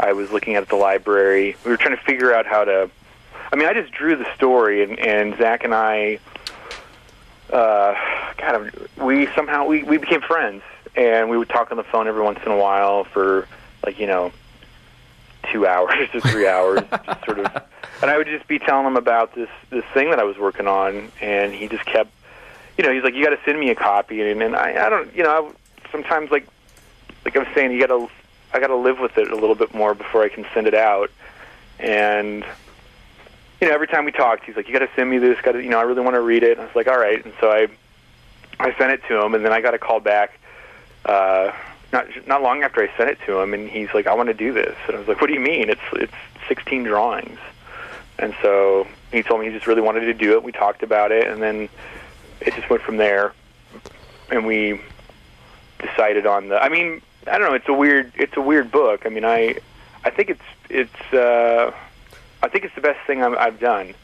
I 0.00 0.12
was 0.12 0.30
looking 0.32 0.56
at 0.56 0.62
at 0.64 0.68
the 0.68 0.76
library. 0.76 1.56
We 1.64 1.70
were 1.70 1.76
trying 1.76 1.96
to 1.96 2.02
figure 2.02 2.34
out 2.34 2.44
how 2.46 2.64
to. 2.64 2.90
I 3.52 3.56
mean, 3.56 3.66
I 3.68 3.72
just 3.72 3.92
drew 3.92 4.14
the 4.16 4.26
story, 4.34 4.82
and, 4.82 4.98
and 4.98 5.34
Zak 5.38 5.64
and 5.64 5.74
I, 5.74 6.18
uh, 7.52 7.94
God, 8.36 8.72
we 8.98 9.26
somehow 9.34 9.66
we 9.66 9.82
we 9.82 9.98
became 9.98 10.20
friends, 10.20 10.62
and 10.94 11.30
we 11.30 11.38
would 11.38 11.48
talk 11.48 11.70
on 11.70 11.76
the 11.76 11.84
phone 11.84 12.08
every 12.08 12.22
once 12.22 12.40
in 12.44 12.52
a 12.52 12.56
while 12.56 13.04
for 13.04 13.48
like 13.84 13.98
you 13.98 14.06
know 14.06 14.32
two 15.52 15.66
hours 15.66 16.08
or 16.14 16.20
three 16.20 16.46
hours, 16.46 16.80
just 17.04 17.24
sort 17.24 17.38
of. 17.38 17.62
And 18.00 18.10
I 18.10 18.16
would 18.16 18.26
just 18.28 18.46
be 18.46 18.58
telling 18.58 18.86
him 18.86 18.96
about 18.96 19.34
this 19.34 19.48
this 19.70 19.84
thing 19.94 20.10
that 20.10 20.18
I 20.18 20.24
was 20.24 20.38
working 20.38 20.66
on, 20.66 21.10
and 21.20 21.52
he 21.52 21.68
just 21.68 21.84
kept, 21.84 22.10
you 22.76 22.84
know, 22.84 22.92
he's 22.92 23.02
like, 23.02 23.14
"You 23.14 23.24
got 23.24 23.30
to 23.30 23.40
send 23.44 23.58
me 23.58 23.70
a 23.70 23.74
copy," 23.74 24.20
and, 24.20 24.42
and 24.42 24.54
I, 24.54 24.86
I 24.86 24.88
don't, 24.88 25.14
you 25.16 25.22
know, 25.24 25.30
I, 25.30 25.90
sometimes 25.90 26.30
like, 26.30 26.46
like 27.24 27.34
I 27.34 27.40
was 27.40 27.48
saying, 27.54 27.72
you 27.72 27.80
got 27.80 27.88
to, 27.88 28.08
I 28.52 28.60
got 28.60 28.68
to 28.68 28.76
live 28.76 29.00
with 29.00 29.18
it 29.18 29.30
a 29.30 29.34
little 29.34 29.56
bit 29.56 29.74
more 29.74 29.94
before 29.94 30.22
I 30.22 30.28
can 30.28 30.46
send 30.54 30.66
it 30.66 30.74
out, 30.74 31.10
and. 31.78 32.44
You 33.60 33.68
know, 33.68 33.74
every 33.74 33.88
time 33.88 34.04
we 34.04 34.12
talked, 34.12 34.44
he's 34.44 34.56
like, 34.56 34.68
"You 34.68 34.72
got 34.72 34.86
to 34.86 34.90
send 34.94 35.10
me 35.10 35.18
this. 35.18 35.40
Got 35.40 35.52
to, 35.52 35.62
you 35.62 35.70
know, 35.70 35.78
I 35.78 35.82
really 35.82 36.02
want 36.02 36.14
to 36.14 36.20
read 36.20 36.42
it." 36.42 36.52
And 36.52 36.60
I 36.60 36.64
was 36.64 36.76
like, 36.76 36.88
"All 36.88 36.98
right." 36.98 37.24
And 37.24 37.34
so 37.40 37.50
I, 37.50 37.68
I 38.60 38.76
sent 38.78 38.92
it 38.92 39.02
to 39.08 39.20
him, 39.20 39.34
and 39.34 39.44
then 39.44 39.52
I 39.52 39.60
got 39.60 39.74
a 39.74 39.78
call 39.78 40.00
back 40.00 40.38
uh, 41.04 41.52
not 41.92 42.06
not 42.26 42.42
long 42.42 42.62
after 42.62 42.82
I 42.82 42.96
sent 42.96 43.10
it 43.10 43.18
to 43.26 43.40
him, 43.40 43.54
and 43.54 43.68
he's 43.68 43.88
like, 43.94 44.06
"I 44.06 44.14
want 44.14 44.28
to 44.28 44.34
do 44.34 44.52
this." 44.52 44.76
And 44.86 44.96
I 44.96 44.98
was 44.98 45.08
like, 45.08 45.20
"What 45.20 45.26
do 45.28 45.32
you 45.32 45.40
mean? 45.40 45.70
It's 45.70 45.80
it's 45.92 46.12
16 46.46 46.84
drawings." 46.84 47.38
And 48.18 48.34
so 48.42 48.86
he 49.10 49.22
told 49.22 49.40
me 49.40 49.46
he 49.46 49.52
just 49.52 49.66
really 49.66 49.80
wanted 49.80 50.00
to 50.00 50.14
do 50.14 50.32
it. 50.32 50.42
We 50.42 50.52
talked 50.52 50.82
about 50.82 51.12
it, 51.12 51.26
and 51.26 51.42
then 51.42 51.68
it 52.40 52.54
just 52.54 52.68
went 52.68 52.82
from 52.82 52.96
there. 52.96 53.32
And 54.30 54.44
we 54.44 54.80
decided 55.78 56.26
on 56.26 56.48
the. 56.48 56.62
I 56.62 56.68
mean, 56.68 57.00
I 57.26 57.38
don't 57.38 57.48
know. 57.48 57.54
It's 57.54 57.68
a 57.68 57.72
weird. 57.72 58.12
It's 58.16 58.36
a 58.36 58.42
weird 58.42 58.70
book. 58.70 59.06
I 59.06 59.08
mean, 59.08 59.24
I 59.24 59.56
I 60.04 60.10
think 60.10 60.30
it's 60.30 60.42
it's. 60.68 61.12
Uh, 61.12 61.72
I 62.42 62.48
think 62.48 62.64
it's 62.64 62.74
the 62.74 62.80
best 62.80 63.00
thing 63.06 63.22
I'm, 63.22 63.36
I've 63.36 63.58
done. 63.60 63.94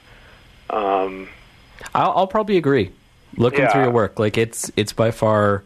Um, 0.71 1.29
I'll, 1.95 2.13
I'll 2.13 2.27
probably 2.27 2.57
agree. 2.57 2.91
Looking 3.37 3.61
Yeah. 3.61 3.73
through 3.73 3.83
your 3.83 3.91
work, 3.91 4.19
like 4.19 4.39
it's 4.39 4.71
it's 4.77 4.93
by 4.93 5.11
far 5.11 5.65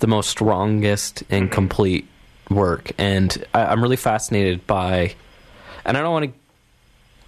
the 0.00 0.06
most 0.08 0.30
strongest 0.30 1.22
and 1.30 1.44
Mm-hmm. 1.44 1.54
complete 1.54 2.08
work, 2.50 2.90
and 2.98 3.44
I, 3.54 3.66
I'm 3.66 3.80
really 3.82 3.96
fascinated 3.96 4.66
by. 4.66 5.14
And 5.84 5.96
I 5.96 6.00
don't 6.00 6.12
want 6.12 6.26
to 6.26 6.32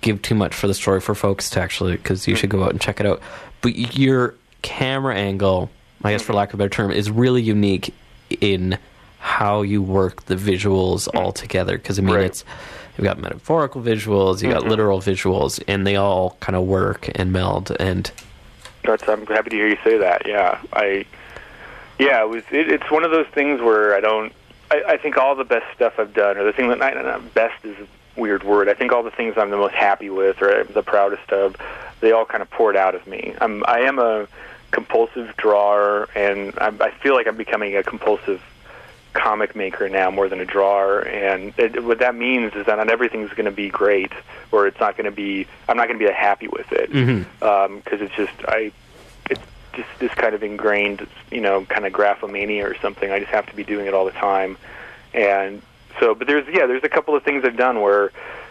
give 0.00 0.22
too 0.22 0.34
much 0.34 0.54
for 0.54 0.66
the 0.66 0.74
story 0.74 1.00
for 1.00 1.14
folks 1.14 1.50
to 1.50 1.60
actually 1.60 1.92
because 1.96 2.26
you 2.28 2.34
should 2.36 2.50
go 2.50 2.62
out 2.64 2.70
and 2.70 2.80
check 2.80 3.00
it 3.00 3.06
out. 3.06 3.20
But 3.62 3.96
your 3.96 4.34
camera 4.62 5.14
angle, 5.16 5.70
I 6.02 6.12
guess 6.12 6.22
for 6.22 6.34
lack 6.34 6.50
of 6.50 6.54
a 6.54 6.58
better 6.58 6.68
term, 6.70 6.90
is 6.90 7.10
really 7.10 7.42
unique 7.42 7.92
in 8.40 8.76
how 9.18 9.62
you 9.62 9.82
work 9.82 10.26
the 10.26 10.36
visuals 10.36 11.08
all 11.14 11.32
together. 11.32 11.76
Because 11.78 11.98
I 11.98 12.02
mean, 12.02 12.14
Right. 12.16 12.24
it's 12.26 12.44
you've 12.96 13.04
got 13.04 13.18
metaphorical 13.18 13.82
visuals, 13.82 14.42
you've 14.42 14.52
got 14.52 14.62
mm-hmm. 14.62 14.70
literal 14.70 15.00
visuals, 15.00 15.62
and 15.66 15.86
they 15.86 15.96
all 15.96 16.36
kind 16.40 16.56
of 16.56 16.64
work 16.64 17.10
and 17.14 17.32
meld. 17.32 17.72
And 17.78 18.10
That's, 18.84 19.08
I'm 19.08 19.26
happy 19.26 19.50
to 19.50 19.56
hear 19.56 19.68
you 19.68 19.78
say 19.84 19.98
that. 19.98 20.26
Yeah, 20.26 20.60
I, 20.72 21.06
yeah, 21.98 22.22
it 22.22 22.28
was. 22.28 22.44
It, 22.50 22.70
it's 22.70 22.90
one 22.90 23.04
of 23.04 23.10
those 23.10 23.26
things 23.28 23.60
where 23.60 23.94
I 23.94 24.00
don't. 24.00 24.32
I, 24.70 24.82
I 24.88 24.96
think 24.96 25.16
all 25.16 25.34
the 25.34 25.44
best 25.44 25.66
stuff 25.74 25.94
I've 25.98 26.14
done, 26.14 26.36
or 26.36 26.44
the 26.44 26.52
thing 26.52 26.68
that 26.68 26.78
not, 26.78 26.94
not 26.94 27.34
best 27.34 27.64
is 27.64 27.76
a 27.78 28.20
weird 28.20 28.44
word. 28.44 28.68
I 28.68 28.74
think 28.74 28.92
all 28.92 29.02
the 29.02 29.10
things 29.10 29.34
I'm 29.36 29.50
the 29.50 29.56
most 29.56 29.74
happy 29.74 30.10
with, 30.10 30.40
or 30.42 30.64
the 30.64 30.82
proudest 30.82 31.30
of, 31.30 31.56
they 32.00 32.12
all 32.12 32.24
kind 32.24 32.42
of 32.42 32.50
poured 32.50 32.76
out 32.76 32.94
of 32.94 33.06
me. 33.06 33.34
I'm. 33.40 33.64
I 33.66 33.80
am 33.80 33.98
a 33.98 34.26
compulsive 34.70 35.36
drawer, 35.36 36.08
and 36.14 36.52
I, 36.58 36.72
I 36.80 36.90
feel 36.90 37.14
like 37.14 37.26
I'm 37.26 37.36
becoming 37.36 37.76
a 37.76 37.82
compulsive 37.82 38.42
comic 39.14 39.56
maker 39.56 39.88
now 39.88 40.10
more 40.10 40.28
than 40.28 40.40
a 40.40 40.44
drawer. 40.44 41.00
And 41.00 41.54
it, 41.56 41.82
what 41.82 42.00
that 42.00 42.14
means 42.14 42.52
is 42.54 42.66
that 42.66 42.76
not 42.76 42.90
everything's 42.90 43.30
going 43.30 43.46
to 43.46 43.50
be 43.50 43.70
great 43.70 44.12
or 44.52 44.66
it's 44.66 44.78
not 44.78 44.96
going 44.96 45.06
to 45.06 45.10
be 45.10 45.46
i'm 45.68 45.76
not 45.76 45.88
going 45.88 45.98
to 45.98 46.04
be 46.04 46.12
happy 46.12 46.48
with 46.48 46.70
it. 46.72 46.92
Mm-hmm. 46.92 47.44
Um, 47.44 47.78
because 47.78 48.00
it's 48.02 48.14
just 48.14 48.32
i 48.46 48.70
it's 49.30 49.40
just 49.72 49.88
this 49.98 50.12
kind 50.12 50.34
of 50.34 50.42
ingrained 50.42 51.06
you 51.30 51.40
know 51.40 51.64
kind 51.64 51.86
of 51.86 51.92
graphomania 51.92 52.64
or 52.64 52.76
something. 52.76 53.10
I 53.10 53.18
just 53.20 53.30
have 53.30 53.46
to 53.46 53.56
be 53.56 53.64
doing 53.64 53.86
it 53.86 53.94
all 53.94 54.04
the 54.04 54.12
time. 54.12 54.58
And 55.14 55.62
so 56.00 56.14
but 56.14 56.26
there's 56.26 56.46
yeah 56.52 56.66
there's 56.66 56.84
a 56.84 56.88
couple 56.88 57.14
of 57.14 57.22
things 57.22 57.44
i've 57.44 57.56
done 57.56 57.80
where 57.80 58.10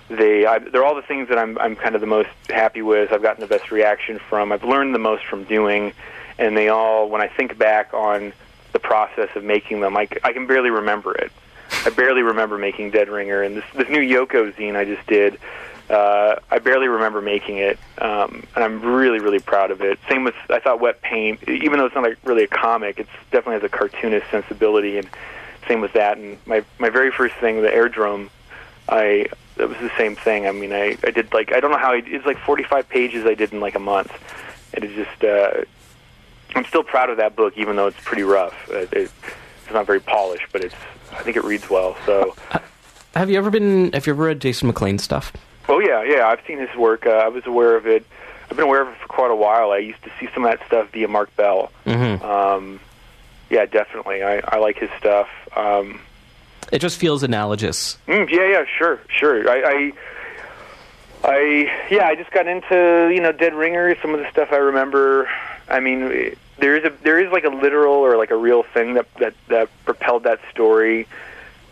they 0.09 0.45
I, 0.45 0.59
they're 0.59 0.85
all 0.85 0.95
the 0.95 1.01
things 1.01 1.27
that 1.27 1.37
i'm 1.37 1.57
i'm 1.59 1.75
kind 1.75 1.93
of 1.93 2.01
the 2.01 2.07
most 2.07 2.29
happy 2.49 2.81
with. 2.81 3.11
I've 3.11 3.21
gotten 3.21 3.41
the 3.41 3.47
best 3.47 3.69
reaction 3.69 4.17
from. 4.17 4.51
I've 4.51 4.63
learned 4.63 4.95
the 4.95 4.99
most 4.99 5.25
from 5.25 5.43
doing. 5.43 5.93
And 6.39 6.57
they 6.57 6.69
all 6.69 7.09
when 7.09 7.21
i 7.21 7.27
think 7.27 7.57
back 7.57 7.93
on 7.93 8.33
the 8.73 8.79
process 8.79 9.29
of 9.35 9.43
making 9.43 9.79
them 9.79 9.95
i, 9.95 10.07
I 10.23 10.33
can 10.33 10.45
barely 10.45 10.69
remember 10.69 11.13
it 11.15 11.31
i 11.85 11.89
barely 11.89 12.21
remember 12.21 12.57
making 12.57 12.91
dead 12.91 13.09
ringer 13.09 13.41
and 13.41 13.55
this 13.55 13.65
this 13.75 13.89
new 13.89 14.01
yoko 14.01 14.53
zine 14.53 14.75
i 14.75 14.85
just 14.85 15.05
did 15.07 15.39
uh, 15.89 16.39
I 16.49 16.59
barely 16.59 16.87
remember 16.87 17.21
making 17.21 17.57
it, 17.57 17.77
um, 17.99 18.43
and 18.55 18.63
I'm 18.63 18.81
really, 18.81 19.19
really 19.19 19.39
proud 19.39 19.69
of 19.69 19.81
it. 19.81 19.99
Same 20.09 20.23
with 20.23 20.35
I 20.49 20.59
thought 20.59 20.79
Wet 20.79 21.01
Paint, 21.01 21.47
even 21.47 21.77
though 21.77 21.85
it's 21.85 21.95
not 21.95 22.03
like 22.03 22.17
really 22.23 22.43
a 22.43 22.47
comic, 22.47 22.99
it's 22.99 23.09
definitely 23.31 23.55
has 23.55 23.63
a 23.63 23.69
cartoonist 23.69 24.29
sensibility, 24.31 24.97
and 24.97 25.09
same 25.67 25.81
with 25.81 25.93
that. 25.93 26.17
And 26.17 26.37
my 26.45 26.63
my 26.79 26.89
very 26.89 27.11
first 27.11 27.35
thing, 27.35 27.61
the 27.61 27.67
Airdrome, 27.67 28.29
I 28.87 29.27
that 29.57 29.67
was 29.67 29.77
the 29.79 29.91
same 29.97 30.15
thing. 30.15 30.47
I 30.47 30.51
mean, 30.51 30.71
I 30.71 30.97
I 31.03 31.11
did 31.11 31.33
like 31.33 31.53
I 31.53 31.59
don't 31.59 31.71
know 31.71 31.77
how 31.77 31.91
I, 31.91 32.01
it's 32.05 32.25
like 32.25 32.39
45 32.39 32.87
pages 32.87 33.25
I 33.25 33.33
did 33.33 33.51
in 33.51 33.59
like 33.59 33.75
a 33.75 33.79
month, 33.79 34.11
it 34.73 34.81
just 34.95 35.23
uh, 35.23 35.65
I'm 36.55 36.65
still 36.65 36.83
proud 36.83 37.09
of 37.09 37.17
that 37.17 37.35
book, 37.35 37.53
even 37.57 37.75
though 37.75 37.87
it's 37.87 37.99
pretty 38.03 38.23
rough. 38.23 38.53
Uh, 38.69 38.79
it, 38.79 38.93
it's 38.93 39.11
not 39.73 39.85
very 39.85 39.99
polished, 39.99 40.47
but 40.51 40.63
it's 40.63 40.75
I 41.11 41.21
think 41.23 41.37
it 41.37 41.43
reads 41.43 41.69
well. 41.69 41.95
So. 42.05 42.35
have 43.15 43.29
you 43.29 43.37
ever 43.37 43.49
been? 43.49 43.91
Have 43.93 44.05
you 44.07 44.13
ever 44.13 44.23
read 44.25 44.39
Jason 44.39 44.67
McLean 44.67 44.97
stuff? 44.99 45.31
Oh 45.69 45.79
yeah, 45.79 46.03
yeah. 46.03 46.27
I've 46.27 46.41
seen 46.45 46.59
his 46.59 46.75
work. 46.75 47.05
Uh, 47.05 47.11
I 47.11 47.27
was 47.29 47.45
aware 47.45 47.75
of 47.75 47.87
it. 47.87 48.05
I've 48.49 48.57
been 48.57 48.65
aware 48.65 48.81
of 48.81 48.89
it 48.89 48.97
for 48.97 49.07
quite 49.07 49.31
a 49.31 49.35
while. 49.35 49.71
I 49.71 49.77
used 49.77 50.03
to 50.03 50.11
see 50.19 50.27
some 50.33 50.43
of 50.45 50.51
that 50.51 50.65
stuff 50.67 50.91
via 50.91 51.07
Marc 51.07 51.33
Bell. 51.35 51.71
Mm-hmm. 51.85 52.23
Um, 52.23 52.79
yeah, 53.49 53.65
definitely. 53.65 54.21
I, 54.23 54.41
I 54.47 54.57
like 54.57 54.77
his 54.77 54.89
stuff. 54.99 55.27
Um, 55.55 56.01
It 56.71 56.79
just 56.79 56.99
feels 56.99 57.23
analogous. 57.23 57.97
mm, 58.07 58.29
yeah, 58.29 58.47
yeah, 58.47 58.65
sure, 58.77 58.99
sure. 59.09 59.49
I, 59.49 59.91
I, 61.23 61.29
I, 61.29 61.87
yeah, 61.89 62.05
I 62.07 62.15
just 62.15 62.31
got 62.31 62.47
into 62.47 63.11
you 63.13 63.21
know 63.21 63.31
Dead 63.31 63.53
Ringer. 63.53 63.95
Some 64.01 64.13
of 64.13 64.19
the 64.19 64.29
stuff 64.29 64.49
I 64.51 64.57
remember. 64.57 65.29
I 65.69 65.79
mean, 65.79 66.35
there 66.57 66.75
is 66.75 66.83
a 66.83 66.93
there 67.03 67.19
is 67.19 67.31
like 67.31 67.43
a 67.43 67.49
literal 67.49 67.95
or 67.95 68.17
like 68.17 68.31
a 68.31 68.35
real 68.35 68.63
thing 68.63 68.93
that 68.95 69.13
that 69.15 69.33
that 69.47 69.69
propelled 69.85 70.23
that 70.23 70.39
story. 70.51 71.07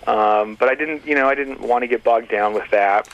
Um, 0.07 0.55
but 0.55 0.67
I 0.67 0.75
didn't, 0.75 1.05
you 1.05 1.13
know, 1.13 1.29
I 1.29 1.36
didn't 1.36 1.61
want 1.61 1.84
to 1.84 1.88
get 1.88 2.03
bogged 2.03 2.29
down 2.29 2.53
with 2.53 2.69
that. 2.71 3.07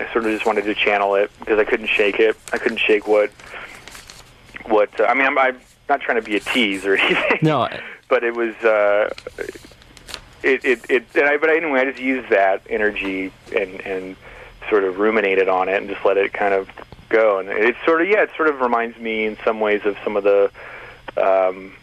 I 0.00 0.10
sort 0.12 0.24
of 0.24 0.32
just 0.32 0.46
wanted 0.46 0.64
to 0.64 0.74
channel 0.74 1.14
it 1.14 1.30
because 1.38 1.58
I 1.58 1.64
couldn't 1.64 1.88
shake 1.88 2.18
it. 2.18 2.36
I 2.52 2.58
couldn't 2.58 2.78
shake 2.78 3.06
what, 3.06 3.30
what. 4.64 4.98
Uh, 4.98 5.04
I 5.04 5.14
mean, 5.14 5.26
I'm, 5.26 5.38
I'm 5.38 5.60
not 5.90 6.00
trying 6.00 6.16
to 6.16 6.22
be 6.22 6.36
a 6.36 6.40
tease 6.40 6.86
or 6.86 6.96
anything. 6.96 7.40
No, 7.42 7.68
but 8.08 8.24
it 8.24 8.34
was. 8.34 8.54
Uh, 8.56 9.12
it 10.42 10.64
it 10.64 10.90
it. 10.90 11.06
And 11.14 11.24
I, 11.24 11.36
but 11.36 11.50
anyway, 11.50 11.80
I 11.80 11.84
just 11.84 12.00
used 12.00 12.30
that 12.30 12.62
energy 12.70 13.30
and 13.54 13.80
and 13.82 14.16
sort 14.70 14.84
of 14.84 14.98
ruminated 14.98 15.48
on 15.48 15.68
it 15.68 15.76
and 15.76 15.90
just 15.90 16.04
let 16.04 16.16
it 16.16 16.32
kind 16.32 16.54
of 16.54 16.70
go. 17.10 17.38
And 17.38 17.48
it 17.50 17.76
sort 17.84 18.00
of 18.00 18.08
yeah, 18.08 18.22
it 18.22 18.30
sort 18.36 18.48
of 18.48 18.60
reminds 18.60 18.98
me 18.98 19.26
in 19.26 19.36
some 19.44 19.60
ways 19.60 19.82
of 19.84 19.96
some 20.02 20.16
of 20.16 20.24
the, 20.24 20.50
um, 21.16 21.74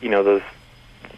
you 0.00 0.08
know, 0.08 0.22
those 0.22 0.42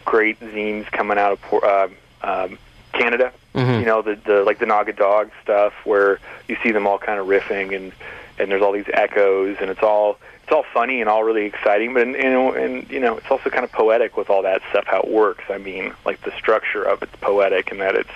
great 0.05 0.39
zines 0.41 0.87
coming 0.93 1.19
out 1.19 1.33
of 1.33 1.63
uh, 1.63 1.89
um, 2.23 2.59
Canada. 2.93 3.33
Mhm. 3.55 3.81
You 3.81 3.87
know, 3.87 4.03
the 4.03 4.17
the 4.17 4.43
like 4.45 4.59
the 4.59 4.67
Nog 4.67 4.89
A 4.89 4.93
Dod 4.93 5.31
stuff 5.43 5.73
where 5.85 6.21
you 6.49 6.57
see 6.63 6.73
them 6.73 6.87
all 6.87 6.99
kind 6.99 7.19
of 7.19 7.27
riffing 7.27 7.75
and 7.75 7.93
and 8.39 8.51
there's 8.51 8.63
all 8.63 8.73
these 8.73 8.89
echoes 8.93 9.57
and 9.61 9.71
it's 9.71 9.83
all 9.83 10.19
it's 10.43 10.53
all 10.53 10.65
funny 10.75 11.01
and 11.01 11.09
all 11.09 11.25
really 11.25 11.47
exciting, 11.47 11.93
but 11.95 12.03
and, 12.03 12.15
and, 12.15 12.57
and 12.57 12.91
you 12.91 13.01
know 13.01 13.17
it's 13.17 13.31
also 13.31 13.51
kind 13.51 13.65
of 13.65 13.73
poetic 13.73 14.17
with 14.17 14.31
all 14.31 14.43
that 14.43 14.63
stuff 14.71 14.85
how 14.87 15.01
it 15.01 15.09
works. 15.09 15.45
I 15.49 15.59
mean, 15.59 15.93
like 16.05 16.21
the 16.23 16.33
structure 16.33 16.83
of 16.83 17.03
it's 17.03 17.17
poetic 17.17 17.71
and 17.73 17.81
that 17.81 17.97
it's 17.97 18.11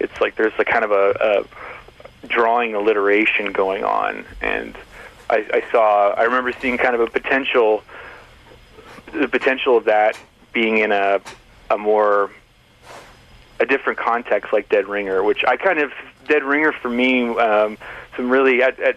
it's 0.00 0.20
like 0.20 0.34
there's 0.34 0.52
a 0.58 0.64
kind 0.64 0.84
of 0.84 0.90
a, 0.90 1.46
a 2.22 2.26
drawing 2.26 2.74
alliteration 2.74 3.52
going 3.52 3.84
on, 3.84 4.24
and 4.42 4.76
I, 5.30 5.46
I 5.54 5.64
saw 5.70 6.10
I 6.10 6.24
remember 6.24 6.52
seeing 6.60 6.76
kind 6.78 6.94
of 6.94 7.00
a 7.00 7.06
potential 7.06 7.82
the 9.14 9.28
potential 9.28 9.76
of 9.76 9.84
that 9.84 10.18
being 10.52 10.78
in 10.78 10.92
a 10.92 11.20
a 11.70 11.78
more 11.78 12.30
a 13.60 13.66
different 13.66 13.98
context 13.98 14.52
like 14.52 14.68
Dead 14.68 14.86
Ringer, 14.88 15.22
which 15.22 15.44
I 15.44 15.56
kind 15.56 15.78
of 15.78 15.92
Dead 16.28 16.42
Ringer 16.42 16.72
for 16.72 16.90
me 16.90 17.28
um, 17.38 17.78
some 18.16 18.28
really 18.30 18.62
at, 18.62 18.78
at 18.80 18.96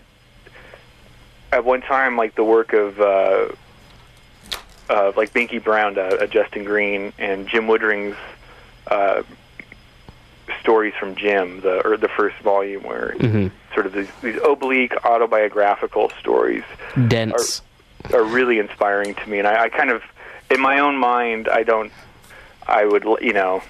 at 1.51 1.63
one 1.63 1.82
time 1.82 2.18
like 2.18 2.36
the 2.36 2.43
work 2.43 2.74
of 2.74 2.99
uh, 2.99 3.47
uh, 4.89 5.11
like 5.15 5.34
Binky 5.34 5.63
Brown, 5.63 5.97
uh, 5.97 6.01
uh, 6.01 6.28
Justin 6.28 6.63
Green, 6.63 7.13
and 7.18 7.47
Jim 7.47 7.68
Woodring's 7.68 8.15
uh, 8.88 9.24
stories 10.61 10.93
from 10.99 11.15
Jim, 11.15 11.61
the 11.61 11.86
or 11.88 11.97
the 11.97 12.07
first 12.09 12.38
volume, 12.38 12.84
where 12.84 13.15
Mhm. 13.20 13.51
sort 13.74 13.86
of 13.86 13.93
these, 13.93 14.07
these 14.22 14.39
oblique 14.43 14.93
autobiographical 15.05 16.09
stories 16.20 16.63
dense. 17.07 17.61
are 17.61 17.63
really 18.11 18.59
inspiring 18.59 19.15
to 19.15 19.29
me, 19.29 19.39
and 19.39 19.47
I, 19.47 19.65
I 19.65 19.69
kind 19.69 19.89
of 19.89 20.03
in 20.49 20.61
my 20.61 20.79
own 20.79 20.97
mind, 20.97 21.47
I 21.47 21.63
don't. 21.63 21.91
I 22.65 22.85
would, 22.85 23.05
you 23.21 23.33
know, 23.33 23.63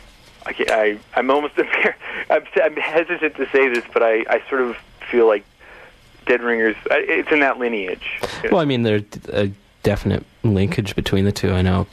I, 0.46 0.56
I 0.70 1.00
I'm 1.16 1.30
almost 1.30 1.54
I'm, 2.30 2.44
I'm 2.62 2.76
hesitant 2.76 3.36
to 3.36 3.50
say 3.52 3.68
this, 3.68 3.84
but 3.94 4.04
I 4.04 4.26
I 4.30 4.42
sort 4.50 4.62
of 4.62 4.78
feel 5.12 5.28
like 5.28 5.46
Dead 6.26 6.42
Ringers. 6.42 6.76
It's 6.90 7.32
in 7.32 7.40
that 7.42 7.60
lineage. 7.60 8.20
Well, 8.52 8.60
I 8.62 8.66
mean, 8.66 8.84
there's 8.84 9.04
a 9.30 9.52
definite 9.84 10.26
linkage 10.44 10.96
between 10.96 11.26
the 11.26 11.32
two. 11.32 11.52
I 11.52 11.62
know. 11.62 11.88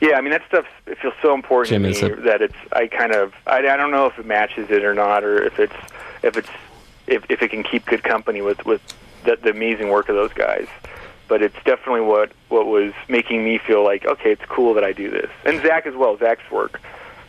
Yeah, 0.00 0.16
I 0.16 0.20
mean 0.20 0.32
that 0.32 0.42
stuff. 0.46 0.66
It 0.86 0.98
feels 0.98 1.14
so 1.22 1.32
important 1.34 1.70
Jim 1.70 1.82
to 1.92 2.08
me 2.08 2.12
a- 2.12 2.22
that 2.22 2.42
it's. 2.42 2.56
I 2.72 2.86
kind 2.86 3.12
of. 3.12 3.34
I, 3.46 3.58
I 3.58 3.76
don't 3.76 3.90
know 3.90 4.06
if 4.06 4.18
it 4.18 4.26
matches 4.26 4.70
it 4.70 4.84
or 4.84 4.94
not, 4.94 5.24
or 5.24 5.42
if 5.42 5.58
it's 5.58 5.76
if 6.22 6.36
it's 6.36 6.50
if 7.06 7.24
if 7.30 7.42
it 7.42 7.50
can 7.50 7.62
keep 7.62 7.86
good 7.86 8.02
company 8.02 8.42
with 8.42 8.64
with 8.66 8.82
the, 9.24 9.36
the 9.36 9.50
amazing 9.50 9.88
work 9.88 10.08
of 10.08 10.16
those 10.16 10.32
guys. 10.32 10.66
But 11.28 11.42
it's 11.42 11.56
definitely 11.64 12.02
what 12.02 12.30
what 12.48 12.66
was 12.66 12.92
making 13.08 13.44
me 13.44 13.58
feel 13.58 13.82
like 13.84 14.06
okay, 14.06 14.32
it's 14.32 14.44
cool 14.48 14.74
that 14.74 14.84
I 14.84 14.92
do 14.92 15.10
this. 15.10 15.30
And 15.44 15.60
Zak 15.62 15.86
as 15.86 15.94
well. 15.94 16.16
Zak's 16.16 16.48
work, 16.50 16.80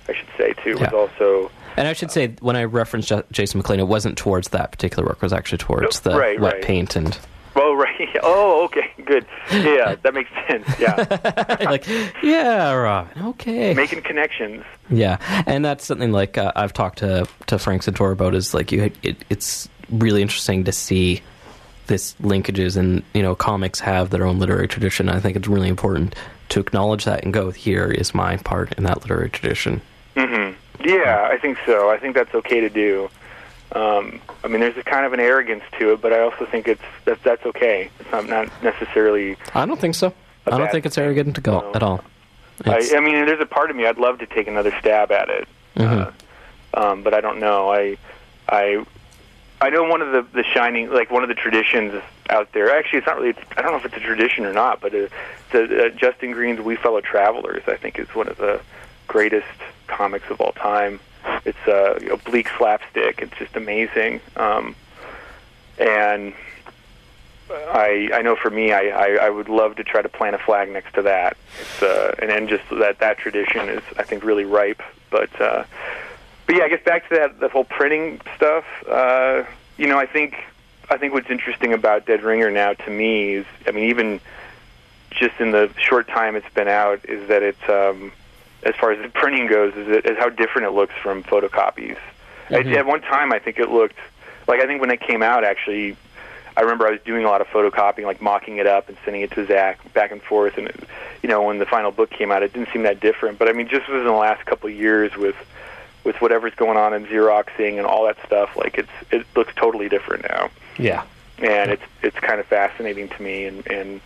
I 0.08 0.14
should 0.14 0.28
say 0.38 0.54
too, 0.64 0.74
was 0.74 0.82
Yeah. 0.82 0.90
also 0.92 1.52
And 1.78 1.88
I 1.88 1.94
should 1.94 2.12
say, 2.12 2.30
when 2.40 2.56
I 2.56 2.64
referenced 2.64 3.12
Jason 3.32 3.60
McLean, 3.60 3.80
it 3.80 3.88
wasn't 3.88 4.18
towards 4.18 4.50
that 4.50 4.72
particular 4.72 5.04
work. 5.08 5.18
It 5.18 5.24
was 5.24 5.34
actually 5.34 5.60
towards 5.60 6.00
the 6.02 6.16
Right, 6.18 6.40
wet 6.40 6.54
right. 6.54 6.62
paint 6.64 6.96
and 6.96 7.18
Oh 7.56 7.74
right. 7.74 8.08
Oh 8.24 8.66
okay. 8.66 8.92
Good. 9.04 9.26
Yeah, 9.52 9.96
that 10.04 10.14
makes 10.14 10.30
sense. 10.48 10.68
Yeah. 10.80 11.58
like, 11.62 11.88
yeah, 12.22 12.72
Robin, 12.74 13.24
okay. 13.30 13.74
Making 13.74 14.02
connections. 14.04 14.64
Yeah, 14.92 15.18
and 15.48 15.66
that's 15.66 15.86
something 15.86 16.12
like 16.12 16.38
uh, 16.38 16.52
I've 16.56 16.74
talked 16.74 17.00
to 17.00 17.28
to 17.48 17.58
Frank 17.58 17.82
Santoro 17.82 18.12
about 18.12 18.36
is 18.36 18.54
like 18.54 18.72
you. 18.72 18.92
It, 19.02 19.18
it's 19.32 19.68
really 19.90 20.22
interesting 20.22 20.66
to 20.66 20.72
see 20.72 21.22
this 21.88 22.14
linkages 22.22 22.78
and 22.78 23.04
you 23.14 23.22
know 23.22 23.36
comics 23.36 23.80
have 23.80 24.10
their 24.10 24.26
own 24.26 24.40
literary 24.40 24.68
tradition. 24.68 25.10
I 25.10 25.20
think 25.20 25.36
it's 25.36 25.48
really 25.48 25.70
important 25.70 26.16
to 26.50 26.60
acknowledge 26.60 27.06
that 27.06 27.24
and 27.24 27.34
go 27.34 27.52
here 27.52 27.92
is 27.92 28.14
my 28.14 28.38
part 28.38 28.74
in 28.74 28.84
that 28.86 29.02
literary 29.02 29.30
tradition. 29.30 29.82
hmm 30.16 30.52
Yeah, 30.84 31.28
I 31.32 31.38
think 31.38 31.58
so. 31.66 31.90
I 31.90 31.98
think 31.98 32.16
that's 32.16 32.34
okay 32.36 32.62
to 32.62 32.70
do. 32.70 33.10
Um, 33.74 34.22
I 34.44 34.48
mean, 34.48 34.62
there's 34.62 34.78
a 34.78 34.84
kind 34.84 35.06
of 35.06 35.12
an 35.12 35.20
arrogance 35.20 35.64
to 35.78 35.92
it, 35.92 36.02
but 36.02 36.14
I 36.14 36.22
also 36.22 36.46
think 36.46 36.68
it's 36.70 36.82
that 37.06 37.22
that's 37.24 37.46
okay. 37.48 37.90
It's 38.00 38.12
not 38.12 38.28
not 38.30 38.50
necessarily. 38.64 39.36
I 39.56 39.66
don't 39.66 39.80
think 39.80 39.96
so. 39.96 40.14
I 40.46 40.58
don't 40.58 40.72
think 40.72 40.86
it's 40.86 40.98
arrogant 40.98 41.36
to 41.36 41.42
go 41.42 41.60
No. 41.60 41.72
at 41.74 41.84
all. 41.84 42.02
I, 42.66 42.90
I 42.96 43.00
mean, 43.02 43.26
there's 43.26 43.42
a 43.42 43.46
part 43.46 43.70
of 43.70 43.76
me 43.76 43.86
I'd 43.86 43.98
love 43.98 44.20
to 44.20 44.26
take 44.26 44.48
another 44.48 44.72
stab 44.80 45.12
at 45.12 45.30
it, 45.30 45.48
Mhm. 45.76 46.12
uh, 46.74 46.80
um, 46.80 47.04
but 47.04 47.14
I 47.14 47.20
don't 47.22 47.40
know. 47.40 47.70
I, 47.72 47.98
I, 48.50 48.84
I 49.60 49.70
know 49.70 49.84
one 49.84 50.02
of 50.02 50.12
the 50.12 50.22
the 50.34 50.44
shining 50.44 50.92
like 50.92 51.10
one 51.10 51.24
of 51.24 51.30
the 51.30 51.36
traditions 51.36 52.02
out 52.30 52.52
there. 52.54 52.76
Actually, 52.78 53.00
it's 53.00 53.08
not 53.08 53.18
really. 53.18 53.36
I 53.56 53.62
don't 53.62 53.72
know 53.72 53.78
if 53.78 53.86
it's 53.86 53.96
a 53.96 54.00
tradition 54.00 54.46
or 54.46 54.54
not, 54.54 54.82
but 54.82 54.94
uh, 54.94 55.08
the 55.52 55.86
uh, 55.86 55.90
Justin 55.90 56.32
Green's 56.32 56.62
"We 56.62 56.76
Fellow 56.76 57.02
Travelers" 57.02 57.64
I 57.68 57.76
think 57.76 57.98
is 57.98 58.08
one 58.10 58.28
of 58.28 58.38
the 58.38 58.62
greatest 59.08 59.48
comics 59.88 60.30
of 60.30 60.40
all 60.42 60.52
time. 60.52 61.00
It's 61.44 61.68
uh, 61.68 62.00
oblique 62.12 62.50
slapstick. 62.58 63.20
It's 63.22 63.36
just 63.38 63.56
amazing. 63.56 64.22
Um, 64.36 64.76
and 65.80 66.34
I 67.50 68.10
I 68.14 68.22
know 68.22 68.36
for 68.36 68.52
me, 68.52 68.72
I, 68.74 68.90
I 68.90 69.08
I 69.26 69.30
would 69.30 69.50
love 69.50 69.76
to 69.78 69.84
try 69.84 70.04
to 70.04 70.10
plant 70.10 70.36
a 70.36 70.40
flag 70.40 70.70
next 70.70 70.94
to 70.96 71.02
that. 71.04 71.36
It's 71.60 71.82
uh, 71.82 72.14
and 72.20 72.30
then 72.30 72.48
just 72.48 72.64
that 72.70 73.00
that 73.00 73.18
tradition 73.18 73.70
is 73.70 73.82
I 73.98 74.04
think 74.04 74.24
really 74.24 74.46
ripe. 74.46 74.84
But 75.10 75.42
uh, 75.42 75.64
but 76.48 76.56
yeah, 76.56 76.64
I 76.64 76.70
guess 76.70 76.84
back 76.84 77.08
to 77.10 77.16
that 77.16 77.40
the 77.40 77.50
whole 77.50 77.66
printing 77.66 78.20
stuff. 78.36 78.66
Uh, 78.90 79.44
you 79.78 79.86
know, 79.88 80.00
I 80.00 80.08
think 80.08 80.36
I 80.90 80.98
think 80.98 81.14
what's 81.14 81.30
interesting 81.30 81.74
about 81.74 82.06
Dead 82.06 82.24
Ringer 82.24 82.50
now 82.50 82.74
to 82.74 82.90
me 82.90 83.34
is 83.36 83.46
I 83.68 83.72
mean 83.72 83.90
even 83.90 84.20
just 85.12 85.40
in 85.40 85.52
the 85.52 85.70
short 85.78 86.08
time 86.08 86.36
it's 86.36 86.50
been 86.54 86.68
out 86.68 87.02
is 87.06 87.28
that 87.28 87.44
it's 87.44 87.70
um, 87.70 88.12
as 88.64 88.76
far 88.76 88.92
as 88.92 89.02
the 89.02 89.10
printing 89.10 89.48
goes 89.48 89.74
is, 89.76 89.88
it, 89.88 90.06
is 90.06 90.18
how 90.18 90.30
different 90.30 90.68
it 90.68 90.72
looks 90.72 90.94
from 91.02 91.24
photocopies. 91.24 91.98
At, 92.50 92.66
Mhm. 92.66 92.76
at 92.78 92.86
one 92.86 93.02
time, 93.02 93.34
I 93.34 93.40
think 93.40 93.60
it 93.60 93.70
looked 93.70 93.98
like 94.48 94.62
I 94.62 94.66
think 94.66 94.80
when 94.82 94.90
it 94.90 95.02
came 95.02 95.22
out 95.22 95.44
actually 95.44 95.98
I 96.56 96.62
remember 96.62 96.88
I 96.88 96.92
was 96.92 97.02
doing 97.02 97.24
a 97.24 97.28
lot 97.28 97.42
of 97.42 97.48
photocopying, 97.48 98.06
like 98.06 98.20
mocking 98.20 98.58
it 98.58 98.66
up 98.66 98.90
and 98.90 98.98
sending 99.06 99.22
it 99.22 99.30
to 99.34 99.46
Zak 99.46 99.94
back 99.94 100.12
and 100.12 100.20
forth. 100.24 100.58
And 100.58 100.68
it, 100.68 100.76
you 101.22 101.30
know, 101.30 101.44
when 101.44 101.60
the 101.60 101.68
final 101.68 101.92
book 101.92 102.10
came 102.10 102.32
out, 102.32 102.42
it 102.42 102.52
didn't 102.52 102.70
seem 102.74 102.82
that 102.82 103.00
different. 103.00 103.38
But 103.38 103.48
I 103.48 103.52
mean, 103.52 103.68
just 103.68 103.88
within 103.88 104.06
the 104.06 104.12
last 104.12 104.44
couple 104.48 104.68
of 104.68 104.76
years, 104.76 105.16
with 105.16 105.36
with 106.08 106.16
whatever's 106.22 106.56
going 106.56 106.78
on 106.78 106.94
in 106.94 107.06
Xeroxing 107.06 107.78
and 107.78 107.86
all 107.86 108.06
that 108.06 108.18
stuff, 108.26 108.56
like 108.56 108.78
it's 108.78 108.90
it 109.12 109.28
looks 109.36 109.54
totally 109.56 109.90
different 109.90 110.26
now, 110.28 110.50
yeah. 110.80 111.04
and 111.38 111.70
it's 111.70 111.84
it's 112.02 112.18
kind 112.18 112.40
of 112.40 112.48
fascinating 112.48 113.10
to 113.10 113.22
me. 113.22 113.46
And 113.46 113.68
and 113.68 114.02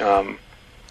um, 0.00 0.38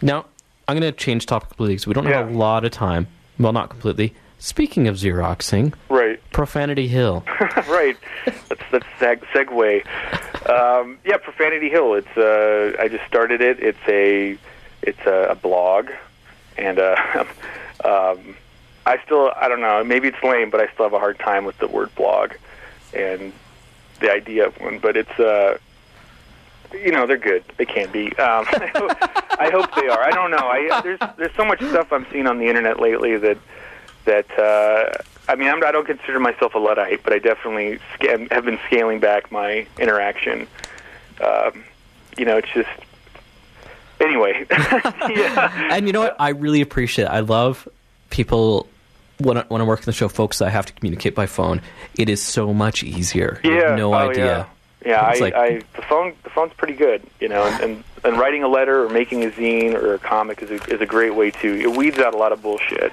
Now 0.02 0.28
I'm 0.68 0.80
going 0.80 0.94
to 0.94 0.98
change 0.98 1.26
topic 1.26 1.50
completely 1.50 1.74
because 1.74 1.88
we 1.88 1.94
don't 1.96 2.06
have 2.06 2.30
a 2.30 2.38
lot 2.38 2.64
of 2.64 2.72
time. 2.72 3.08
Well, 3.40 3.52
not 3.52 3.70
completely. 3.70 4.14
Speaking 4.38 4.88
of 4.88 4.96
Xeroxing, 4.98 5.74
right, 5.90 6.22
Profanity 6.32 6.88
Hill. 6.88 7.24
right. 7.68 7.98
That's 8.26 8.62
that's 8.72 8.86
seg- 9.00 9.26
segue. 9.34 9.86
Um, 10.48 11.00
yeah, 11.06 11.18
Profanity 11.18 11.70
Hill. 11.70 11.96
It's 11.96 12.18
uh, 12.18 12.76
I 12.80 12.88
just 12.88 13.06
started 13.06 13.42
it. 13.42 13.60
It's 13.60 13.80
a 13.88 14.38
it's 14.84 15.06
a, 15.08 15.30
a 15.32 15.36
blog, 15.36 15.90
and 16.58 16.78
uh, 16.78 17.26
um, 17.86 18.36
I 18.86 19.00
still 19.06 19.32
I 19.36 19.48
don't 19.48 19.62
know. 19.62 19.84
Maybe 19.84 20.08
it's 20.10 20.22
lame, 20.24 20.50
but 20.50 20.60
I 20.60 20.72
still 20.74 20.86
have 20.86 20.94
a 20.94 21.00
hard 21.00 21.20
time 21.20 21.46
with 21.46 21.58
the 21.60 21.68
word 21.68 21.94
blog 21.96 22.34
and 22.94 23.32
the 24.00 24.12
idea 24.12 24.48
of 24.48 24.60
one. 24.60 24.80
But 24.80 24.98
it's 24.98 25.20
uh, 25.20 25.58
you 26.74 26.92
know 26.92 27.06
they're 27.06 27.18
good. 27.18 27.44
They 27.58 27.66
can 27.66 27.92
be. 27.92 28.08
Um, 28.18 28.46
I, 28.50 29.50
hope, 29.52 29.74
they 29.76 29.88
are. 29.88 30.04
I 30.04 30.12
don't 30.12 30.32
know. 30.32 30.38
I 30.38 30.82
there's 30.82 31.00
there's 31.18 31.36
so 31.36 31.46
much 31.46 31.60
stuff 31.60 31.92
I'm 31.92 32.06
seeing 32.12 32.28
on 32.28 32.40
the 32.40 32.48
internet 32.48 32.80
lately 32.80 33.18
that 33.18 33.38
that 34.06 34.40
uh, 34.40 34.92
I 35.30 35.36
mean 35.36 35.48
I'm, 35.48 35.64
I 35.64 35.72
don't 35.72 35.88
consider 35.88 36.20
myself 36.20 36.56
a 36.56 36.60
luddite, 36.60 37.04
but 37.04 37.14
I 37.14 37.20
definitely 37.20 37.80
have 38.32 38.46
been 38.46 38.60
scaling 38.68 39.00
back 39.00 39.32
my 39.32 39.66
interaction. 39.80 40.48
Um, 41.24 41.64
you 42.18 42.26
know, 42.26 42.38
it's 42.38 42.52
just 42.54 42.70
anyway. 44.00 44.46
and 44.50 45.88
you 45.88 45.94
know 45.94 46.02
what? 46.02 46.16
I 46.20 46.30
really 46.30 46.62
appreciate 46.62 47.06
it. 47.06 47.12
I 47.12 47.22
love 47.22 47.68
people 48.10 48.68
when 49.20 49.38
I, 49.38 49.46
when 49.48 49.62
I 49.62 49.64
work 49.66 49.80
in 49.80 49.86
the 49.86 49.94
show, 49.94 50.08
folks. 50.08 50.42
I 50.42 50.50
have 50.50 50.66
to 50.66 50.74
communicate 50.74 51.16
by 51.16 51.26
phone. 51.26 51.62
It 51.98 52.10
is 52.10 52.22
so 52.22 52.54
much 52.54 52.84
easier. 52.84 53.40
Yeah. 53.44 53.76
no 53.76 53.94
oh, 53.94 53.98
idea. 53.98 54.48
Yeah, 54.86 54.92
yeah 54.92 55.02
I, 55.02 55.14
like- 55.20 55.34
I, 55.34 55.62
the 55.76 55.82
phone, 55.84 56.14
the 56.24 56.30
phone's 56.30 56.54
pretty 56.54 56.76
good, 56.76 57.04
you 57.20 57.30
know, 57.30 57.44
and, 57.44 57.64
and, 57.64 57.84
and 58.04 58.18
writing 58.18 58.44
a 58.44 58.48
letter 58.48 58.86
or 58.86 58.90
making 58.90 59.24
a 59.24 59.30
zine 59.30 59.74
or 59.74 59.94
a 59.94 60.00
comic 60.00 60.42
is 60.42 60.52
a, 60.52 60.74
is 60.74 60.82
a 60.82 60.86
great 60.86 61.16
way 61.16 61.32
to 61.32 61.60
It 61.60 61.76
weeds 61.76 62.00
out 62.00 62.14
a 62.14 62.18
lot 62.18 62.32
of 62.32 62.42
bullshit. 62.42 62.92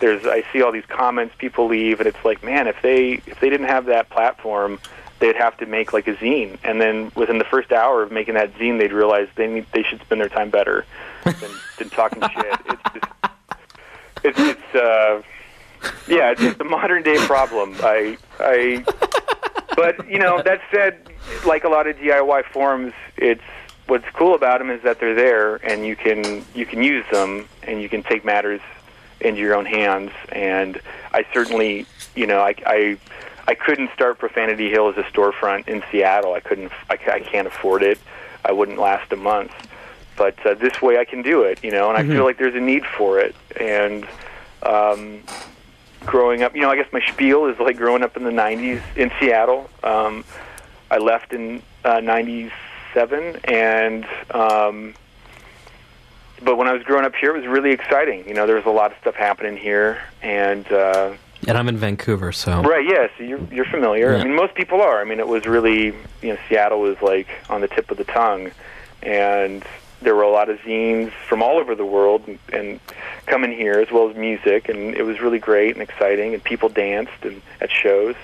There's, 0.00 0.26
I 0.26 0.44
see 0.52 0.60
all 0.60 0.72
these 0.72 0.86
comments 0.86 1.34
people 1.38 1.68
leave, 1.68 2.00
and 2.00 2.06
it's 2.06 2.24
like, 2.24 2.42
man, 2.42 2.66
if 2.66 2.82
they 2.82 3.22
if 3.26 3.38
they 3.40 3.48
didn't 3.48 3.68
have 3.68 3.86
that 3.86 4.10
platform, 4.10 4.80
they'd 5.20 5.36
have 5.36 5.56
to 5.58 5.66
make 5.66 5.92
like 5.92 6.08
a 6.08 6.14
zine, 6.14 6.58
and 6.64 6.80
then 6.80 7.12
within 7.14 7.38
the 7.38 7.44
first 7.44 7.72
hour 7.72 8.02
of 8.02 8.10
making 8.10 8.34
that 8.34 8.52
zine, 8.54 8.78
they'd 8.78 8.92
realize 8.92 9.28
they 9.36 9.46
need 9.46 9.66
they 9.72 9.84
should 9.84 10.00
spend 10.00 10.20
their 10.20 10.28
time 10.28 10.50
better 10.50 10.84
than, 11.24 11.50
than 11.78 11.90
talking 11.90 12.22
shit. 12.34 12.58
It's 12.66 12.82
just, 12.92 13.06
it's 14.24 14.40
it's 14.40 14.74
uh, 14.74 15.22
yeah, 16.08 16.34
it's, 16.36 16.60
a 16.60 16.64
modern 16.64 17.02
day 17.02 17.16
problem. 17.26 17.74
I 17.82 18.18
I 18.38 18.84
but 19.76 20.08
you 20.08 20.18
know 20.18 20.42
that 20.42 20.60
said 20.70 20.98
like 21.46 21.64
a 21.64 21.68
lot 21.68 21.86
of 21.86 21.96
diy 21.96 22.44
forums 22.46 22.92
it's 23.16 23.42
what's 23.86 24.08
cool 24.14 24.34
about 24.34 24.58
them 24.58 24.70
is 24.70 24.82
that 24.82 24.98
they're 24.98 25.14
there 25.14 25.56
and 25.56 25.86
you 25.86 25.96
can 25.96 26.44
you 26.54 26.66
can 26.66 26.82
use 26.82 27.04
them 27.12 27.48
and 27.62 27.82
you 27.82 27.88
can 27.88 28.02
take 28.02 28.24
matters 28.24 28.60
into 29.20 29.40
your 29.40 29.54
own 29.54 29.66
hands. 29.66 30.10
And 30.32 30.80
i 31.12 31.24
certainly 31.32 31.86
you 32.14 32.26
know 32.26 32.40
i 32.40 32.54
i 32.66 32.98
i 33.46 33.54
couldn't 33.54 33.90
start 33.92 34.18
profanity 34.18 34.70
hill 34.70 34.88
as 34.88 34.96
a 34.96 35.02
storefront 35.04 35.68
in 35.68 35.82
seattle. 35.90 36.34
I 36.34 36.40
couldn't 36.40 36.72
i, 36.90 36.98
I 37.10 37.20
can't 37.20 37.46
afford 37.46 37.82
it. 37.82 37.98
I 38.44 38.52
wouldn't 38.52 38.78
last 38.78 39.12
a 39.12 39.16
month. 39.16 39.52
But 40.16 40.44
uh, 40.46 40.54
this 40.54 40.80
way 40.80 40.98
i 40.98 41.04
can 41.04 41.22
do 41.22 41.42
it 41.42 41.62
you 41.62 41.70
know 41.70 41.88
and 41.88 41.98
i 41.98 42.06
feel 42.06 42.24
like 42.24 42.38
there's 42.38 42.54
a 42.54 42.60
need 42.60 42.84
for 42.86 43.18
it. 43.18 43.34
And 43.58 44.06
um 44.62 45.22
growing 46.06 46.42
up, 46.42 46.54
you 46.54 46.60
know, 46.62 46.70
I 46.70 46.76
guess 46.76 46.92
my 46.92 47.00
spiel 47.12 47.46
is 47.46 47.58
like 47.58 47.76
growing 47.76 48.02
up 48.02 48.16
in 48.16 48.24
the 48.24 48.30
'90s 48.30 48.80
in 48.96 49.10
Seattle. 49.20 49.68
Um, 49.82 50.24
I 50.90 50.98
left 50.98 51.32
in 51.32 51.62
uh, 51.84 52.00
'97, 52.00 53.40
and 53.44 54.06
um, 54.30 54.94
but 56.42 56.56
when 56.56 56.68
I 56.68 56.72
was 56.72 56.82
growing 56.82 57.04
up 57.04 57.14
here, 57.14 57.34
it 57.34 57.38
was 57.38 57.46
really 57.46 57.70
exciting. 57.70 58.26
You 58.28 58.34
know, 58.34 58.46
there 58.46 58.56
was 58.56 58.66
a 58.66 58.70
lot 58.70 58.92
of 58.92 58.98
stuff 59.00 59.14
happening 59.14 59.56
here, 59.56 60.02
and 60.22 60.70
uh, 60.70 61.14
And 61.46 61.56
I'm 61.56 61.68
in 61.68 61.76
Vancouver, 61.76 62.32
so 62.32 62.62
right, 62.62 62.84
yeah, 62.86 63.08
so 63.16 63.24
you're 63.24 63.40
you're 63.50 63.64
familiar. 63.64 64.12
Yeah. 64.12 64.20
I 64.20 64.24
mean, 64.24 64.34
most 64.34 64.54
people 64.54 64.80
are. 64.82 65.00
I 65.00 65.04
mean, 65.04 65.20
it 65.20 65.28
was 65.28 65.46
really, 65.46 65.94
you 66.22 66.32
know, 66.32 66.38
Seattle 66.48 66.80
was 66.80 67.00
like 67.02 67.28
on 67.48 67.60
the 67.60 67.68
tip 67.68 67.90
of 67.90 67.96
the 67.96 68.04
tongue, 68.04 68.50
and 69.02 69.64
there 70.04 70.14
were 70.14 70.22
a 70.22 70.30
lot 70.30 70.48
of 70.48 70.58
zines 70.60 71.10
from 71.28 71.42
all 71.42 71.58
over 71.58 71.74
the 71.74 71.84
world 71.84 72.22
and, 72.26 72.38
and 72.52 72.80
coming 73.26 73.52
here 73.52 73.80
as 73.80 73.90
well 73.90 74.08
as 74.08 74.16
music, 74.16 74.68
and 74.68 74.94
it 74.94 75.02
was 75.02 75.20
really 75.20 75.38
great 75.38 75.74
and 75.74 75.82
exciting, 75.82 76.34
and 76.34 76.44
people 76.44 76.68
danced 76.68 77.22
and 77.22 77.42
at 77.60 77.70
shows, 77.70 78.14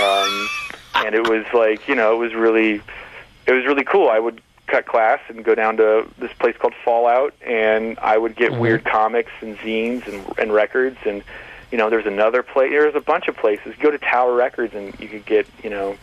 um, 0.00 0.48
and 0.96 1.14
it 1.14 1.28
was 1.28 1.44
like 1.52 1.88
you 1.88 1.94
know 1.94 2.14
it 2.14 2.18
was 2.18 2.34
really 2.34 2.80
it 3.46 3.52
was 3.52 3.64
really 3.66 3.84
cool. 3.84 4.08
I 4.08 4.18
would 4.18 4.40
cut 4.66 4.86
class 4.86 5.20
and 5.28 5.44
go 5.44 5.54
down 5.54 5.76
to 5.76 6.08
this 6.18 6.32
place 6.34 6.56
called 6.56 6.74
Fallout, 6.84 7.34
and 7.40 7.98
I 8.00 8.18
would 8.18 8.36
get 8.36 8.52
weird 8.52 8.84
comics 8.84 9.32
and 9.40 9.56
zines 9.58 10.06
and, 10.06 10.38
and 10.38 10.52
records. 10.52 10.98
And 11.06 11.22
you 11.70 11.78
know, 11.78 11.90
there's 11.90 12.06
another 12.06 12.42
place. 12.42 12.70
There's 12.70 12.94
a 12.94 13.00
bunch 13.00 13.28
of 13.28 13.36
places. 13.36 13.74
Go 13.78 13.90
to 13.90 13.98
Tower 13.98 14.34
Records, 14.34 14.74
and 14.74 14.98
you 15.00 15.08
could 15.08 15.24
get 15.24 15.46
you 15.62 15.70
know, 15.70 15.96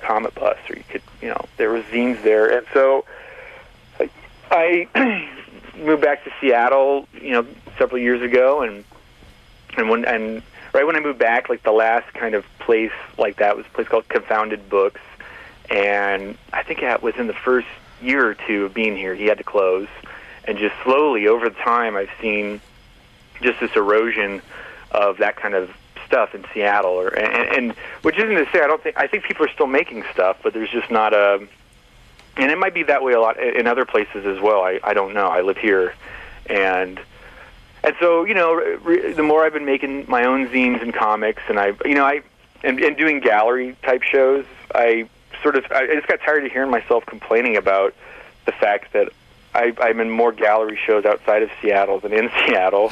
Cometbus, 0.00 0.58
or 0.70 0.76
you 0.76 0.84
could 0.88 1.02
you 1.20 1.28
know, 1.28 1.44
there 1.56 1.70
was 1.70 1.84
zines 1.84 2.22
there. 2.22 2.56
And 2.56 2.66
so 2.72 3.04
I 4.50 4.88
moved 5.76 6.02
back 6.02 6.24
to 6.24 6.32
Seattle, 6.40 7.08
you 7.20 7.32
know, 7.32 7.46
several 7.78 8.00
years 8.00 8.22
ago, 8.22 8.62
and 8.62 8.84
and 9.76 9.90
when 9.90 10.04
and 10.04 10.42
right 10.72 10.86
when 10.86 10.96
I 10.96 11.00
moved 11.00 11.18
back, 11.18 11.48
like 11.48 11.62
the 11.62 11.72
last 11.72 12.12
kind 12.14 12.34
of 12.34 12.44
place 12.58 12.92
like 13.18 13.36
that 13.36 13.56
was 13.56 13.66
a 13.66 13.70
place 13.70 13.88
called 13.88 14.08
Confounded 14.08 14.68
Books, 14.68 15.00
and 15.70 16.36
I 16.52 16.62
think 16.62 16.82
it 16.82 17.02
was 17.02 17.14
in 17.16 17.26
the 17.26 17.34
first 17.34 17.68
year 18.00 18.26
or 18.26 18.34
two 18.34 18.66
of 18.66 18.74
being 18.74 18.96
here, 18.96 19.14
he 19.14 19.26
had 19.26 19.38
to 19.38 19.44
close, 19.44 19.88
and 20.44 20.58
just 20.58 20.74
slowly 20.84 21.26
over 21.28 21.50
time, 21.50 21.96
I've 21.96 22.10
seen 22.20 22.60
just 23.42 23.60
this 23.60 23.74
erosion 23.74 24.42
of 24.90 25.18
that 25.18 25.36
kind 25.36 25.54
of 25.54 25.70
stuff 26.06 26.34
in 26.34 26.44
Seattle, 26.54 26.92
or 26.92 27.08
and, 27.08 27.56
and 27.56 27.72
which 28.02 28.16
isn't 28.16 28.28
to 28.28 28.46
say 28.52 28.60
I 28.60 28.66
don't 28.66 28.82
think 28.82 28.96
I 28.96 29.06
think 29.06 29.24
people 29.24 29.44
are 29.46 29.52
still 29.52 29.66
making 29.66 30.04
stuff, 30.12 30.38
but 30.42 30.54
there's 30.54 30.70
just 30.70 30.90
not 30.90 31.12
a 31.12 31.46
and 32.36 32.50
it 32.50 32.58
might 32.58 32.74
be 32.74 32.82
that 32.84 33.02
way 33.02 33.12
a 33.12 33.20
lot 33.20 33.38
in 33.42 33.66
other 33.66 33.84
places 33.84 34.26
as 34.26 34.40
well. 34.40 34.62
I 34.62 34.80
I 34.82 34.94
don't 34.94 35.14
know. 35.14 35.28
I 35.28 35.40
live 35.40 35.56
here, 35.56 35.94
and 36.46 37.00
and 37.82 37.94
so 38.00 38.24
you 38.24 38.34
know, 38.34 38.54
re- 38.54 39.12
the 39.12 39.22
more 39.22 39.44
I've 39.44 39.52
been 39.52 39.64
making 39.64 40.06
my 40.08 40.24
own 40.24 40.48
zines 40.48 40.82
and 40.82 40.92
comics, 40.92 41.42
and 41.48 41.58
I 41.58 41.72
you 41.84 41.94
know 41.94 42.04
I 42.04 42.22
and, 42.62 42.78
and 42.80 42.96
doing 42.96 43.20
gallery 43.20 43.76
type 43.82 44.02
shows, 44.02 44.44
I 44.74 45.08
sort 45.42 45.56
of 45.56 45.64
I 45.70 45.86
just 45.94 46.06
got 46.08 46.20
tired 46.20 46.44
of 46.44 46.52
hearing 46.52 46.70
myself 46.70 47.06
complaining 47.06 47.56
about 47.56 47.94
the 48.44 48.52
fact 48.52 48.92
that 48.92 49.12
I, 49.54 49.72
I'm 49.80 50.00
in 50.00 50.10
more 50.10 50.32
gallery 50.32 50.78
shows 50.84 51.04
outside 51.04 51.42
of 51.42 51.50
Seattle 51.62 52.00
than 52.00 52.12
in 52.12 52.30
Seattle, 52.46 52.90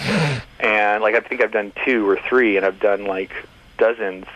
and 0.60 1.02
like 1.02 1.14
I 1.14 1.20
think 1.20 1.42
I've 1.42 1.52
done 1.52 1.72
two 1.84 2.08
or 2.08 2.16
three, 2.28 2.56
and 2.56 2.64
I've 2.64 2.80
done 2.80 3.04
like 3.04 3.32
dozens 3.78 4.26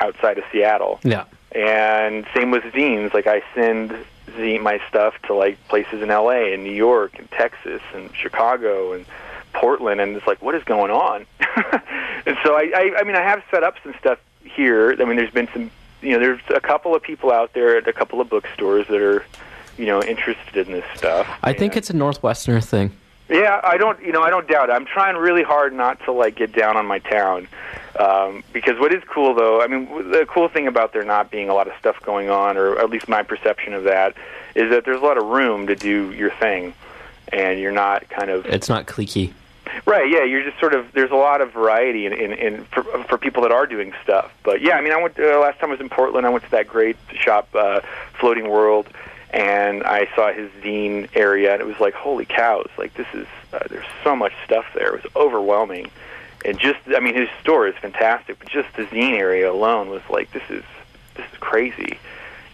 outside 0.00 0.38
of 0.38 0.44
Seattle. 0.52 1.00
Yeah. 1.02 1.24
And 1.52 2.26
same 2.34 2.50
with 2.50 2.64
zines. 2.64 3.14
Like 3.14 3.26
I 3.26 3.42
send 3.54 3.96
zine 4.36 4.62
my 4.62 4.80
stuff 4.88 5.14
to 5.26 5.34
like 5.34 5.56
places 5.68 6.02
in 6.02 6.10
L.A. 6.10 6.54
and 6.54 6.64
New 6.64 6.72
York 6.72 7.18
and 7.18 7.30
Texas 7.30 7.82
and 7.94 8.14
Chicago 8.14 8.92
and 8.92 9.06
Portland, 9.52 10.00
and 10.00 10.16
it's 10.16 10.26
like, 10.26 10.42
what 10.42 10.54
is 10.54 10.64
going 10.64 10.90
on? 10.90 11.26
and 11.40 12.36
so 12.44 12.54
I, 12.54 12.70
I, 12.74 12.90
I 12.98 13.04
mean, 13.04 13.16
I 13.16 13.22
have 13.22 13.42
set 13.50 13.62
up 13.62 13.76
some 13.82 13.94
stuff 13.98 14.18
here. 14.42 14.94
I 15.00 15.04
mean, 15.04 15.16
there's 15.16 15.30
been 15.32 15.48
some, 15.52 15.70
you 16.02 16.10
know, 16.10 16.18
there's 16.18 16.40
a 16.54 16.60
couple 16.60 16.94
of 16.94 17.02
people 17.02 17.32
out 17.32 17.54
there 17.54 17.76
at 17.76 17.88
a 17.88 17.92
couple 17.92 18.20
of 18.20 18.28
bookstores 18.28 18.86
that 18.88 19.00
are, 19.00 19.24
you 19.78 19.86
know, 19.86 20.02
interested 20.02 20.66
in 20.66 20.72
this 20.72 20.84
stuff. 20.94 21.26
I 21.42 21.52
think 21.52 21.76
it's 21.76 21.90
a 21.90 21.94
Northwesterner 21.94 22.62
thing. 22.62 22.92
yeah, 23.28 23.60
I 23.64 23.78
don't. 23.78 24.00
You 24.02 24.12
know, 24.12 24.22
I 24.22 24.30
don't 24.30 24.46
doubt 24.46 24.68
it. 24.68 24.72
I'm 24.72 24.86
trying 24.86 25.16
really 25.16 25.42
hard 25.42 25.72
not 25.72 25.98
to 26.04 26.12
like 26.12 26.36
get 26.36 26.52
down 26.52 26.76
on 26.76 26.86
my 26.86 26.98
town, 26.98 27.48
um, 27.98 28.42
because 28.52 28.78
what 28.78 28.92
is 28.92 29.02
cool 29.04 29.34
though. 29.34 29.60
I 29.62 29.66
mean, 29.66 30.10
the 30.10 30.26
cool 30.28 30.48
thing 30.48 30.66
about 30.66 30.92
there 30.92 31.04
not 31.04 31.30
being 31.30 31.48
a 31.48 31.54
lot 31.54 31.66
of 31.68 31.74
stuff 31.78 32.00
going 32.02 32.30
on, 32.30 32.56
or 32.56 32.78
at 32.78 32.90
least 32.90 33.08
my 33.08 33.22
perception 33.22 33.72
of 33.74 33.84
that, 33.84 34.14
is 34.54 34.70
that 34.70 34.84
there's 34.84 35.00
a 35.00 35.04
lot 35.04 35.18
of 35.18 35.24
room 35.24 35.66
to 35.68 35.76
do 35.76 36.12
your 36.12 36.30
thing, 36.30 36.74
and 37.32 37.58
you're 37.60 37.72
not 37.72 38.08
kind 38.08 38.30
of 38.30 38.46
It's 38.46 38.68
not 38.68 38.86
cliquey. 38.86 39.32
right. 39.86 40.08
Yeah, 40.08 40.24
you're 40.24 40.42
just 40.42 40.58
sort 40.60 40.74
of. 40.74 40.92
There's 40.92 41.10
a 41.10 41.16
lot 41.16 41.40
of 41.40 41.52
variety 41.52 42.06
in 42.06 42.12
in, 42.12 42.32
in 42.32 42.64
for, 42.66 42.82
for 43.04 43.18
people 43.18 43.42
that 43.42 43.52
are 43.52 43.66
doing 43.66 43.92
stuff. 44.02 44.32
But 44.42 44.60
yeah, 44.60 44.76
I 44.76 44.80
mean, 44.80 44.92
I 44.92 45.00
went 45.02 45.18
uh, 45.18 45.38
last 45.40 45.58
time 45.58 45.70
I 45.70 45.72
was 45.72 45.80
in 45.80 45.88
Portland. 45.88 46.26
I 46.26 46.30
went 46.30 46.44
to 46.44 46.50
that 46.52 46.68
great 46.68 46.96
shop, 47.14 47.48
uh, 47.54 47.80
Floating 48.18 48.48
World, 48.48 48.88
and 49.30 49.82
I 49.84 50.08
saw 50.14 50.32
his 50.32 50.50
zine 50.62 51.08
area, 51.14 51.52
and 51.52 51.60
it 51.60 51.66
was 51.66 51.80
like, 51.80 51.94
holy 51.94 52.24
cows! 52.24 52.68
Like 52.76 52.94
this 52.94 53.06
is 53.14 53.26
uh, 53.52 53.60
there's 53.70 53.86
so 54.02 54.14
much 54.14 54.32
stuff 54.44 54.66
there. 54.74 54.94
It 54.94 55.02
was 55.04 55.12
overwhelming, 55.16 55.90
and 56.44 56.58
just 56.58 56.80
I 56.88 57.00
mean, 57.00 57.14
his 57.14 57.28
store 57.40 57.66
is 57.66 57.74
fantastic, 57.76 58.38
but 58.38 58.48
just 58.48 58.74
the 58.76 58.84
zine 58.84 59.12
area 59.12 59.50
alone 59.50 59.90
was 59.90 60.02
like, 60.10 60.30
this 60.32 60.42
is 60.50 60.64
this 61.14 61.26
is 61.32 61.38
crazy, 61.38 61.98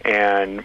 and 0.05 0.63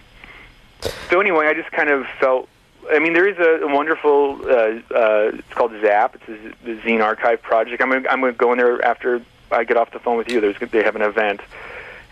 so 1.09 1.19
anyway, 1.19 1.47
I 1.47 1.53
just 1.53 1.71
kind 1.71 1.89
of 1.89 2.05
felt. 2.19 2.47
I 2.89 2.99
mean, 2.99 3.11
there 3.11 3.27
is 3.27 3.37
a, 3.37 3.67
wonderful. 3.67 4.39
Uh, 4.43 4.79
uh, 4.95 5.31
it's 5.33 5.53
called 5.53 5.71
Zap. 5.81 6.15
It's 6.15 6.29
a, 6.29 6.65
the 6.65 6.81
Zine 6.81 7.03
Archive 7.03 7.41
project. 7.41 7.81
I'm 7.81 7.89
gonna, 7.89 8.07
I'm 8.09 8.21
going 8.21 8.31
to 8.31 8.37
go 8.37 8.53
in 8.53 8.57
there 8.57 8.83
after 8.83 9.21
I 9.51 9.63
get 9.63 9.77
off 9.77 9.91
the 9.91 9.99
phone 9.99 10.17
with 10.17 10.31
you. 10.31 10.39
There's 10.39 10.57
they 10.71 10.83
have 10.83 10.95
an 10.95 11.01
event, 11.01 11.41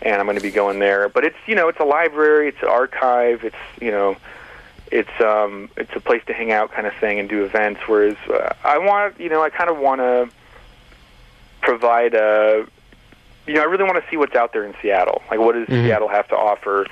and 0.02 0.16
I'm 0.16 0.26
going 0.26 0.36
to 0.36 0.42
be 0.42 0.50
going 0.50 0.78
there. 0.78 1.08
But 1.08 1.24
it's 1.24 1.36
you 1.46 1.54
know 1.54 1.68
it's 1.68 1.80
a 1.80 1.84
library. 1.84 2.48
It's 2.48 2.62
an 2.62 2.68
archive. 2.68 3.44
It's 3.44 3.56
you 3.80 3.90
know 3.90 4.16
it's 4.92 5.20
um 5.20 5.70
it's 5.76 5.94
a 5.94 6.00
place 6.00 6.22
to 6.26 6.34
hang 6.34 6.52
out 6.52 6.72
kind 6.72 6.86
of 6.86 6.94
thing 6.94 7.18
and 7.18 7.28
do 7.28 7.44
events. 7.44 7.80
Whereas 7.86 8.16
uh, 8.28 8.54
I 8.64 8.78
want 8.78 9.18
you 9.18 9.28
know 9.28 9.42
I 9.42 9.50
kind 9.50 9.70
of 9.70 9.78
want 9.78 10.00
to 10.00 10.28
provide 11.66 12.14
a 12.14 12.66
you 13.46 13.54
know 13.54 13.60
I 13.60 13.64
really 13.64 13.84
want 13.84 14.02
to 14.02 14.10
see 14.10 14.16
what's 14.16 14.34
out 14.34 14.52
there 14.54 14.64
in 14.64 14.74
Seattle. 14.80 15.22
Like 15.30 15.40
what 15.40 15.54
does 15.54 15.66
Seattle 15.68 16.08
have 16.08 16.28
to 16.28 16.36
offer 16.36 16.86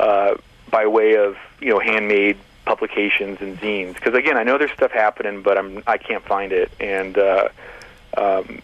uh, 0.00 0.34
by 0.70 0.86
way 0.86 1.16
of 1.16 1.36
you 1.60 1.70
know 1.70 1.78
handmade 1.78 2.36
publications 2.64 3.38
and 3.40 3.58
zines? 3.60 3.94
Because 3.94 4.14
again, 4.14 4.36
I 4.36 4.42
know 4.42 4.58
there's 4.58 4.72
stuff 4.72 4.90
happening, 4.90 5.42
but 5.42 5.56
I'm 5.58 5.82
I 5.86 5.98
can't 5.98 6.24
find 6.24 6.52
it 6.52 6.70
and. 6.80 7.16
uh 7.16 7.48
um, 8.16 8.62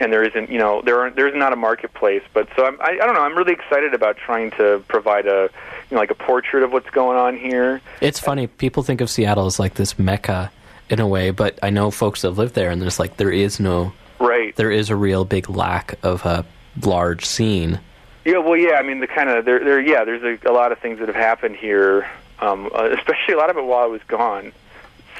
and 0.00 0.12
there 0.12 0.22
isn't, 0.22 0.50
you 0.50 0.58
know, 0.58 0.82
there 0.82 1.00
aren't 1.00 1.16
there's 1.16 1.34
not 1.34 1.52
a 1.52 1.56
marketplace. 1.56 2.22
But 2.32 2.48
so 2.54 2.64
I'm, 2.66 2.80
I, 2.80 2.90
I 2.90 3.06
don't 3.06 3.14
know. 3.14 3.22
I'm 3.22 3.36
really 3.36 3.54
excited 3.54 3.94
about 3.94 4.18
trying 4.18 4.50
to 4.52 4.84
provide 4.86 5.26
a, 5.26 5.48
you 5.88 5.94
know, 5.94 5.98
like 5.98 6.10
a 6.10 6.14
portrait 6.14 6.62
of 6.62 6.72
what's 6.72 6.90
going 6.90 7.18
on 7.18 7.36
here. 7.36 7.80
It's 8.00 8.20
funny. 8.20 8.46
People 8.46 8.82
think 8.82 9.00
of 9.00 9.10
Seattle 9.10 9.46
as 9.46 9.58
like 9.58 9.74
this 9.74 9.98
mecca 9.98 10.52
in 10.90 11.00
a 11.00 11.06
way, 11.06 11.30
but 11.30 11.58
I 11.62 11.70
know 11.70 11.90
folks 11.90 12.22
that 12.22 12.30
live 12.30 12.52
there, 12.52 12.70
and 12.70 12.80
there's 12.82 12.98
like 12.98 13.16
there 13.16 13.32
is 13.32 13.58
no, 13.58 13.92
Right. 14.20 14.54
there 14.56 14.70
is 14.70 14.90
a 14.90 14.96
real 14.96 15.24
big 15.24 15.48
lack 15.48 15.94
of 16.02 16.24
a 16.26 16.44
large 16.84 17.24
scene. 17.24 17.80
Yeah. 18.24 18.38
Well, 18.38 18.56
yeah. 18.56 18.74
I 18.74 18.82
mean, 18.82 19.00
the 19.00 19.06
kind 19.06 19.28
of 19.30 19.44
there, 19.44 19.64
there. 19.64 19.80
Yeah. 19.80 20.04
There's 20.04 20.22
a, 20.44 20.48
a 20.48 20.52
lot 20.52 20.70
of 20.72 20.78
things 20.78 20.98
that 21.00 21.08
have 21.08 21.16
happened 21.16 21.56
here, 21.56 22.08
um, 22.38 22.70
uh, 22.74 22.90
especially 22.98 23.34
a 23.34 23.38
lot 23.38 23.50
of 23.50 23.56
it 23.56 23.64
while 23.64 23.82
I 23.82 23.86
was 23.86 24.02
gone. 24.06 24.52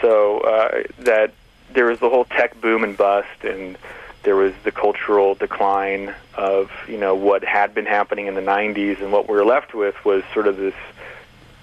So 0.01 0.41
uh, 0.41 0.83
that 1.01 1.33
there 1.73 1.87
was 1.87 1.99
the 1.99 2.09
whole 2.11 2.25
tech 2.27 2.61
boom 2.61 2.85
and 2.85 2.97
bust, 2.97 3.43
and 3.45 3.77
there 4.23 4.37
was 4.37 4.53
the 4.65 4.71
cultural 4.73 5.35
decline 5.35 6.15
of 6.35 6.71
you 6.89 6.99
know 6.99 7.15
what 7.15 7.43
had 7.45 7.75
been 7.75 7.87
happening 7.87 8.27
in 8.27 8.35
the 8.35 8.41
90s, 8.43 9.01
and 9.01 9.13
what 9.13 9.29
we 9.29 9.35
were 9.35 9.45
left 9.45 9.73
with 9.75 9.95
was 10.05 10.23
sort 10.35 10.47
of 10.47 10.57
this 10.59 10.75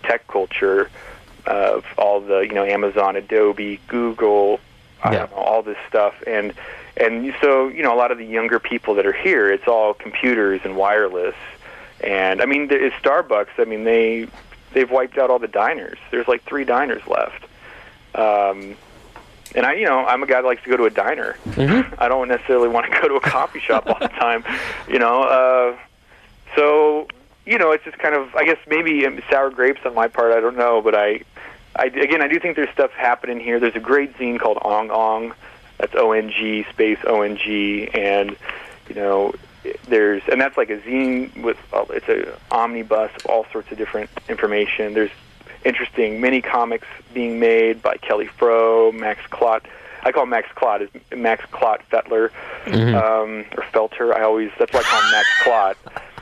tech 0.03 0.27
culture 0.27 0.89
of 1.45 1.85
all 1.97 2.19
the 2.19 2.39
you 2.39 2.53
know 2.53 2.63
Amazon, 2.65 3.15
Adobe, 3.15 3.79
Google, 3.88 4.59
I 5.03 5.11
Yeah. 5.13 5.19
don't 5.19 5.31
know, 5.31 5.38
all 5.38 5.61
this 5.63 5.77
stuff, 5.88 6.15
and 6.27 6.53
and 6.99 7.33
so 7.41 7.67
you 7.67 7.83
know 7.83 7.93
a 7.93 7.97
lot 7.97 8.11
of 8.11 8.17
the 8.17 8.25
younger 8.25 8.59
people 8.59 8.95
that 8.95 9.05
are 9.05 9.13
here, 9.13 9.51
it's 9.51 9.67
all 9.67 9.93
computers 9.93 10.61
and 10.63 10.75
wireless, 10.75 11.35
and 12.01 12.41
I 12.41 12.45
mean 12.45 12.67
the, 12.67 12.91
Starbucks. 13.01 13.59
I 13.59 13.65
mean 13.65 13.83
they 13.83 14.27
they've 14.73 14.89
wiped 14.89 15.17
out 15.17 15.29
all 15.29 15.39
the 15.39 15.47
diners. 15.47 15.97
There's 16.11 16.27
like 16.27 16.43
three 16.43 16.65
diners 16.65 17.05
left. 17.07 17.43
Um, 18.15 18.75
and 19.55 19.65
I, 19.65 19.73
you 19.73 19.85
know, 19.85 20.05
I'm 20.05 20.23
a 20.23 20.27
guy 20.27 20.41
that 20.41 20.47
likes 20.47 20.63
to 20.63 20.69
go 20.69 20.77
to 20.77 20.85
a 20.85 20.89
diner. 20.89 21.37
I 21.97 22.07
don't 22.07 22.27
necessarily 22.27 22.67
want 22.67 22.91
to 22.91 22.99
go 23.01 23.07
to 23.07 23.15
a 23.15 23.21
coffee 23.21 23.59
shop 23.59 23.87
all 23.87 23.97
the 23.99 24.07
time, 24.07 24.43
you 24.87 24.99
know. 24.99 25.23
Uh, 25.23 25.77
so, 26.55 27.07
you 27.45 27.57
know, 27.57 27.71
it's 27.71 27.83
just 27.83 27.97
kind 27.97 28.15
of, 28.15 28.35
I 28.35 28.45
guess 28.45 28.57
maybe 28.67 29.05
sour 29.29 29.49
grapes 29.49 29.81
on 29.85 29.95
my 29.95 30.07
part. 30.07 30.33
I 30.33 30.41
don't 30.41 30.57
know, 30.57 30.81
but 30.81 30.95
I, 30.95 31.21
I 31.75 31.85
again, 31.85 32.21
I 32.21 32.27
do 32.27 32.39
think 32.39 32.55
there's 32.55 32.69
stuff 32.69 32.91
happening 32.91 33.39
here. 33.39 33.59
There's 33.59 33.75
a 33.75 33.79
great 33.79 34.17
zine 34.17 34.39
called 34.39 34.57
Ong 34.63 34.89
Ong. 34.91 35.33
That's 35.78 35.93
O 35.95 36.11
N 36.11 36.30
G 36.30 36.65
space 36.71 36.99
O 37.05 37.21
N 37.21 37.38
G, 37.38 37.88
and 37.93 38.36
you 38.89 38.95
know, 38.95 39.34
there's 39.88 40.23
and 40.32 40.39
that's 40.41 40.57
like 40.57 40.69
a 40.69 40.78
zine 40.78 41.43
with 41.43 41.57
uh, 41.73 41.86
it's 41.89 42.07
a 42.09 42.38
omnibus 42.51 43.11
of 43.17 43.25
all 43.28 43.45
sorts 43.51 43.71
of 43.71 43.78
different 43.78 44.09
information. 44.30 44.93
There's 44.93 45.11
interesting 45.65 46.21
mini 46.21 46.41
comics 46.41 46.88
being 47.13 47.39
made 47.39 47.82
by 47.82 47.97
Kelly 47.97 48.28
Froh, 48.28 48.91
Max 48.91 49.21
Klott. 49.30 49.65
I 50.03 50.11
call 50.11 50.23
him 50.23 50.30
Max 50.30 50.47
Klott 50.55 50.82
is 50.82 50.89
Max 51.15 51.43
Klott 51.51 51.82
Fettler 51.91 52.32
um, 52.95 53.45
or 53.57 53.63
Felter. 53.63 54.15
I 54.15 54.21
always 54.23 54.51
that's 54.57 54.71
why 54.71 54.80
I 54.80 54.84
call 54.84 55.01
him 55.01 55.11
Max 55.11 55.28
Klott. 55.43 55.75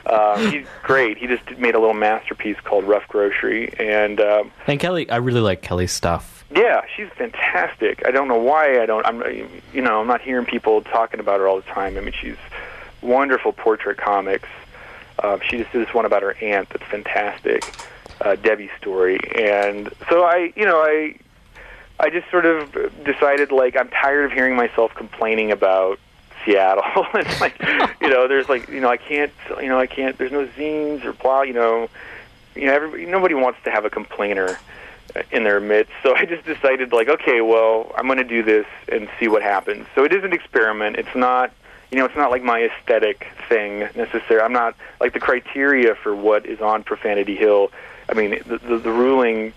Um, 0.06 0.52
he's 0.52 0.66
great. 0.82 1.18
He 1.18 1.26
just 1.26 1.58
made 1.58 1.74
a 1.74 1.80
little 1.80 1.94
masterpiece 1.94 2.56
called 2.62 2.84
Rough 2.84 3.08
Grocery, 3.08 3.72
and 3.78 4.20
um, 4.20 4.52
And 4.66 4.78
Kelly, 4.78 5.08
I 5.10 5.16
really 5.16 5.40
like 5.40 5.62
Kelly's 5.62 5.92
stuff. 5.92 6.35
Yeah, 6.54 6.82
she's 6.94 7.08
fantastic. 7.16 8.02
I 8.06 8.10
don't 8.10 8.28
know 8.28 8.38
why 8.38 8.80
I 8.80 8.86
don't. 8.86 9.04
I'm, 9.06 9.22
you 9.72 9.82
know, 9.82 10.00
I'm 10.00 10.06
not 10.06 10.20
hearing 10.20 10.46
people 10.46 10.82
talking 10.82 11.18
about 11.18 11.40
her 11.40 11.48
all 11.48 11.56
the 11.56 11.68
time. 11.68 11.96
I 11.96 12.00
mean, 12.00 12.14
she's 12.18 12.36
wonderful 13.02 13.52
portrait 13.52 13.98
comics. 13.98 14.48
Uh, 15.18 15.38
she 15.48 15.58
just 15.58 15.72
did 15.72 15.86
this 15.86 15.94
one 15.94 16.04
about 16.04 16.22
her 16.22 16.36
aunt 16.42 16.68
that's 16.68 16.84
fantastic, 16.84 17.64
uh, 18.20 18.36
Debbie's 18.36 18.70
story. 18.78 19.18
And 19.34 19.92
so 20.08 20.24
I, 20.24 20.52
you 20.54 20.64
know, 20.64 20.78
I, 20.78 21.18
I 21.98 22.10
just 22.10 22.30
sort 22.30 22.44
of 22.44 22.72
decided 23.04 23.50
like 23.50 23.76
I'm 23.76 23.88
tired 23.88 24.26
of 24.26 24.32
hearing 24.32 24.54
myself 24.54 24.94
complaining 24.94 25.50
about 25.52 25.98
Seattle. 26.44 27.06
it's 27.14 27.40
like, 27.40 27.60
you 28.00 28.08
know, 28.08 28.28
there's 28.28 28.48
like, 28.48 28.68
you 28.68 28.80
know, 28.80 28.88
I 28.90 28.98
can't, 28.98 29.32
you 29.60 29.68
know, 29.68 29.78
I 29.78 29.86
can't. 29.86 30.16
There's 30.18 30.32
no 30.32 30.46
zines 30.48 31.04
or 31.04 31.12
blah. 31.12 31.42
You 31.42 31.54
know, 31.54 31.88
you 32.54 32.66
know, 32.66 32.72
everybody, 32.74 33.06
nobody 33.06 33.34
wants 33.34 33.58
to 33.64 33.70
have 33.70 33.84
a 33.84 33.90
complainer. 33.90 34.58
In 35.30 35.44
their 35.44 35.60
midst. 35.60 35.92
So 36.02 36.14
I 36.14 36.24
just 36.24 36.44
decided, 36.44 36.92
like, 36.92 37.08
okay, 37.08 37.40
well, 37.40 37.92
I'm 37.96 38.06
going 38.06 38.18
to 38.18 38.24
do 38.24 38.42
this 38.42 38.66
and 38.90 39.08
see 39.18 39.28
what 39.28 39.42
happens. 39.42 39.86
So 39.94 40.04
it 40.04 40.12
is 40.12 40.24
an 40.24 40.32
experiment. 40.32 40.96
It's 40.96 41.14
not, 41.14 41.52
you 41.90 41.98
know, 41.98 42.04
it's 42.04 42.16
not 42.16 42.30
like 42.30 42.42
my 42.42 42.62
aesthetic 42.62 43.26
thing 43.48 43.80
necessarily. 43.94 44.44
I'm 44.44 44.52
not 44.52 44.74
like 45.00 45.12
the 45.12 45.20
criteria 45.20 45.94
for 45.94 46.14
what 46.14 46.46
is 46.46 46.60
on 46.60 46.82
Profanity 46.82 47.36
Hill. 47.36 47.70
I 48.08 48.14
mean, 48.14 48.42
the 48.46 48.58
the, 48.58 48.78
the 48.78 48.92
ruling 48.92 49.52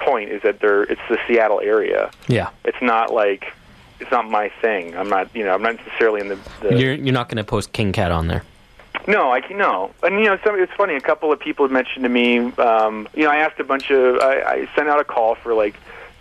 point 0.00 0.30
is 0.30 0.42
that 0.42 0.60
they're 0.60 0.82
it's 0.84 1.00
the 1.08 1.18
Seattle 1.26 1.60
area. 1.60 2.10
Yeah. 2.28 2.50
It's 2.64 2.80
not 2.82 3.12
like 3.12 3.52
it's 4.00 4.10
not 4.10 4.28
my 4.28 4.50
thing. 4.60 4.96
I'm 4.96 5.08
not, 5.08 5.34
you 5.34 5.44
know, 5.44 5.54
I'm 5.54 5.62
not 5.62 5.76
necessarily 5.76 6.20
in 6.20 6.28
the. 6.28 6.38
the 6.60 6.76
You're 6.76 6.94
you're 6.94 7.12
not 7.12 7.28
going 7.28 7.38
to 7.38 7.44
post 7.44 7.72
King 7.72 7.92
Cat 7.92 8.10
on 8.10 8.26
there. 8.28 8.44
No, 9.06 9.30
I 9.30 9.40
can 9.40 9.58
no. 9.58 9.90
And 10.02 10.18
you 10.18 10.26
know, 10.26 10.38
some, 10.44 10.58
it's 10.58 10.72
funny. 10.72 10.94
A 10.94 11.00
couple 11.00 11.32
of 11.32 11.38
people 11.38 11.64
had 11.64 11.72
mentioned 11.72 12.04
to 12.04 12.08
me. 12.08 12.38
Um, 12.38 13.08
you 13.14 13.24
know, 13.24 13.30
I 13.30 13.36
asked 13.36 13.60
a 13.60 13.64
bunch 13.64 13.90
of. 13.90 14.16
I, 14.18 14.40
I 14.42 14.68
sent 14.74 14.88
out 14.88 15.00
a 15.00 15.04
call 15.04 15.34
for 15.34 15.54
like 15.54 15.76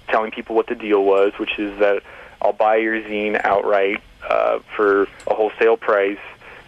telling 0.10 0.32
people 0.32 0.56
what 0.56 0.68
the 0.68 0.76
deal 0.76 1.04
was, 1.04 1.34
which 1.38 1.58
is 1.60 1.78
that 1.80 2.04
I'll 2.42 2.54
buy 2.54 2.78
your 2.78 3.00
zine 3.02 3.40
outright 3.44 4.02
uh, 4.28 4.60
for 4.76 5.04
a 5.28 5.34
wholesale 5.34 5.78
price, 5.78 6.20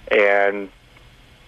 and 0.10 0.70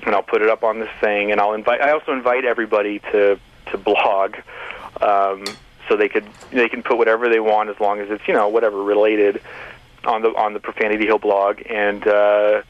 and 0.06 0.16
I'll 0.16 0.24
put 0.24 0.42
it 0.42 0.50
up 0.50 0.64
on 0.64 0.80
this 0.80 0.92
thing, 1.00 1.32
and 1.32 1.40
I'll 1.40 1.54
invite. 1.54 1.82
I 1.82 1.92
also 1.92 2.12
invite 2.12 2.44
everybody 2.44 3.00
to 3.12 3.40
to 3.72 3.78
blog, 3.78 4.36
um, 5.02 5.46
so 5.88 5.96
they 5.96 6.10
could 6.10 6.28
they 6.52 6.68
can 6.68 6.84
put 6.84 6.98
whatever 6.98 7.30
they 7.30 7.40
want 7.40 7.70
as 7.70 7.80
long 7.80 8.02
as 8.02 8.10
it's 8.10 8.28
you 8.28 8.34
know 8.34 8.50
whatever 8.50 8.84
related 8.84 9.42
on 10.04 10.24
the 10.24 10.30
on 10.36 10.54
the 10.54 10.60
Profanity 10.60 11.06
Hill 11.06 11.20
blog, 11.20 11.62
and. 11.70 12.06
uh 12.06 12.62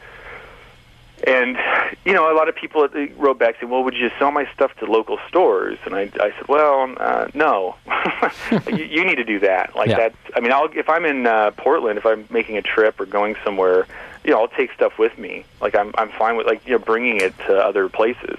and 1.25 1.57
you 2.05 2.13
know, 2.13 2.31
a 2.31 2.35
lot 2.35 2.47
of 2.49 2.55
people 2.55 2.83
at 2.83 2.93
the- 2.93 3.11
wrote 3.17 3.39
back 3.39 3.55
saying, 3.59 3.71
"Well, 3.71 3.83
would 3.83 3.95
you 3.95 4.09
sell 4.19 4.31
my 4.31 4.47
stuff 4.53 4.75
to 4.77 4.85
local 4.85 5.17
stores?" 5.27 5.77
And 5.85 5.95
I, 5.95 6.09
I 6.19 6.31
said, 6.37 6.47
"Well, 6.47 6.93
uh, 6.97 7.27
no. 7.33 7.75
you, 8.67 8.83
you 8.85 9.05
need 9.05 9.15
to 9.15 9.23
do 9.23 9.39
that. 9.39 9.75
Like 9.75 9.89
Yeah. 9.89 9.97
that. 9.97 10.13
I 10.35 10.39
mean, 10.41 10.51
I'll 10.51 10.69
if 10.73 10.89
I'm 10.89 11.05
in 11.05 11.25
uh, 11.27 11.51
Portland, 11.51 11.97
if 11.97 12.05
I'm 12.05 12.25
making 12.29 12.57
a 12.57 12.61
trip 12.61 12.99
or 12.99 13.05
going 13.05 13.35
somewhere, 13.43 13.87
you 14.23 14.31
know, 14.31 14.41
I'll 14.41 14.47
take 14.47 14.71
stuff 14.73 14.99
with 14.99 15.17
me. 15.17 15.43
Like 15.61 15.75
I'm, 15.75 15.91
I'm 15.97 16.09
fine 16.09 16.37
with 16.37 16.45
like 16.47 16.65
you 16.67 16.73
know 16.73 16.79
bringing 16.79 17.17
it 17.17 17.37
to 17.47 17.55
other 17.57 17.89
places 17.89 18.37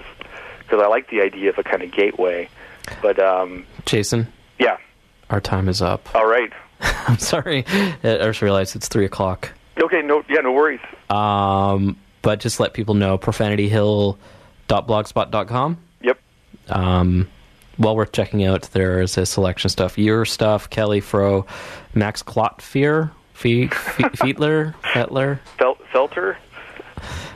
because 0.59 0.81
I 0.81 0.87
like 0.87 1.09
the 1.09 1.21
idea 1.21 1.49
of 1.49 1.57
a 1.57 1.63
kind 1.63 1.83
of 1.83 1.91
gateway. 1.91 2.47
But 3.01 3.19
um, 3.19 3.65
Jason, 3.85 4.31
yeah, 4.57 4.77
our 5.29 5.41
time 5.41 5.67
is 5.69 5.81
up. 5.81 6.07
all 6.15 6.25
right, 6.27 6.51
I'm 6.81 7.19
sorry. 7.19 7.65
I 7.67 7.97
just 8.03 8.41
realized 8.41 8.75
it's 8.75 8.87
three 8.87 9.05
o'clock. 9.05 9.51
okay, 9.81 10.01
no, 10.01 10.23
yeah, 10.29 10.39
no 10.41 10.51
worries. 10.53 10.79
Um, 11.09 11.97
but 12.21 12.39
just 12.39 12.59
let 12.59 12.73
people 12.73 12.93
know 12.95 13.17
profanityhill.blogspot.com. 13.17 15.77
Yep. 16.01 16.17
Um, 16.69 17.27
well 17.77 17.95
worth 17.95 18.11
checking 18.11 18.43
out. 18.45 18.63
There 18.73 19.01
is 19.01 19.17
a 19.17 19.25
selection 19.25 19.67
of 19.67 19.71
stuff. 19.71 19.97
Your 19.97 20.25
stuff, 20.25 20.69
Kelly 20.69 20.99
Froh, 21.01 21.45
Max 21.93 22.21
Klotfier, 22.23 23.11
Fe- 23.33 23.67
Fe- 23.67 24.03
Fiedler, 24.03 24.73
Fetler. 24.83 25.39
Fel- 25.57 25.77
Felter. 25.93 26.35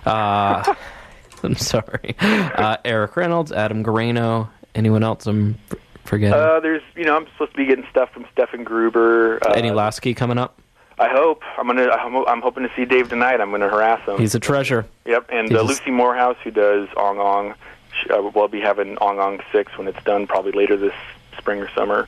Uh, 0.06 0.74
I'm 1.44 1.56
sorry. 1.56 2.16
Uh, 2.20 2.78
Eric 2.86 3.16
Reynolds, 3.16 3.52
Adam 3.52 3.84
Gareno. 3.84 4.50
Anyone 4.76 5.04
else 5.04 5.26
I'm 5.28 5.58
f- 5.72 5.78
forgetting? 6.04 6.40
Uh, 6.40 6.60
there's, 6.60 6.82
you 6.96 7.04
know, 7.06 7.16
I'm 7.16 7.28
supposed 7.34 7.52
to 7.52 7.58
be 7.58 7.66
getting 7.66 7.86
stuff 7.90 8.12
from 8.12 8.26
Stefan 8.32 8.64
Gruber. 8.64 9.40
Uh, 9.46 9.52
Eddie 9.52 9.72
Lasky 9.72 10.14
coming 10.14 10.38
up. 10.38 10.60
I 11.00 11.10
hope. 11.10 11.42
I'm 11.58 11.68
gonna. 11.68 11.90
I'm, 11.90 12.16
I'm 12.28 12.42
hoping 12.42 12.64
to 12.64 12.72
see 12.76 12.86
Dave 12.86 13.10
tonight. 13.10 13.42
I'm 13.42 13.52
gonna 13.52 13.70
harass 13.70 14.08
him. 14.08 14.18
He's 14.18 14.36
a 14.36 14.40
treasure. 14.40 14.86
yep. 15.06 15.26
And 15.30 15.54
uh, 15.54 15.62
Lucy 15.64 15.92
Morehouse, 15.92 16.38
who 16.44 16.52
does 16.52 16.88
Ong 16.98 17.18
Ong, 17.20 17.56
sh- 17.92 18.08
uh, 18.16 18.22
will 18.22 18.48
be 18.48 18.62
having 18.62 18.98
Ong 19.00 19.20
Ong 19.20 19.40
six 19.52 19.76
when 19.78 19.88
it's 19.88 20.02
done, 20.04 20.28
probably 20.28 20.52
later 20.52 20.78
this 20.78 20.94
spring 21.38 21.60
or 21.60 21.70
summer. 21.72 22.08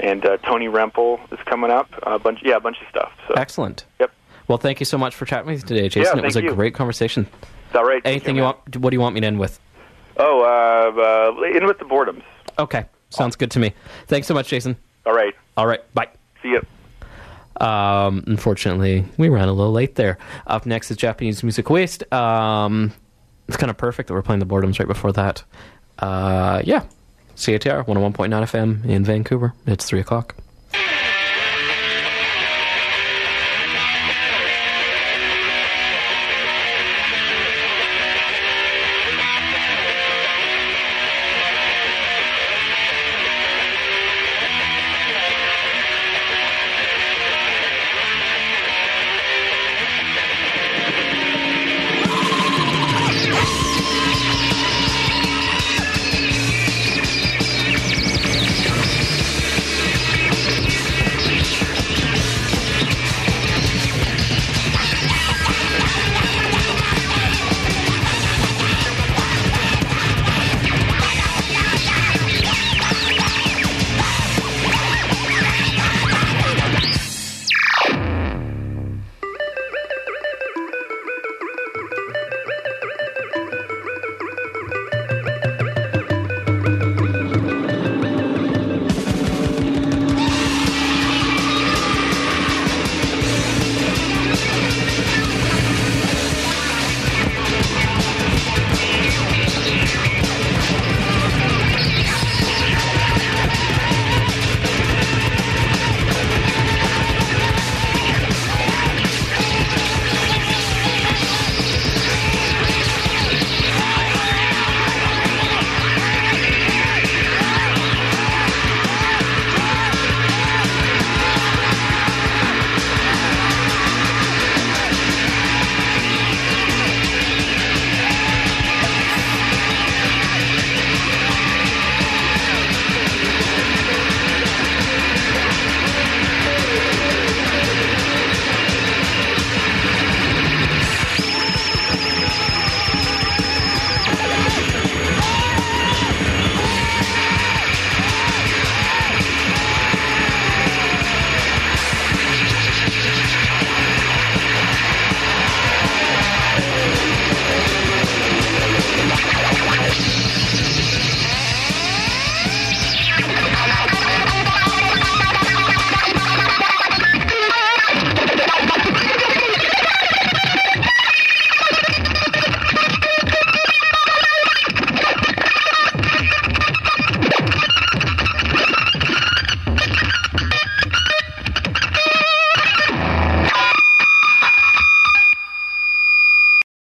And 0.00 0.26
uh, 0.26 0.38
Tony 0.38 0.66
Rempel 0.66 1.20
is 1.32 1.38
coming 1.46 1.70
up. 1.70 1.88
A 2.02 2.18
bunch, 2.18 2.40
yeah, 2.42 2.56
a 2.56 2.60
bunch 2.60 2.80
of 2.82 2.88
stuff. 2.88 3.12
So, 3.28 3.34
Excellent. 3.34 3.84
yep. 4.00 4.10
Well, 4.48 4.58
thank 4.58 4.80
you 4.80 4.86
so 4.86 4.98
much 4.98 5.14
for 5.14 5.24
chatting 5.24 5.46
with 5.46 5.62
me 5.62 5.68
today, 5.68 5.88
Jason. 5.88 6.18
Yeah, 6.18 6.22
it 6.22 6.26
was 6.26 6.36
a 6.36 6.42
you. 6.42 6.52
great 6.54 6.74
conversation. 6.74 7.24
Is 7.24 7.72
that 7.72 7.80
right? 7.86 8.02
Anything 8.04 8.34
you 8.36 8.42
man. 8.42 8.54
want? 8.64 8.76
What 8.78 8.90
do 8.90 8.94
you 8.96 9.00
want 9.00 9.14
me 9.14 9.20
to 9.20 9.26
end 9.26 9.38
with? 9.38 9.58
Oh, 10.16 10.42
uh, 10.42 11.40
uh, 11.40 11.56
in 11.56 11.66
with 11.66 11.78
the 11.78 11.84
boredoms. 11.84 12.22
Okay, 12.58 12.84
sounds 13.10 13.36
good 13.36 13.50
to 13.52 13.58
me. 13.60 13.72
Thanks 14.08 14.26
so 14.26 14.34
much, 14.34 14.48
Jason. 14.48 14.76
All 15.06 15.14
right. 15.14 15.34
All 15.56 15.66
right, 15.66 15.80
bye. 15.94 16.08
See 16.42 16.48
you. 16.50 16.66
Um, 17.60 18.24
unfortunately, 18.26 19.04
we 19.16 19.28
ran 19.28 19.48
a 19.48 19.52
little 19.52 19.72
late 19.72 19.94
there. 19.94 20.18
Up 20.46 20.66
next 20.66 20.90
is 20.90 20.96
Japanese 20.96 21.42
Music 21.42 21.70
Waste. 21.70 22.10
Um, 22.12 22.92
it's 23.48 23.56
kind 23.56 23.70
of 23.70 23.76
perfect 23.76 24.08
that 24.08 24.14
we're 24.14 24.22
playing 24.22 24.40
the 24.40 24.46
boredoms 24.46 24.78
right 24.78 24.88
before 24.88 25.12
that. 25.12 25.44
Uh, 25.98 26.62
yeah. 26.64 26.84
CITR 27.36 27.84
101.9 27.86 28.28
FM 28.28 28.84
in 28.84 29.04
Vancouver. 29.04 29.54
It's 29.66 29.84
3 29.84 30.00
o'clock. 30.00 30.36